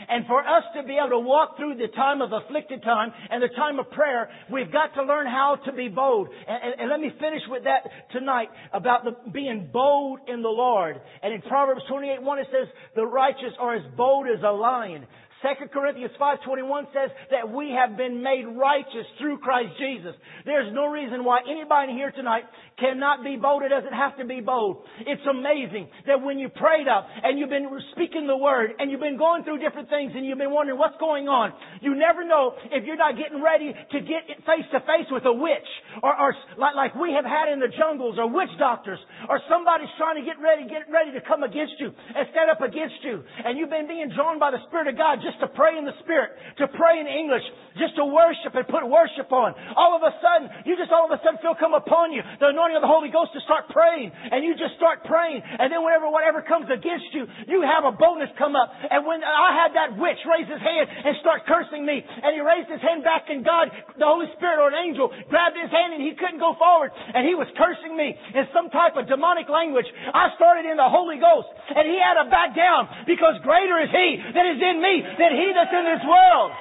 And 0.10 0.28
for 0.28 0.40
us 0.40 0.64
to 0.76 0.84
be 0.84 0.94
able 0.94 1.10
to 1.10 1.20
walk 1.20 1.58
through 1.58 1.76
the 1.76 1.88
time 1.88 2.22
of 2.22 2.32
afflicted 2.32 2.84
time 2.84 3.12
and 3.32 3.42
the 3.42 3.50
time 3.56 3.80
of 3.80 3.90
prayer, 3.90 4.30
we've 4.52 4.72
got 4.72 4.94
to 4.94 5.04
learn 5.04 5.26
how 5.26 5.58
to 5.66 5.74
be 5.74 5.88
bold. 5.88 6.28
And, 6.48 6.64
and, 6.64 6.82
and 6.82 6.90
let 6.90 7.00
me 7.00 7.10
finish 7.20 7.42
with 7.50 7.64
that 7.64 7.82
tonight 8.12 8.50
about 8.74 9.06
the, 9.06 9.32
being 9.32 9.70
bold 9.74 10.20
in 10.28 10.44
the 10.44 10.50
Lord. 10.50 11.02
And 11.24 11.34
in 11.34 11.42
Proverbs 11.42 11.82
28, 11.90 12.22
1 12.22 12.40
it 12.40 12.48
says, 12.52 12.68
the 12.96 13.08
righteous 13.08 13.54
are 13.60 13.76
as 13.76 13.84
bold 13.96 14.28
as 14.28 14.44
a 14.46 14.52
lion. 14.52 15.08
2 15.42 15.68
Corinthians 15.74 16.12
5.21 16.20 16.86
says 16.94 17.12
that 17.30 17.52
we 17.52 17.72
have 17.72 17.96
been 17.96 18.24
made 18.24 18.46
righteous 18.46 19.06
through 19.20 19.38
Christ 19.38 19.70
Jesus. 19.78 20.16
There's 20.46 20.74
no 20.74 20.88
reason 20.88 21.24
why 21.24 21.40
anybody 21.50 21.94
here 21.94 22.12
tonight 22.12 22.44
cannot 22.78 23.26
be 23.26 23.36
bold. 23.36 23.66
It 23.66 23.74
doesn't 23.74 23.94
have 23.94 24.18
to 24.22 24.26
be 24.26 24.40
bold. 24.40 24.86
It's 25.02 25.26
amazing 25.26 25.90
that 26.06 26.22
when 26.22 26.38
you 26.38 26.50
prayed 26.50 26.86
up 26.86 27.10
and 27.10 27.38
you've 27.38 27.50
been 27.50 27.66
speaking 27.98 28.30
the 28.30 28.38
word 28.38 28.78
and 28.78 28.94
you've 28.94 29.02
been 29.02 29.18
going 29.18 29.44
through 29.44 29.58
different 29.58 29.90
things 29.90 30.14
and 30.14 30.26
you've 30.26 30.38
been 30.38 30.54
wondering 30.54 30.78
what's 30.78 30.98
going 31.02 31.26
on, 31.26 31.54
you 31.82 31.98
never 31.98 32.22
know 32.22 32.54
if 32.70 32.86
you're 32.86 33.00
not 33.00 33.18
getting 33.18 33.42
ready 33.42 33.74
to 33.74 33.98
get 34.06 34.30
face 34.46 34.68
to 34.70 34.80
face 34.86 35.10
with 35.10 35.26
a 35.26 35.34
witch 35.34 35.70
or, 36.06 36.14
or 36.14 36.30
like, 36.62 36.78
like 36.78 36.94
we 36.94 37.18
have 37.18 37.26
had 37.26 37.50
in 37.50 37.58
the 37.58 37.74
jungles 37.74 38.22
or 38.22 38.30
witch 38.30 38.54
doctors 38.62 39.02
or 39.26 39.42
somebody's 39.50 39.90
trying 39.98 40.22
to 40.22 40.26
get 40.26 40.38
ready, 40.38 40.70
get 40.70 40.86
ready 40.94 41.10
to 41.18 41.22
come 41.26 41.42
against 41.42 41.82
you 41.82 41.90
and 41.90 42.30
stand 42.30 42.54
up 42.54 42.62
against 42.62 43.02
you. 43.02 43.26
And 43.42 43.58
you've 43.58 43.74
been 43.74 43.90
being 43.90 44.14
drawn 44.14 44.38
by 44.38 44.54
the 44.54 44.62
Spirit 44.70 44.94
of 44.94 44.96
God 45.02 45.18
just 45.26 45.42
to 45.42 45.50
pray 45.50 45.82
in 45.82 45.86
the 45.86 45.98
Spirit, 46.06 46.38
to 46.62 46.70
pray 46.78 47.02
in 47.02 47.10
English, 47.10 47.46
just 47.82 47.98
to 47.98 48.06
worship 48.06 48.54
and 48.54 48.70
put 48.70 48.86
worship 48.86 49.34
on. 49.34 49.58
All 49.74 49.98
of 49.98 50.06
a 50.06 50.14
sudden, 50.22 50.54
you 50.70 50.78
just 50.78 50.94
all 50.94 51.10
of 51.10 51.14
a 51.14 51.20
sudden 51.26 51.42
feel 51.42 51.58
come 51.58 51.74
upon 51.74 52.14
you, 52.14 52.22
the 52.38 52.54
anointing 52.54 52.67
of 52.76 52.84
the 52.84 52.90
Holy 52.90 53.14
Ghost 53.14 53.32
to 53.38 53.42
start 53.48 53.70
praying, 53.72 54.12
and 54.12 54.44
you 54.44 54.58
just 54.58 54.76
start 54.76 55.06
praying, 55.06 55.40
and 55.46 55.72
then 55.72 55.86
whenever 55.86 56.10
whatever 56.10 56.42
comes 56.44 56.68
against 56.68 57.08
you, 57.14 57.24
you 57.48 57.64
have 57.64 57.88
a 57.88 57.94
bonus 57.96 58.32
come 58.36 58.58
up. 58.58 58.74
And 58.74 59.06
when 59.06 59.24
I 59.24 59.54
had 59.56 59.72
that 59.78 59.96
witch 59.96 60.20
raise 60.26 60.50
his 60.50 60.60
hand 60.60 60.86
and 60.90 61.14
start 61.22 61.46
cursing 61.46 61.86
me, 61.86 62.02
and 62.02 62.32
he 62.36 62.42
raised 62.42 62.68
his 62.68 62.82
hand 62.82 63.06
back, 63.06 63.30
and 63.30 63.46
God, 63.46 63.72
the 63.96 64.08
Holy 64.08 64.28
Spirit 64.36 64.60
or 64.60 64.74
an 64.74 64.80
angel, 64.80 65.14
grabbed 65.30 65.56
his 65.56 65.72
hand 65.72 65.94
and 65.94 66.02
he 66.02 66.18
couldn't 66.18 66.42
go 66.42 66.58
forward, 66.58 66.92
and 66.92 67.24
he 67.24 67.38
was 67.38 67.48
cursing 67.56 67.96
me 67.96 68.14
in 68.14 68.44
some 68.52 68.70
type 68.74 68.98
of 68.98 69.08
demonic 69.08 69.48
language. 69.48 69.88
I 70.12 70.34
started 70.36 70.66
in 70.66 70.76
the 70.76 70.90
Holy 70.90 71.22
Ghost, 71.22 71.48
and 71.72 71.86
he 71.86 71.98
had 72.02 72.18
to 72.20 72.26
back 72.30 72.56
down 72.58 72.90
because 73.06 73.40
greater 73.44 73.78
is 73.84 73.92
he 73.92 74.10
that 74.34 74.46
is 74.48 74.60
in 74.60 74.82
me 74.82 75.04
than 75.18 75.32
he 75.36 75.48
that's 75.54 75.74
in 75.74 75.86
this 75.86 76.04
world. 76.08 76.52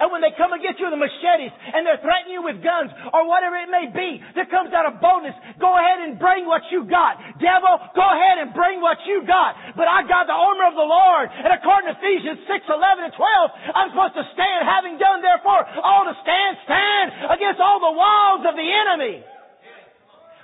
And 0.00 0.08
when 0.08 0.24
they 0.24 0.32
come 0.36 0.52
against 0.56 0.80
you 0.80 0.88
with 0.88 0.96
machetes 0.96 1.52
and 1.52 1.84
they're 1.84 2.00
threatening 2.00 2.40
you 2.40 2.42
with 2.44 2.64
guns 2.64 2.88
or 3.12 3.28
whatever 3.28 3.56
it 3.60 3.68
may 3.68 3.90
be 3.92 4.20
that 4.38 4.48
comes 4.48 4.72
out 4.72 4.88
of 4.88 5.02
boldness, 5.02 5.36
go 5.60 5.68
ahead 5.74 6.04
and 6.06 6.16
bring 6.16 6.48
what 6.48 6.64
you 6.72 6.88
got. 6.88 7.20
Devil, 7.36 7.72
go 7.92 8.06
ahead 8.06 8.40
and 8.40 8.56
bring 8.56 8.80
what 8.80 8.98
you 9.04 9.26
got. 9.28 9.76
But 9.76 9.90
I 9.90 10.06
got 10.08 10.28
the 10.28 10.36
armor 10.36 10.68
of 10.68 10.76
the 10.76 10.88
Lord. 10.88 11.28
And 11.28 11.52
according 11.52 11.92
to 11.92 11.94
Ephesians 11.98 12.44
6, 12.48 12.68
11, 12.68 13.10
and 13.10 13.14
12, 13.14 13.76
I'm 13.76 13.88
supposed 13.92 14.16
to 14.16 14.26
stand, 14.32 14.60
having 14.64 14.96
done 14.96 15.20
therefore 15.20 15.60
all 15.84 16.08
to 16.08 16.16
stand, 16.24 16.52
stand 16.64 17.06
against 17.32 17.60
all 17.60 17.78
the 17.82 17.94
walls 17.94 18.42
of 18.48 18.54
the 18.56 18.68
enemy. 18.68 19.24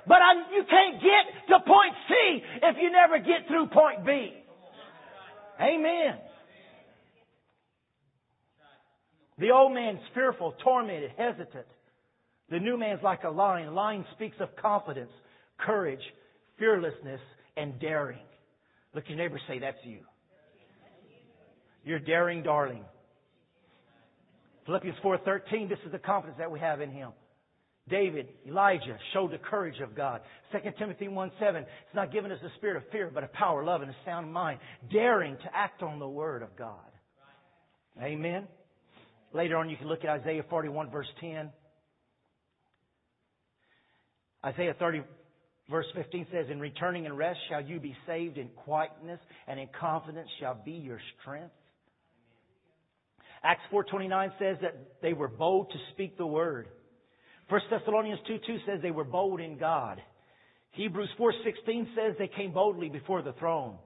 But 0.09 0.25
I'm, 0.25 0.49
you 0.53 0.65
can't 0.65 0.97
get 1.05 1.25
to 1.53 1.61
point 1.61 1.95
C 2.09 2.15
if 2.65 2.77
you 2.81 2.89
never 2.91 3.21
get 3.21 3.45
through 3.47 3.69
point 3.69 4.05
B. 4.05 4.33
Amen. 5.61 6.28
The 9.39 9.51
old 9.51 9.73
man's 9.73 10.01
fearful, 10.15 10.55
tormented, 10.65 11.11
hesitant. 11.17 11.67
The 12.51 12.59
new 12.59 12.79
man's 12.79 13.03
like 13.03 13.25
a 13.25 13.31
lion. 13.31 13.75
Lion 13.75 14.05
speaks 14.15 14.37
of 14.41 14.49
confidence, 14.57 15.11
courage, 15.59 16.01
fearlessness, 16.59 17.21
and 17.57 17.79
daring. 17.79 18.19
Look 18.95 19.05
your 19.09 19.19
neighbor 19.19 19.41
say, 19.47 19.59
that's 19.59 19.79
you. 19.85 19.99
You're 21.85 21.99
daring 21.99 22.43
darling. 22.43 22.85
Philippians 24.67 24.99
4.13, 25.03 25.69
this 25.69 25.79
is 25.87 25.93
the 25.93 25.99
confidence 25.99 26.39
that 26.39 26.51
we 26.51 26.61
have 26.61 26.81
in 26.81 26.91
him. 26.91 27.11
David, 27.89 28.29
Elijah 28.47 28.99
showed 29.15 29.33
the 29.33 29.39
courage 29.39 29.81
of 29.81 29.95
God. 29.95 30.21
2 30.53 30.59
Timothy 30.79 31.07
1.7, 31.07 31.31
it's 31.61 31.69
not 31.95 32.13
given 32.13 32.31
us 32.31 32.39
a 32.45 32.51
spirit 32.57 32.77
of 32.77 32.83
fear, 32.91 33.11
but 33.13 33.25
a 33.25 33.29
power, 33.29 33.65
love, 33.65 33.81
and 33.81 33.91
a 33.91 33.97
sound 34.05 34.31
mind. 34.31 34.59
Daring 34.93 35.37
to 35.37 35.57
act 35.57 35.83
on 35.83 35.99
the 35.99 36.09
word 36.09 36.43
of 36.43 36.55
God. 36.57 36.75
Amen. 38.03 38.47
Later 39.33 39.57
on, 39.57 39.69
you 39.69 39.77
can 39.77 39.89
look 39.89 40.05
at 40.05 40.11
Isaiah 40.21 40.45
41, 40.49 40.91
verse 40.91 41.07
10. 41.21 41.51
Isaiah 44.45 44.75
30, 44.79 45.03
verse 45.71 45.87
15 45.95 46.27
says, 46.33 46.47
In 46.51 46.61
returning 46.61 47.07
and 47.07 47.17
rest 47.17 47.39
shall 47.49 47.63
you 47.63 47.81
be 47.81 47.95
saved, 48.07 48.39
in 48.39 48.49
quietness 48.49 49.21
and 49.47 49.61
in 49.61 49.69
confidence 49.79 50.29
shall 50.41 50.57
be 50.65 50.73
your 50.73 51.01
strength. 51.21 51.53
Acts 53.43 53.63
4.29 53.73 54.31
says 54.39 54.57
that 54.63 54.75
they 55.03 55.13
were 55.13 55.29
bold 55.29 55.71
to 55.71 55.79
speak 55.93 56.17
the 56.17 56.27
word. 56.27 56.69
1 57.49 57.61
Thessalonians 57.71 58.21
2, 58.27 58.39
2 58.47 58.57
says 58.67 58.81
they 58.83 58.91
were 58.91 59.05
bold 59.05 59.41
in 59.41 59.59
God. 59.59 60.01
Hebrews 60.73 61.09
4.16 61.19 61.87
says 61.95 62.17
they 62.19 62.29
came 62.29 62.53
boldly 62.53 62.89
before 62.89 63.23
the 63.23 63.33
throne. 63.35 63.79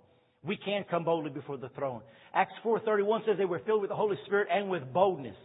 We 0.44 0.56
can 0.56 0.84
come 0.90 1.04
boldly 1.04 1.30
before 1.30 1.56
the 1.56 1.68
throne. 1.70 2.02
Acts 2.34 2.52
4.31 2.64 3.26
says 3.26 3.36
they 3.38 3.44
were 3.44 3.60
filled 3.64 3.80
with 3.80 3.90
the 3.90 3.96
Holy 3.96 4.16
Spirit 4.26 4.48
and 4.52 4.68
with 4.68 4.82
boldness. 4.92 5.36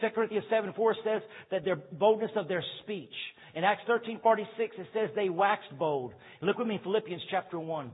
2 0.00 0.08
Corinthians 0.14 0.44
7, 0.50 0.72
4 0.74 0.96
says 1.04 1.22
that 1.50 1.64
their 1.64 1.76
boldness 1.76 2.30
of 2.36 2.48
their 2.48 2.62
speech. 2.82 3.12
In 3.54 3.64
Acts 3.64 3.82
13.46 3.88 4.44
it 4.58 4.86
says 4.92 5.10
they 5.14 5.28
waxed 5.28 5.78
bold. 5.78 6.12
Look 6.42 6.58
with 6.58 6.68
me 6.68 6.76
in 6.76 6.80
Philippians 6.82 7.22
chapter 7.30 7.58
1. 7.58 7.90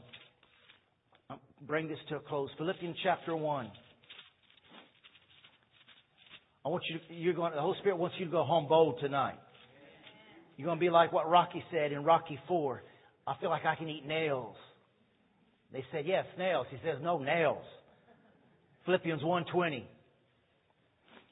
I'll 1.31 1.41
bring 1.63 1.89
this 1.89 1.99
to 2.09 2.17
a 2.17 2.21
close. 2.21 2.51
Philippians 2.59 2.97
chapter 3.03 3.37
1. 3.37 3.71
I 6.65 6.69
want 6.69 6.85
you 6.89 6.99
to, 6.99 7.15
you're 7.15 7.35
going, 7.35 7.53
the 7.55 7.61
Holy 7.61 7.79
Spirit 7.81 7.99
wants 7.99 8.17
you 8.19 8.27
to 8.27 8.31
go 8.31 8.45
home 8.45 8.69
bold 8.69 9.01
tonight. 9.01 9.39
You're 10.57 10.67
going 10.67 10.79
to 10.79 10.85
be 10.85 10.91
like 10.91 11.13
what 11.13 11.29
Rocky 11.29 11.63
said 11.73 11.91
in 11.91 12.05
Rocky 12.05 12.39
4. 12.47 12.83
I 13.27 13.35
feel 13.41 13.51
like 13.51 13.65
I 13.65 13.75
can 13.75 13.89
eat 13.89 14.07
nails. 14.07 14.55
They 15.73 15.85
said, 15.91 16.05
yes, 16.07 16.27
nails. 16.39 16.67
He 16.71 16.77
says, 16.85 16.99
no, 17.03 17.19
nails. 17.19 17.65
Philippians 18.85 19.23
1.20. 19.23 19.85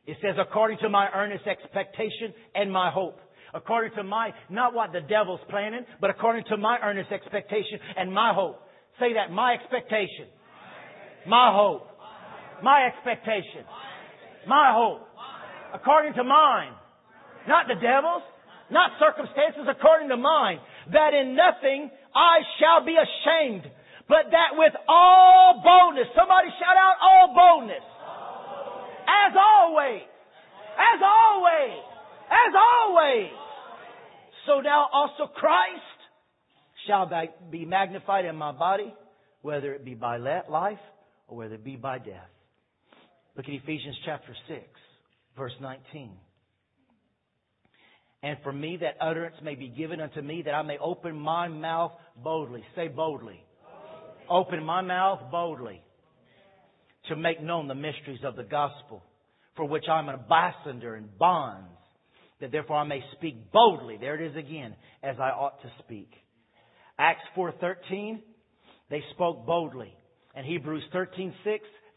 It 0.06 0.16
says, 0.22 0.36
according 0.40 0.78
to 0.78 0.88
my 0.88 1.08
earnest 1.14 1.46
expectation 1.46 2.32
and 2.54 2.72
my 2.72 2.90
hope. 2.90 3.18
According 3.52 3.92
to 3.96 4.04
my, 4.04 4.30
not 4.48 4.74
what 4.74 4.92
the 4.92 5.00
devil's 5.00 5.40
planning, 5.50 5.84
but 6.00 6.08
according 6.10 6.44
to 6.48 6.56
my 6.56 6.78
earnest 6.82 7.10
expectation 7.12 7.78
and 7.96 8.12
my 8.12 8.32
hope. 8.32 8.62
Say 8.98 9.12
that, 9.14 9.32
my 9.32 9.54
expectation. 9.54 10.26
My 11.26 11.52
hope. 11.54 11.86
My 12.62 12.86
expectation. 12.86 13.64
My 14.46 14.72
hope. 14.72 15.06
According 15.74 16.14
to 16.14 16.24
mine. 16.24 16.72
Not 17.46 17.66
the 17.68 17.74
devil's. 17.74 18.22
Not 18.70 18.92
circumstances 19.00 19.66
according 19.68 20.08
to 20.08 20.16
mine. 20.16 20.58
That 20.92 21.12
in 21.12 21.36
nothing 21.36 21.90
I 22.14 22.38
shall 22.58 22.86
be 22.86 22.94
ashamed 22.94 23.70
but 24.10 24.26
that 24.32 24.58
with 24.58 24.72
all 24.88 25.62
boldness, 25.62 26.08
somebody 26.18 26.48
shout 26.58 26.74
out 26.74 26.96
all 27.00 27.32
boldness. 27.32 27.86
As 29.06 29.32
always. 29.38 30.02
As 30.74 31.00
always. 31.00 31.78
As 32.26 32.52
always. 32.58 33.30
So 34.46 34.60
now 34.62 34.88
also 34.92 35.30
Christ 35.32 35.98
shall 36.88 37.08
be 37.52 37.64
magnified 37.64 38.24
in 38.24 38.34
my 38.34 38.50
body, 38.50 38.92
whether 39.42 39.72
it 39.74 39.84
be 39.84 39.94
by 39.94 40.16
life 40.16 40.82
or 41.28 41.36
whether 41.36 41.54
it 41.54 41.64
be 41.64 41.76
by 41.76 41.98
death. 41.98 42.30
Look 43.36 43.46
at 43.46 43.54
Ephesians 43.54 43.96
chapter 44.04 44.34
6, 44.48 44.60
verse 45.36 45.52
19. 45.60 46.10
And 48.24 48.38
for 48.42 48.52
me 48.52 48.76
that 48.80 48.96
utterance 49.00 49.36
may 49.40 49.54
be 49.54 49.68
given 49.68 50.00
unto 50.00 50.20
me 50.20 50.42
that 50.46 50.52
I 50.52 50.62
may 50.62 50.78
open 50.78 51.16
my 51.16 51.46
mouth 51.46 51.92
boldly. 52.16 52.64
Say 52.74 52.88
boldly 52.88 53.44
open 54.30 54.64
my 54.64 54.80
mouth 54.80 55.20
boldly 55.30 55.82
to 57.08 57.16
make 57.16 57.42
known 57.42 57.68
the 57.68 57.74
mysteries 57.74 58.20
of 58.24 58.36
the 58.36 58.44
gospel, 58.44 59.02
for 59.56 59.66
which 59.66 59.84
I'm 59.90 60.08
an 60.08 60.14
ambassador 60.14 60.96
in 60.96 61.08
bonds, 61.18 61.66
that 62.40 62.52
therefore 62.52 62.76
I 62.76 62.84
may 62.84 63.02
speak 63.16 63.52
boldly. 63.52 63.98
There 64.00 64.14
it 64.14 64.30
is 64.30 64.36
again, 64.36 64.74
as 65.02 65.16
I 65.18 65.30
ought 65.30 65.60
to 65.62 65.70
speak. 65.84 66.10
Acts 66.98 67.24
4.13, 67.36 68.20
they 68.90 69.02
spoke 69.14 69.46
boldly. 69.46 69.92
And 70.34 70.46
Hebrews 70.46 70.84
13.6, 70.94 71.32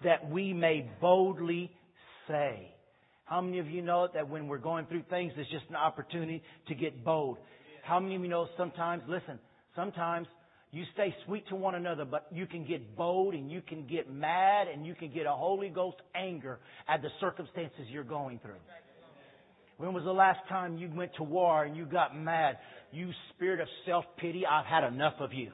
that 0.03 0.29
we 0.29 0.53
may 0.53 0.89
boldly 0.99 1.71
say. 2.27 2.73
How 3.25 3.41
many 3.41 3.59
of 3.59 3.67
you 3.67 3.81
know 3.81 4.07
that 4.13 4.27
when 4.27 4.47
we're 4.47 4.57
going 4.57 4.85
through 4.87 5.03
things, 5.09 5.33
it's 5.37 5.49
just 5.51 5.65
an 5.69 5.75
opportunity 5.75 6.41
to 6.67 6.75
get 6.75 7.03
bold? 7.03 7.37
How 7.83 7.99
many 7.99 8.15
of 8.15 8.21
you 8.21 8.27
know 8.27 8.47
sometimes, 8.57 9.03
listen, 9.07 9.39
sometimes 9.75 10.27
you 10.73 10.85
stay 10.93 11.15
sweet 11.27 11.47
to 11.49 11.55
one 11.55 11.75
another, 11.75 12.03
but 12.03 12.25
you 12.31 12.47
can 12.47 12.65
get 12.65 12.97
bold 12.97 13.35
and 13.35 13.51
you 13.51 13.61
can 13.61 13.85
get 13.85 14.11
mad 14.11 14.67
and 14.67 14.87
you 14.87 14.95
can 14.95 15.13
get 15.13 15.27
a 15.27 15.31
Holy 15.31 15.69
Ghost 15.69 15.97
anger 16.15 16.59
at 16.89 17.03
the 17.03 17.09
circumstances 17.21 17.85
you're 17.89 18.03
going 18.03 18.39
through. 18.39 18.59
When 19.77 19.93
was 19.93 20.03
the 20.03 20.11
last 20.11 20.39
time 20.49 20.77
you 20.77 20.89
went 20.91 21.11
to 21.17 21.23
war 21.23 21.63
and 21.63 21.77
you 21.77 21.85
got 21.85 22.17
mad? 22.17 22.57
You 22.91 23.11
spirit 23.35 23.59
of 23.59 23.67
self-pity, 23.85 24.47
I've 24.47 24.65
had 24.65 24.83
enough 24.83 25.13
of 25.19 25.31
you. 25.31 25.51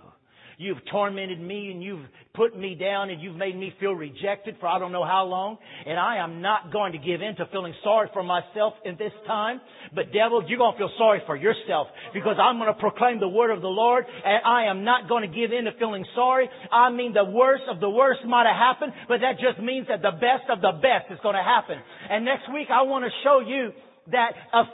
You've 0.60 0.84
tormented 0.92 1.40
me 1.40 1.72
and 1.72 1.82
you've 1.82 2.04
put 2.34 2.52
me 2.52 2.76
down 2.76 3.10
and 3.10 3.22
you've 3.22 3.38
made 3.38 3.56
me 3.56 3.74
feel 3.80 3.94
rejected 3.94 4.58
for 4.60 4.68
I 4.68 4.78
don't 4.78 4.92
know 4.92 5.06
how 5.06 5.24
long. 5.24 5.58
And 5.88 5.98
I 5.98 6.18
am 6.18 6.42
not 6.42 6.70
going 6.74 6.92
to 6.92 6.98
give 6.98 7.22
in 7.22 7.38
to 7.38 7.46
feeling 7.50 7.74
sorry 7.82 8.10
for 8.12 8.24
myself 8.24 8.74
in 8.84 8.98
this 9.00 9.14
time. 9.26 9.62
But 9.96 10.12
devil, 10.12 10.44
you're 10.46 10.58
going 10.58 10.74
to 10.74 10.78
feel 10.78 10.92
sorry 10.98 11.22
for 11.26 11.38
yourself 11.38 11.88
because 12.14 12.36
I'm 12.44 12.60
going 12.60 12.68
to 12.68 12.78
proclaim 12.78 13.22
the 13.22 13.30
word 13.30 13.52
of 13.52 13.62
the 13.62 13.72
Lord 13.72 14.04
and 14.04 14.44
I 14.44 14.66
am 14.66 14.84
not 14.84 15.08
going 15.08 15.24
to 15.24 15.34
give 15.34 15.54
in 15.56 15.64
to 15.64 15.72
feeling 15.80 16.04
sorry. 16.14 16.50
I 16.74 16.92
mean 16.92 17.14
the 17.14 17.24
worst 17.24 17.64
of 17.72 17.80
the 17.80 17.90
worst 17.90 18.26
might 18.28 18.46
have 18.46 18.60
happened, 18.60 18.92
but 19.08 19.22
that 19.24 19.40
just 19.40 19.64
means 19.64 19.88
that 19.88 20.02
the 20.02 20.12
best 20.12 20.52
of 20.52 20.60
the 20.60 20.76
best 20.84 21.08
is 21.10 21.20
going 21.24 21.40
to 21.40 21.44
happen. 21.44 21.80
And 22.12 22.26
next 22.26 22.52
week 22.52 22.68
I 22.68 22.84
want 22.84 23.06
to 23.06 23.12
show 23.24 23.40
you 23.40 23.72
that 24.12 24.34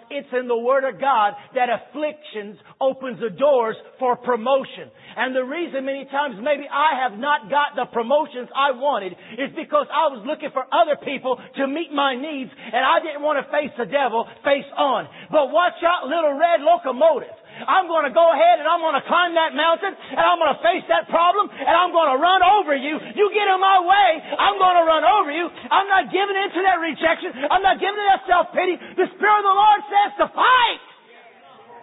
it's 0.10 0.32
in 0.34 0.48
the 0.48 0.58
Word 0.58 0.84
of 0.84 1.00
God 1.00 1.34
that 1.54 1.70
afflictions 1.70 2.58
opens 2.80 3.20
the 3.20 3.30
doors 3.30 3.76
for 4.00 4.16
promotion. 4.16 4.92
And 5.16 5.36
the 5.36 5.44
reason 5.44 5.86
many 5.86 6.06
times 6.06 6.36
maybe 6.40 6.68
I 6.68 7.08
have 7.08 7.18
not 7.18 7.50
got 7.50 7.76
the 7.76 7.88
promotions 7.92 8.50
I 8.52 8.76
wanted 8.76 9.14
is 9.40 9.52
because 9.56 9.88
I 9.88 10.12
was 10.12 10.24
looking 10.28 10.52
for 10.52 10.68
other 10.68 11.00
people 11.00 11.40
to 11.40 11.64
meet 11.68 11.92
my 11.92 12.16
needs 12.16 12.52
and 12.52 12.84
I 12.84 13.00
didn't 13.00 13.24
want 13.24 13.40
to 13.40 13.48
face 13.52 13.72
the 13.78 13.88
devil 13.88 14.28
face 14.44 14.68
on. 14.76 15.08
But 15.32 15.52
watch 15.52 15.80
out, 15.84 16.08
little 16.08 16.36
red 16.36 16.60
locomotive. 16.62 17.36
I'm 17.64 17.88
going 17.88 18.03
to 18.03 18.12
go 18.12 18.28
ahead 18.36 18.60
and 18.60 18.68
I'm 18.68 18.84
going 18.84 18.99
to 18.99 19.06
climb 19.08 19.32
that 19.39 19.56
mountain 19.56 19.95
and 19.95 20.20
I'm 20.20 20.36
going 20.36 20.51
to 20.51 20.62
face 20.62 20.86
that 20.91 21.08
problem 21.08 21.47
and 21.47 21.72
I'm 21.72 21.95
going 21.95 22.12
to 22.12 22.20
run 22.20 22.43
over 22.43 22.76
you. 22.76 22.99
You 23.16 23.32
get 23.32 23.47
in 23.47 23.60
my 23.64 23.80
way, 23.80 24.10
I'm 24.36 24.60
going 24.60 24.76
to 24.76 24.86
run 24.86 25.03
over 25.08 25.32
you. 25.32 25.47
I'm 25.47 25.88
not 25.88 26.12
giving 26.12 26.36
in 26.36 26.49
to 26.51 26.62
that 26.68 26.78
rejection. 26.84 27.32
I'm 27.47 27.64
not 27.64 27.80
giving 27.80 27.95
in 27.95 28.03
to 28.03 28.12
that 28.12 28.24
self-pity. 28.28 28.76
The 28.99 29.08
Spirit 29.16 29.39
of 29.39 29.47
the 29.47 29.56
Lord 29.56 29.80
says 29.88 30.12
to 30.20 30.28
fight. 30.36 30.84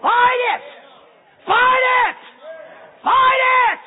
Fight 0.04 0.40
it. 0.52 0.64
Fight 1.48 1.84
it. 2.04 2.20
Fight 3.00 3.42
it. 3.72 3.84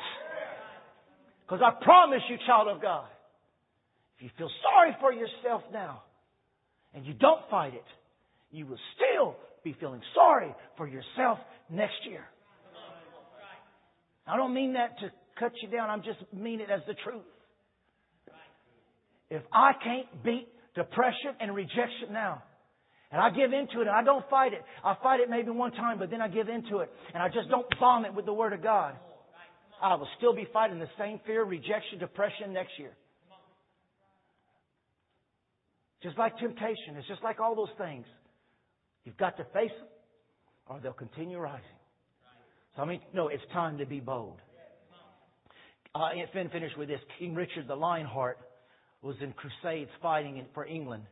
Because 1.46 1.62
I 1.62 1.70
promise 1.84 2.22
you, 2.28 2.36
child 2.46 2.66
of 2.68 2.82
God, 2.82 3.06
if 4.18 4.24
you 4.24 4.30
feel 4.36 4.50
sorry 4.62 4.96
for 4.98 5.12
yourself 5.12 5.62
now 5.72 6.02
and 6.94 7.06
you 7.06 7.14
don't 7.14 7.42
fight 7.50 7.74
it, 7.74 7.84
you 8.50 8.66
will 8.66 8.80
still 8.96 9.36
be 9.66 9.76
feeling 9.80 10.00
sorry 10.14 10.54
for 10.76 10.86
yourself 10.86 11.38
next 11.68 12.06
year. 12.08 12.24
I 14.26 14.36
don't 14.36 14.54
mean 14.54 14.74
that 14.74 14.98
to 15.00 15.10
cut 15.38 15.52
you 15.60 15.68
down. 15.68 15.90
I 15.90 15.96
just 15.98 16.20
mean 16.32 16.60
it 16.60 16.70
as 16.70 16.80
the 16.86 16.94
truth. 17.04 17.26
If 19.28 19.42
I 19.52 19.72
can't 19.82 20.22
beat 20.22 20.46
depression 20.76 21.34
and 21.40 21.54
rejection 21.54 22.12
now, 22.12 22.44
and 23.10 23.20
I 23.20 23.30
give 23.30 23.52
into 23.52 23.80
it 23.80 23.88
and 23.88 23.90
I 23.90 24.04
don't 24.04 24.28
fight 24.30 24.52
it, 24.52 24.62
I 24.84 24.94
fight 25.02 25.20
it 25.20 25.28
maybe 25.28 25.50
one 25.50 25.72
time, 25.72 25.98
but 25.98 26.10
then 26.10 26.20
I 26.20 26.28
give 26.28 26.48
into 26.48 26.78
it 26.78 26.90
and 27.12 27.22
I 27.22 27.28
just 27.28 27.48
don't 27.50 27.66
bomb 27.80 28.04
it 28.04 28.14
with 28.14 28.24
the 28.24 28.32
Word 28.32 28.52
of 28.52 28.62
God, 28.62 28.94
I 29.82 29.94
will 29.96 30.08
still 30.18 30.34
be 30.34 30.46
fighting 30.52 30.78
the 30.78 30.88
same 30.98 31.20
fear, 31.26 31.44
rejection, 31.44 31.98
depression 31.98 32.52
next 32.52 32.72
year. 32.78 32.92
Just 36.02 36.18
like 36.18 36.38
temptation, 36.38 36.94
it's 36.98 37.08
just 37.08 37.22
like 37.24 37.40
all 37.40 37.56
those 37.56 37.74
things. 37.78 38.06
You've 39.06 39.16
got 39.16 39.36
to 39.38 39.44
face 39.54 39.70
them 39.70 39.86
or 40.66 40.80
they'll 40.80 40.92
continue 40.92 41.38
rising. 41.38 41.64
So 42.74 42.82
I 42.82 42.84
mean, 42.84 43.00
no, 43.14 43.28
it's 43.28 43.42
time 43.52 43.78
to 43.78 43.86
be 43.86 44.00
bold. 44.00 44.38
Uh, 45.94 46.10
and 46.34 46.50
finish 46.50 46.72
with 46.76 46.88
this. 46.88 47.00
King 47.18 47.34
Richard 47.34 47.68
the 47.68 47.74
Lionheart 47.74 48.38
was 49.00 49.16
in 49.22 49.32
crusades 49.32 49.90
fighting 50.02 50.44
for 50.52 50.66
England. 50.66 51.04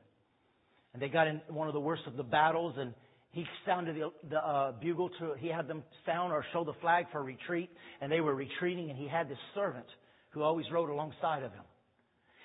And 0.93 1.01
they 1.01 1.09
got 1.09 1.29
in 1.29 1.41
one 1.49 1.69
of 1.69 1.75
the 1.75 1.81
worst 1.81 2.03
of 2.07 2.17
the 2.17 2.23
battles 2.23 2.75
and 2.77 2.93
he 3.31 3.45
sounded 3.65 3.97
the, 3.97 4.11
the 4.29 4.39
uh, 4.39 4.73
bugle 4.73 5.09
to, 5.21 5.35
he 5.39 5.49
had 5.49 5.67
them 5.69 5.83
sound 6.05 6.33
or 6.33 6.45
show 6.53 6.65
the 6.65 6.75
flag 6.81 7.07
for 7.13 7.23
retreat 7.23 7.71
and 8.01 8.13
they 8.13 8.21
were 8.21 8.35
retreating 8.35 8.91
and 8.91 8.99
he 8.99 9.09
had 9.09 9.29
this 9.29 9.39
servant 9.55 9.87
who 10.31 10.43
always 10.43 10.67
rode 10.73 10.91
alongside 10.91 11.45
of 11.45 11.53
him. 11.53 11.65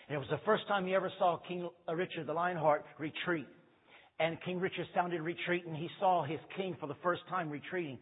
And 0.07 0.15
it 0.15 0.19
was 0.19 0.29
the 0.29 0.39
first 0.45 0.67
time 0.67 0.85
he 0.85 0.95
ever 0.95 1.11
saw 1.19 1.37
King 1.47 1.69
Richard 1.93 2.27
the 2.27 2.33
Lionheart 2.33 2.85
retreat. 2.97 3.47
And 4.19 4.37
King 4.43 4.59
Richard 4.59 4.85
sounded 4.93 5.21
retreat 5.21 5.65
and 5.65 5.75
he 5.75 5.89
saw 5.99 6.23
his 6.23 6.39
king 6.57 6.75
for 6.79 6.87
the 6.87 6.95
first 7.01 7.21
time 7.29 7.49
retreating. 7.49 7.97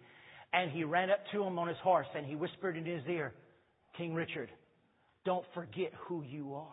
And 0.51 0.71
he 0.71 0.83
ran 0.83 1.11
up 1.11 1.19
to 1.31 1.43
him 1.43 1.59
on 1.59 1.67
his 1.67 1.77
horse 1.83 2.07
and 2.15 2.25
he 2.25 2.35
whispered 2.35 2.75
in 2.75 2.85
his 2.85 3.03
ear, 3.07 3.33
King 3.97 4.13
Richard, 4.13 4.49
don't 5.25 5.45
forget 5.53 5.91
who 6.07 6.23
you 6.23 6.55
are. 6.55 6.71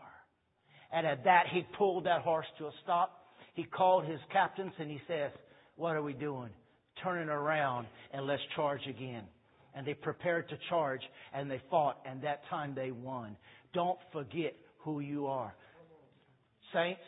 And 0.92 1.06
at 1.06 1.24
that, 1.24 1.44
he 1.52 1.66
pulled 1.76 2.06
that 2.06 2.22
horse 2.22 2.46
to 2.58 2.66
a 2.66 2.70
stop. 2.82 3.20
He 3.54 3.64
called 3.64 4.04
his 4.04 4.20
captains 4.32 4.72
and 4.78 4.90
he 4.90 5.00
says, 5.06 5.30
what 5.76 5.96
are 5.96 6.02
we 6.02 6.12
doing? 6.12 6.50
Turning 7.02 7.28
around 7.28 7.86
and 8.12 8.26
let's 8.26 8.42
charge 8.56 8.80
again. 8.88 9.24
And 9.74 9.86
they 9.86 9.94
prepared 9.94 10.48
to 10.48 10.56
charge 10.68 11.00
and 11.34 11.50
they 11.50 11.60
fought 11.68 11.98
and 12.08 12.22
that 12.22 12.42
time 12.48 12.74
they 12.74 12.92
won. 12.92 13.36
Don't 13.74 13.98
forget 14.12 14.54
who 14.78 15.00
you 15.00 15.26
are. 15.26 15.52
Saints, 16.72 17.00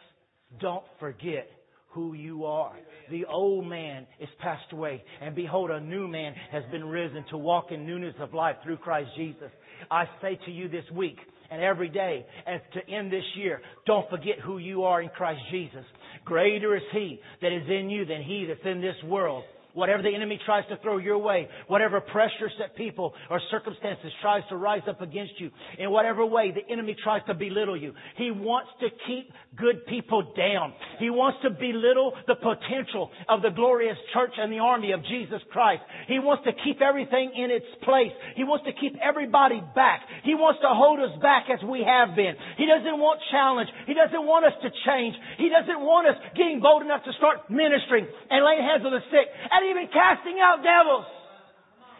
don't 0.60 0.84
forget 0.98 1.48
who 1.96 2.12
you 2.12 2.44
are. 2.44 2.74
The 3.10 3.24
old 3.24 3.66
man 3.66 4.06
is 4.20 4.28
passed 4.38 4.70
away, 4.72 5.02
and 5.22 5.34
behold, 5.34 5.70
a 5.70 5.80
new 5.80 6.06
man 6.06 6.34
has 6.52 6.62
been 6.70 6.84
risen 6.84 7.24
to 7.30 7.38
walk 7.38 7.72
in 7.72 7.86
newness 7.86 8.14
of 8.20 8.34
life 8.34 8.56
through 8.62 8.76
Christ 8.76 9.08
Jesus. 9.16 9.50
I 9.90 10.04
say 10.20 10.38
to 10.44 10.50
you 10.50 10.68
this 10.68 10.84
week, 10.94 11.16
and 11.50 11.62
every 11.62 11.88
day, 11.88 12.26
and 12.46 12.60
to 12.74 12.92
end 12.92 13.10
this 13.10 13.24
year, 13.36 13.62
don't 13.86 14.08
forget 14.10 14.38
who 14.44 14.58
you 14.58 14.84
are 14.84 15.00
in 15.00 15.08
Christ 15.08 15.40
Jesus. 15.50 15.84
Greater 16.24 16.76
is 16.76 16.82
He 16.92 17.18
that 17.40 17.52
is 17.52 17.68
in 17.68 17.88
you 17.88 18.04
than 18.04 18.22
He 18.22 18.46
that's 18.46 18.66
in 18.66 18.82
this 18.82 18.96
world. 19.04 19.44
Whatever 19.76 20.00
the 20.02 20.14
enemy 20.14 20.40
tries 20.46 20.64
to 20.72 20.78
throw 20.80 20.96
your 20.96 21.18
way, 21.18 21.48
whatever 21.68 22.00
pressures 22.00 22.52
that 22.58 22.74
people 22.76 23.12
or 23.28 23.42
circumstances 23.50 24.08
tries 24.22 24.40
to 24.48 24.56
rise 24.56 24.80
up 24.88 25.02
against 25.02 25.36
you, 25.36 25.50
in 25.78 25.90
whatever 25.90 26.24
way 26.24 26.48
the 26.48 26.64
enemy 26.72 26.96
tries 27.04 27.20
to 27.26 27.34
belittle 27.34 27.76
you, 27.76 27.92
he 28.16 28.30
wants 28.30 28.70
to 28.80 28.88
keep 29.06 29.28
good 29.52 29.84
people 29.84 30.32
down. 30.32 30.72
He 30.98 31.12
wants 31.12 31.44
to 31.44 31.50
belittle 31.52 32.16
the 32.24 32.40
potential 32.40 33.12
of 33.28 33.42
the 33.42 33.52
glorious 33.52 34.00
church 34.16 34.32
and 34.40 34.48
the 34.48 34.64
army 34.64 34.96
of 34.96 35.04
Jesus 35.04 35.44
Christ. 35.52 35.84
He 36.08 36.24
wants 36.24 36.48
to 36.48 36.56
keep 36.64 36.80
everything 36.80 37.36
in 37.36 37.52
its 37.52 37.68
place. 37.84 38.16
He 38.32 38.48
wants 38.48 38.64
to 38.64 38.72
keep 38.72 38.96
everybody 39.04 39.60
back. 39.76 40.08
He 40.24 40.32
wants 40.32 40.64
to 40.64 40.72
hold 40.72 41.04
us 41.04 41.12
back 41.20 41.52
as 41.52 41.60
we 41.60 41.84
have 41.84 42.16
been. 42.16 42.32
He 42.56 42.64
doesn't 42.64 42.96
want 42.96 43.20
challenge. 43.28 43.68
He 43.84 43.92
doesn't 43.92 44.24
want 44.24 44.48
us 44.48 44.56
to 44.64 44.72
change. 44.88 45.12
He 45.36 45.52
doesn't 45.52 45.84
want 45.84 46.08
us 46.08 46.16
getting 46.32 46.64
bold 46.64 46.80
enough 46.80 47.04
to 47.04 47.12
start 47.20 47.52
ministering 47.52 48.08
and 48.32 48.40
laying 48.40 48.64
hands 48.64 48.80
on 48.88 48.96
the 48.96 49.04
sick. 49.12 49.28
And 49.52 49.65
even 49.70 49.88
casting 49.92 50.38
out 50.40 50.62
devils. 50.62 51.06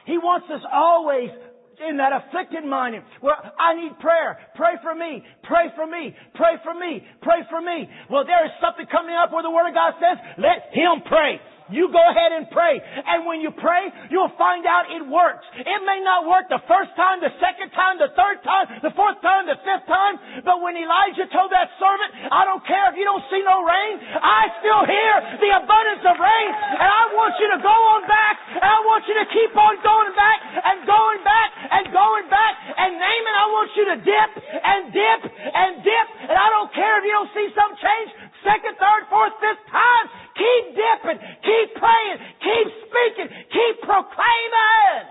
He 0.07 0.19
wants 0.19 0.47
us 0.51 0.62
always 0.73 1.31
in 1.77 1.99
that 1.99 2.12
afflicted 2.12 2.64
mind 2.64 2.97
where 3.21 3.37
I 3.37 3.75
need 3.77 3.99
prayer. 4.01 4.39
Pray 4.55 4.81
for 4.83 4.95
me. 4.95 5.23
Pray 5.45 5.69
for 5.77 5.87
me. 5.87 6.14
Pray 6.35 6.57
for 6.64 6.73
me. 6.73 7.03
Pray 7.21 7.41
for 7.51 7.61
me. 7.61 7.89
Well, 8.09 8.25
there 8.25 8.45
is 8.47 8.53
something 8.62 8.87
coming 8.89 9.14
up 9.14 9.33
where 9.33 9.43
the 9.43 9.51
Word 9.51 9.69
of 9.69 9.75
God 9.75 9.99
says, 10.01 10.17
let 10.39 10.73
Him 10.73 11.05
pray. 11.05 11.41
You 11.71 11.91
go 11.91 12.03
ahead 12.03 12.33
and 12.33 12.47
pray. 12.51 12.79
And 12.79 13.27
when 13.27 13.43
you 13.43 13.51
pray, 13.51 13.91
you'll 14.11 14.33
find 14.39 14.62
out 14.67 14.87
it 14.91 15.03
works. 15.03 15.43
It 15.59 15.81
may 15.83 15.99
not 16.03 16.27
work 16.31 16.47
the 16.47 16.62
first 16.71 16.95
time, 16.95 17.19
the 17.19 17.35
second 17.43 17.75
time, 17.75 17.99
the 17.99 18.12
third 18.14 18.39
time, 18.47 18.67
the 18.83 18.95
fourth 18.95 19.19
time, 19.23 19.51
the 19.51 19.59
fifth 19.67 19.87
time, 19.91 20.14
but 20.47 20.62
when 20.62 20.79
Elijah 20.79 21.27
told 21.35 21.51
that 21.51 21.71
servant, 21.81 22.11
I 22.31 22.47
don't 22.47 22.62
care 22.62 22.87
if 22.91 22.95
you 22.95 23.03
don't 23.03 23.25
see 23.33 23.43
no 23.43 23.67
rain, 23.67 23.95
I 24.21 24.51
still 24.62 24.83
hear 24.87 25.12
the 25.43 25.51
abundance 25.59 26.05
of 26.07 26.17
rain, 26.19 26.49
and 26.55 26.89
I 26.89 27.05
want 27.14 27.35
you 27.41 27.49
to 27.57 27.61
go 27.62 27.77
on 27.97 28.03
back, 28.07 28.35
and 28.55 28.67
I 28.67 28.79
want 28.87 29.03
you 29.11 29.14
to 29.19 29.27
keep 29.33 29.53
on 29.59 29.75
going 29.83 30.12
back, 30.14 30.39
and 30.55 30.77
going 30.87 31.21
back, 31.27 31.49
and 31.67 31.85
going 31.91 32.27
back, 32.31 32.53
and 32.79 32.91
Naaman, 32.95 33.35
I 33.35 33.47
want 33.51 33.71
you 33.75 33.85
to 33.91 33.97
dip, 34.07 34.31
and 34.55 34.81
dip, 34.95 35.21
and 35.31 35.73
dip, 35.83 36.07
and 36.31 36.37
I 36.37 36.49
don't 36.55 36.71
care 36.71 36.95
if 37.01 37.05
you 37.05 37.14
don't 37.14 37.33
see 37.35 37.49
some 37.59 37.73
change, 37.75 38.09
second, 38.47 38.79
third, 38.79 39.03
fourth, 39.11 39.35
fifth 39.43 39.64
time, 39.71 40.26
Keep 40.37 40.76
dipping. 40.76 41.18
Keep 41.18 41.68
praying. 41.80 42.18
Keep 42.45 42.66
speaking. 42.84 43.28
Keep 43.49 43.74
proclaiming. 43.82 45.05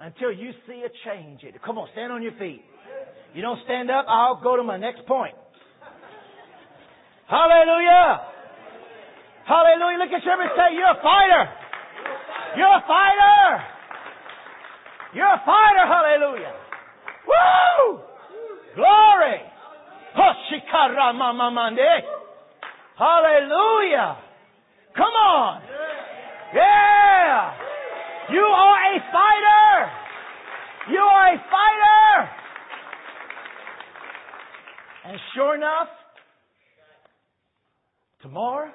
Until 0.00 0.32
you 0.32 0.50
see 0.66 0.82
a 0.82 0.90
change. 1.06 1.44
Come 1.64 1.78
on, 1.78 1.88
stand 1.92 2.12
on 2.12 2.22
your 2.22 2.32
feet. 2.38 2.64
You 3.34 3.42
don't 3.42 3.60
stand 3.64 3.90
up, 3.90 4.06
I'll 4.08 4.42
go 4.42 4.56
to 4.56 4.62
my 4.62 4.76
next 4.76 5.06
point. 5.06 5.34
Hallelujah. 7.28 8.28
Hallelujah. 9.46 9.98
Look 9.98 10.12
at 10.12 10.20
somebody 10.24 10.50
say, 10.52 10.74
You're 10.74 10.92
a 10.92 11.00
fighter. 11.00 11.44
You're 12.56 12.76
a 12.76 12.84
fighter. 12.84 13.44
You're 15.14 15.32
a 15.32 15.42
fighter. 15.46 15.84
Hallelujah. 15.86 16.54
Woo! 17.28 18.00
Glory. 18.74 19.52
Hallelujah. 22.98 24.18
Come 24.96 25.04
on. 25.04 25.62
Yeah. 26.54 27.52
You 28.30 28.40
are 28.40 28.94
a 28.94 28.98
fighter. 29.12 29.92
You 30.92 30.98
are 30.98 31.34
a 31.34 31.38
fighter. 31.38 32.30
And 35.04 35.18
sure 35.34 35.54
enough, 35.54 35.88
tomorrow 38.20 38.70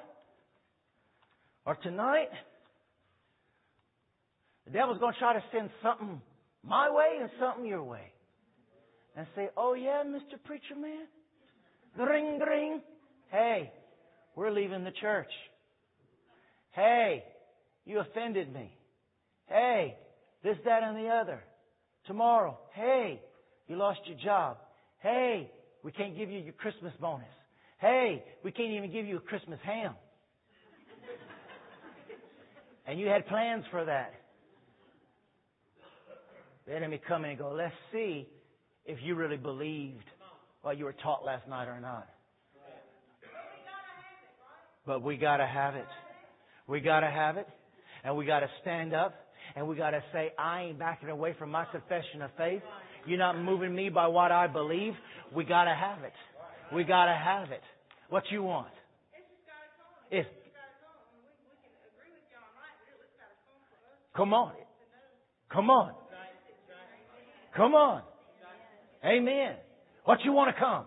or 1.65 1.75
tonight, 1.75 2.29
the 4.65 4.71
devil's 4.71 4.99
going 4.99 5.13
to 5.13 5.19
try 5.19 5.33
to 5.33 5.43
send 5.51 5.69
something 5.81 6.21
my 6.63 6.89
way 6.89 7.19
and 7.21 7.29
something 7.39 7.65
your 7.65 7.83
way. 7.83 8.11
And 9.15 9.25
say, 9.35 9.49
oh 9.55 9.73
yeah, 9.73 10.03
Mr. 10.05 10.37
Preacher 10.43 10.75
Man? 10.75 11.07
Ring, 11.97 12.39
ring. 12.39 12.81
Hey, 13.31 13.71
we're 14.37 14.51
leaving 14.51 14.83
the 14.83 14.91
church. 14.91 15.31
Hey, 16.71 17.23
you 17.85 17.99
offended 17.99 18.53
me. 18.53 18.71
Hey, 19.47 19.97
this, 20.43 20.57
that, 20.63 20.83
and 20.83 20.95
the 20.95 21.09
other. 21.09 21.43
Tomorrow, 22.05 22.59
hey, 22.73 23.19
you 23.67 23.75
lost 23.75 23.99
your 24.05 24.17
job. 24.23 24.57
Hey, 24.99 25.49
we 25.83 25.91
can't 25.91 26.15
give 26.15 26.29
you 26.29 26.37
your 26.37 26.53
Christmas 26.53 26.93
bonus. 27.01 27.25
Hey, 27.79 28.23
we 28.43 28.51
can't 28.51 28.71
even 28.71 28.91
give 28.91 29.07
you 29.07 29.17
a 29.17 29.21
Christmas 29.21 29.59
ham. 29.63 29.95
and 32.85 32.99
you 32.99 33.07
had 33.07 33.25
plans 33.25 33.65
for 33.71 33.85
that. 33.85 34.13
The 36.67 36.75
enemy 36.75 37.01
come 37.07 37.23
in 37.23 37.31
and 37.31 37.39
go, 37.39 37.53
let's 37.53 37.73
see 37.91 38.27
if 38.85 38.99
you 39.01 39.15
really 39.15 39.37
believed 39.37 40.05
what 40.61 40.77
you 40.77 40.85
were 40.85 40.95
taught 41.01 41.25
last 41.25 41.47
night 41.47 41.67
or 41.67 41.79
not. 41.79 42.07
But 44.87 45.03
we 45.03 45.17
gotta 45.17 45.45
have 45.45 45.75
it. 45.75 45.85
We 46.65 46.79
gotta 46.79 47.09
have 47.09 47.35
it. 47.35 47.47
And 48.05 48.15
we 48.15 48.25
gotta 48.25 48.47
stand 48.61 48.93
up. 48.93 49.13
And 49.55 49.67
we 49.67 49.75
gotta 49.75 50.01
say, 50.13 50.31
I 50.39 50.63
ain't 50.63 50.79
backing 50.79 51.09
away 51.09 51.35
from 51.37 51.51
my 51.51 51.65
confession 51.65 52.21
of 52.21 52.31
faith. 52.37 52.61
You're 53.05 53.19
not 53.19 53.37
moving 53.37 53.75
me 53.75 53.89
by 53.89 54.07
what 54.07 54.31
I 54.31 54.47
believe. 54.47 54.93
We 55.35 55.43
gotta 55.43 55.75
have 55.75 56.03
it. 56.03 56.13
We 56.73 56.85
gotta 56.85 57.13
have 57.13 57.51
it. 57.51 57.61
What 58.09 58.23
you 58.31 58.43
want? 58.43 58.69
If 60.09 60.25
Come 64.15 64.33
on. 64.33 64.53
Come 65.51 65.69
on. 65.69 65.93
Come 67.55 67.75
on. 67.75 68.01
Amen. 69.05 69.55
What 70.05 70.19
you 70.23 70.31
want 70.31 70.55
to 70.55 70.59
come? 70.59 70.85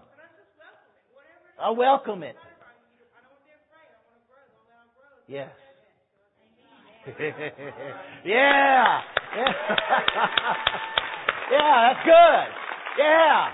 I 1.62 1.70
welcome 1.70 2.24
it. 2.24 2.34
Yes. 5.31 5.49
yeah. 7.07 7.14
Yeah. 8.24 9.01
yeah, 11.53 11.76
that's 11.87 12.05
good. 12.05 12.47
Yeah. 12.99 13.49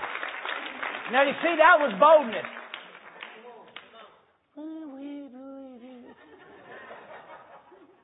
Now 1.11 1.23
you 1.23 1.33
see, 1.43 1.55
that 1.55 1.77
was 1.77 1.93
boldness. 1.99 2.45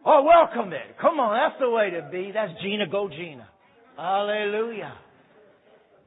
Oh, 0.05 0.21
welcome 0.23 0.71
it. 0.73 0.95
Come 1.01 1.19
on, 1.19 1.33
that's 1.33 1.59
the 1.59 1.69
way 1.69 1.89
to 1.89 2.07
be. 2.11 2.31
That's 2.31 2.51
Gina, 2.61 2.85
go 2.87 3.09
Gina. 3.09 3.47
Hallelujah. 3.97 4.93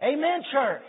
Amen, 0.03 0.43
church. 0.53 0.83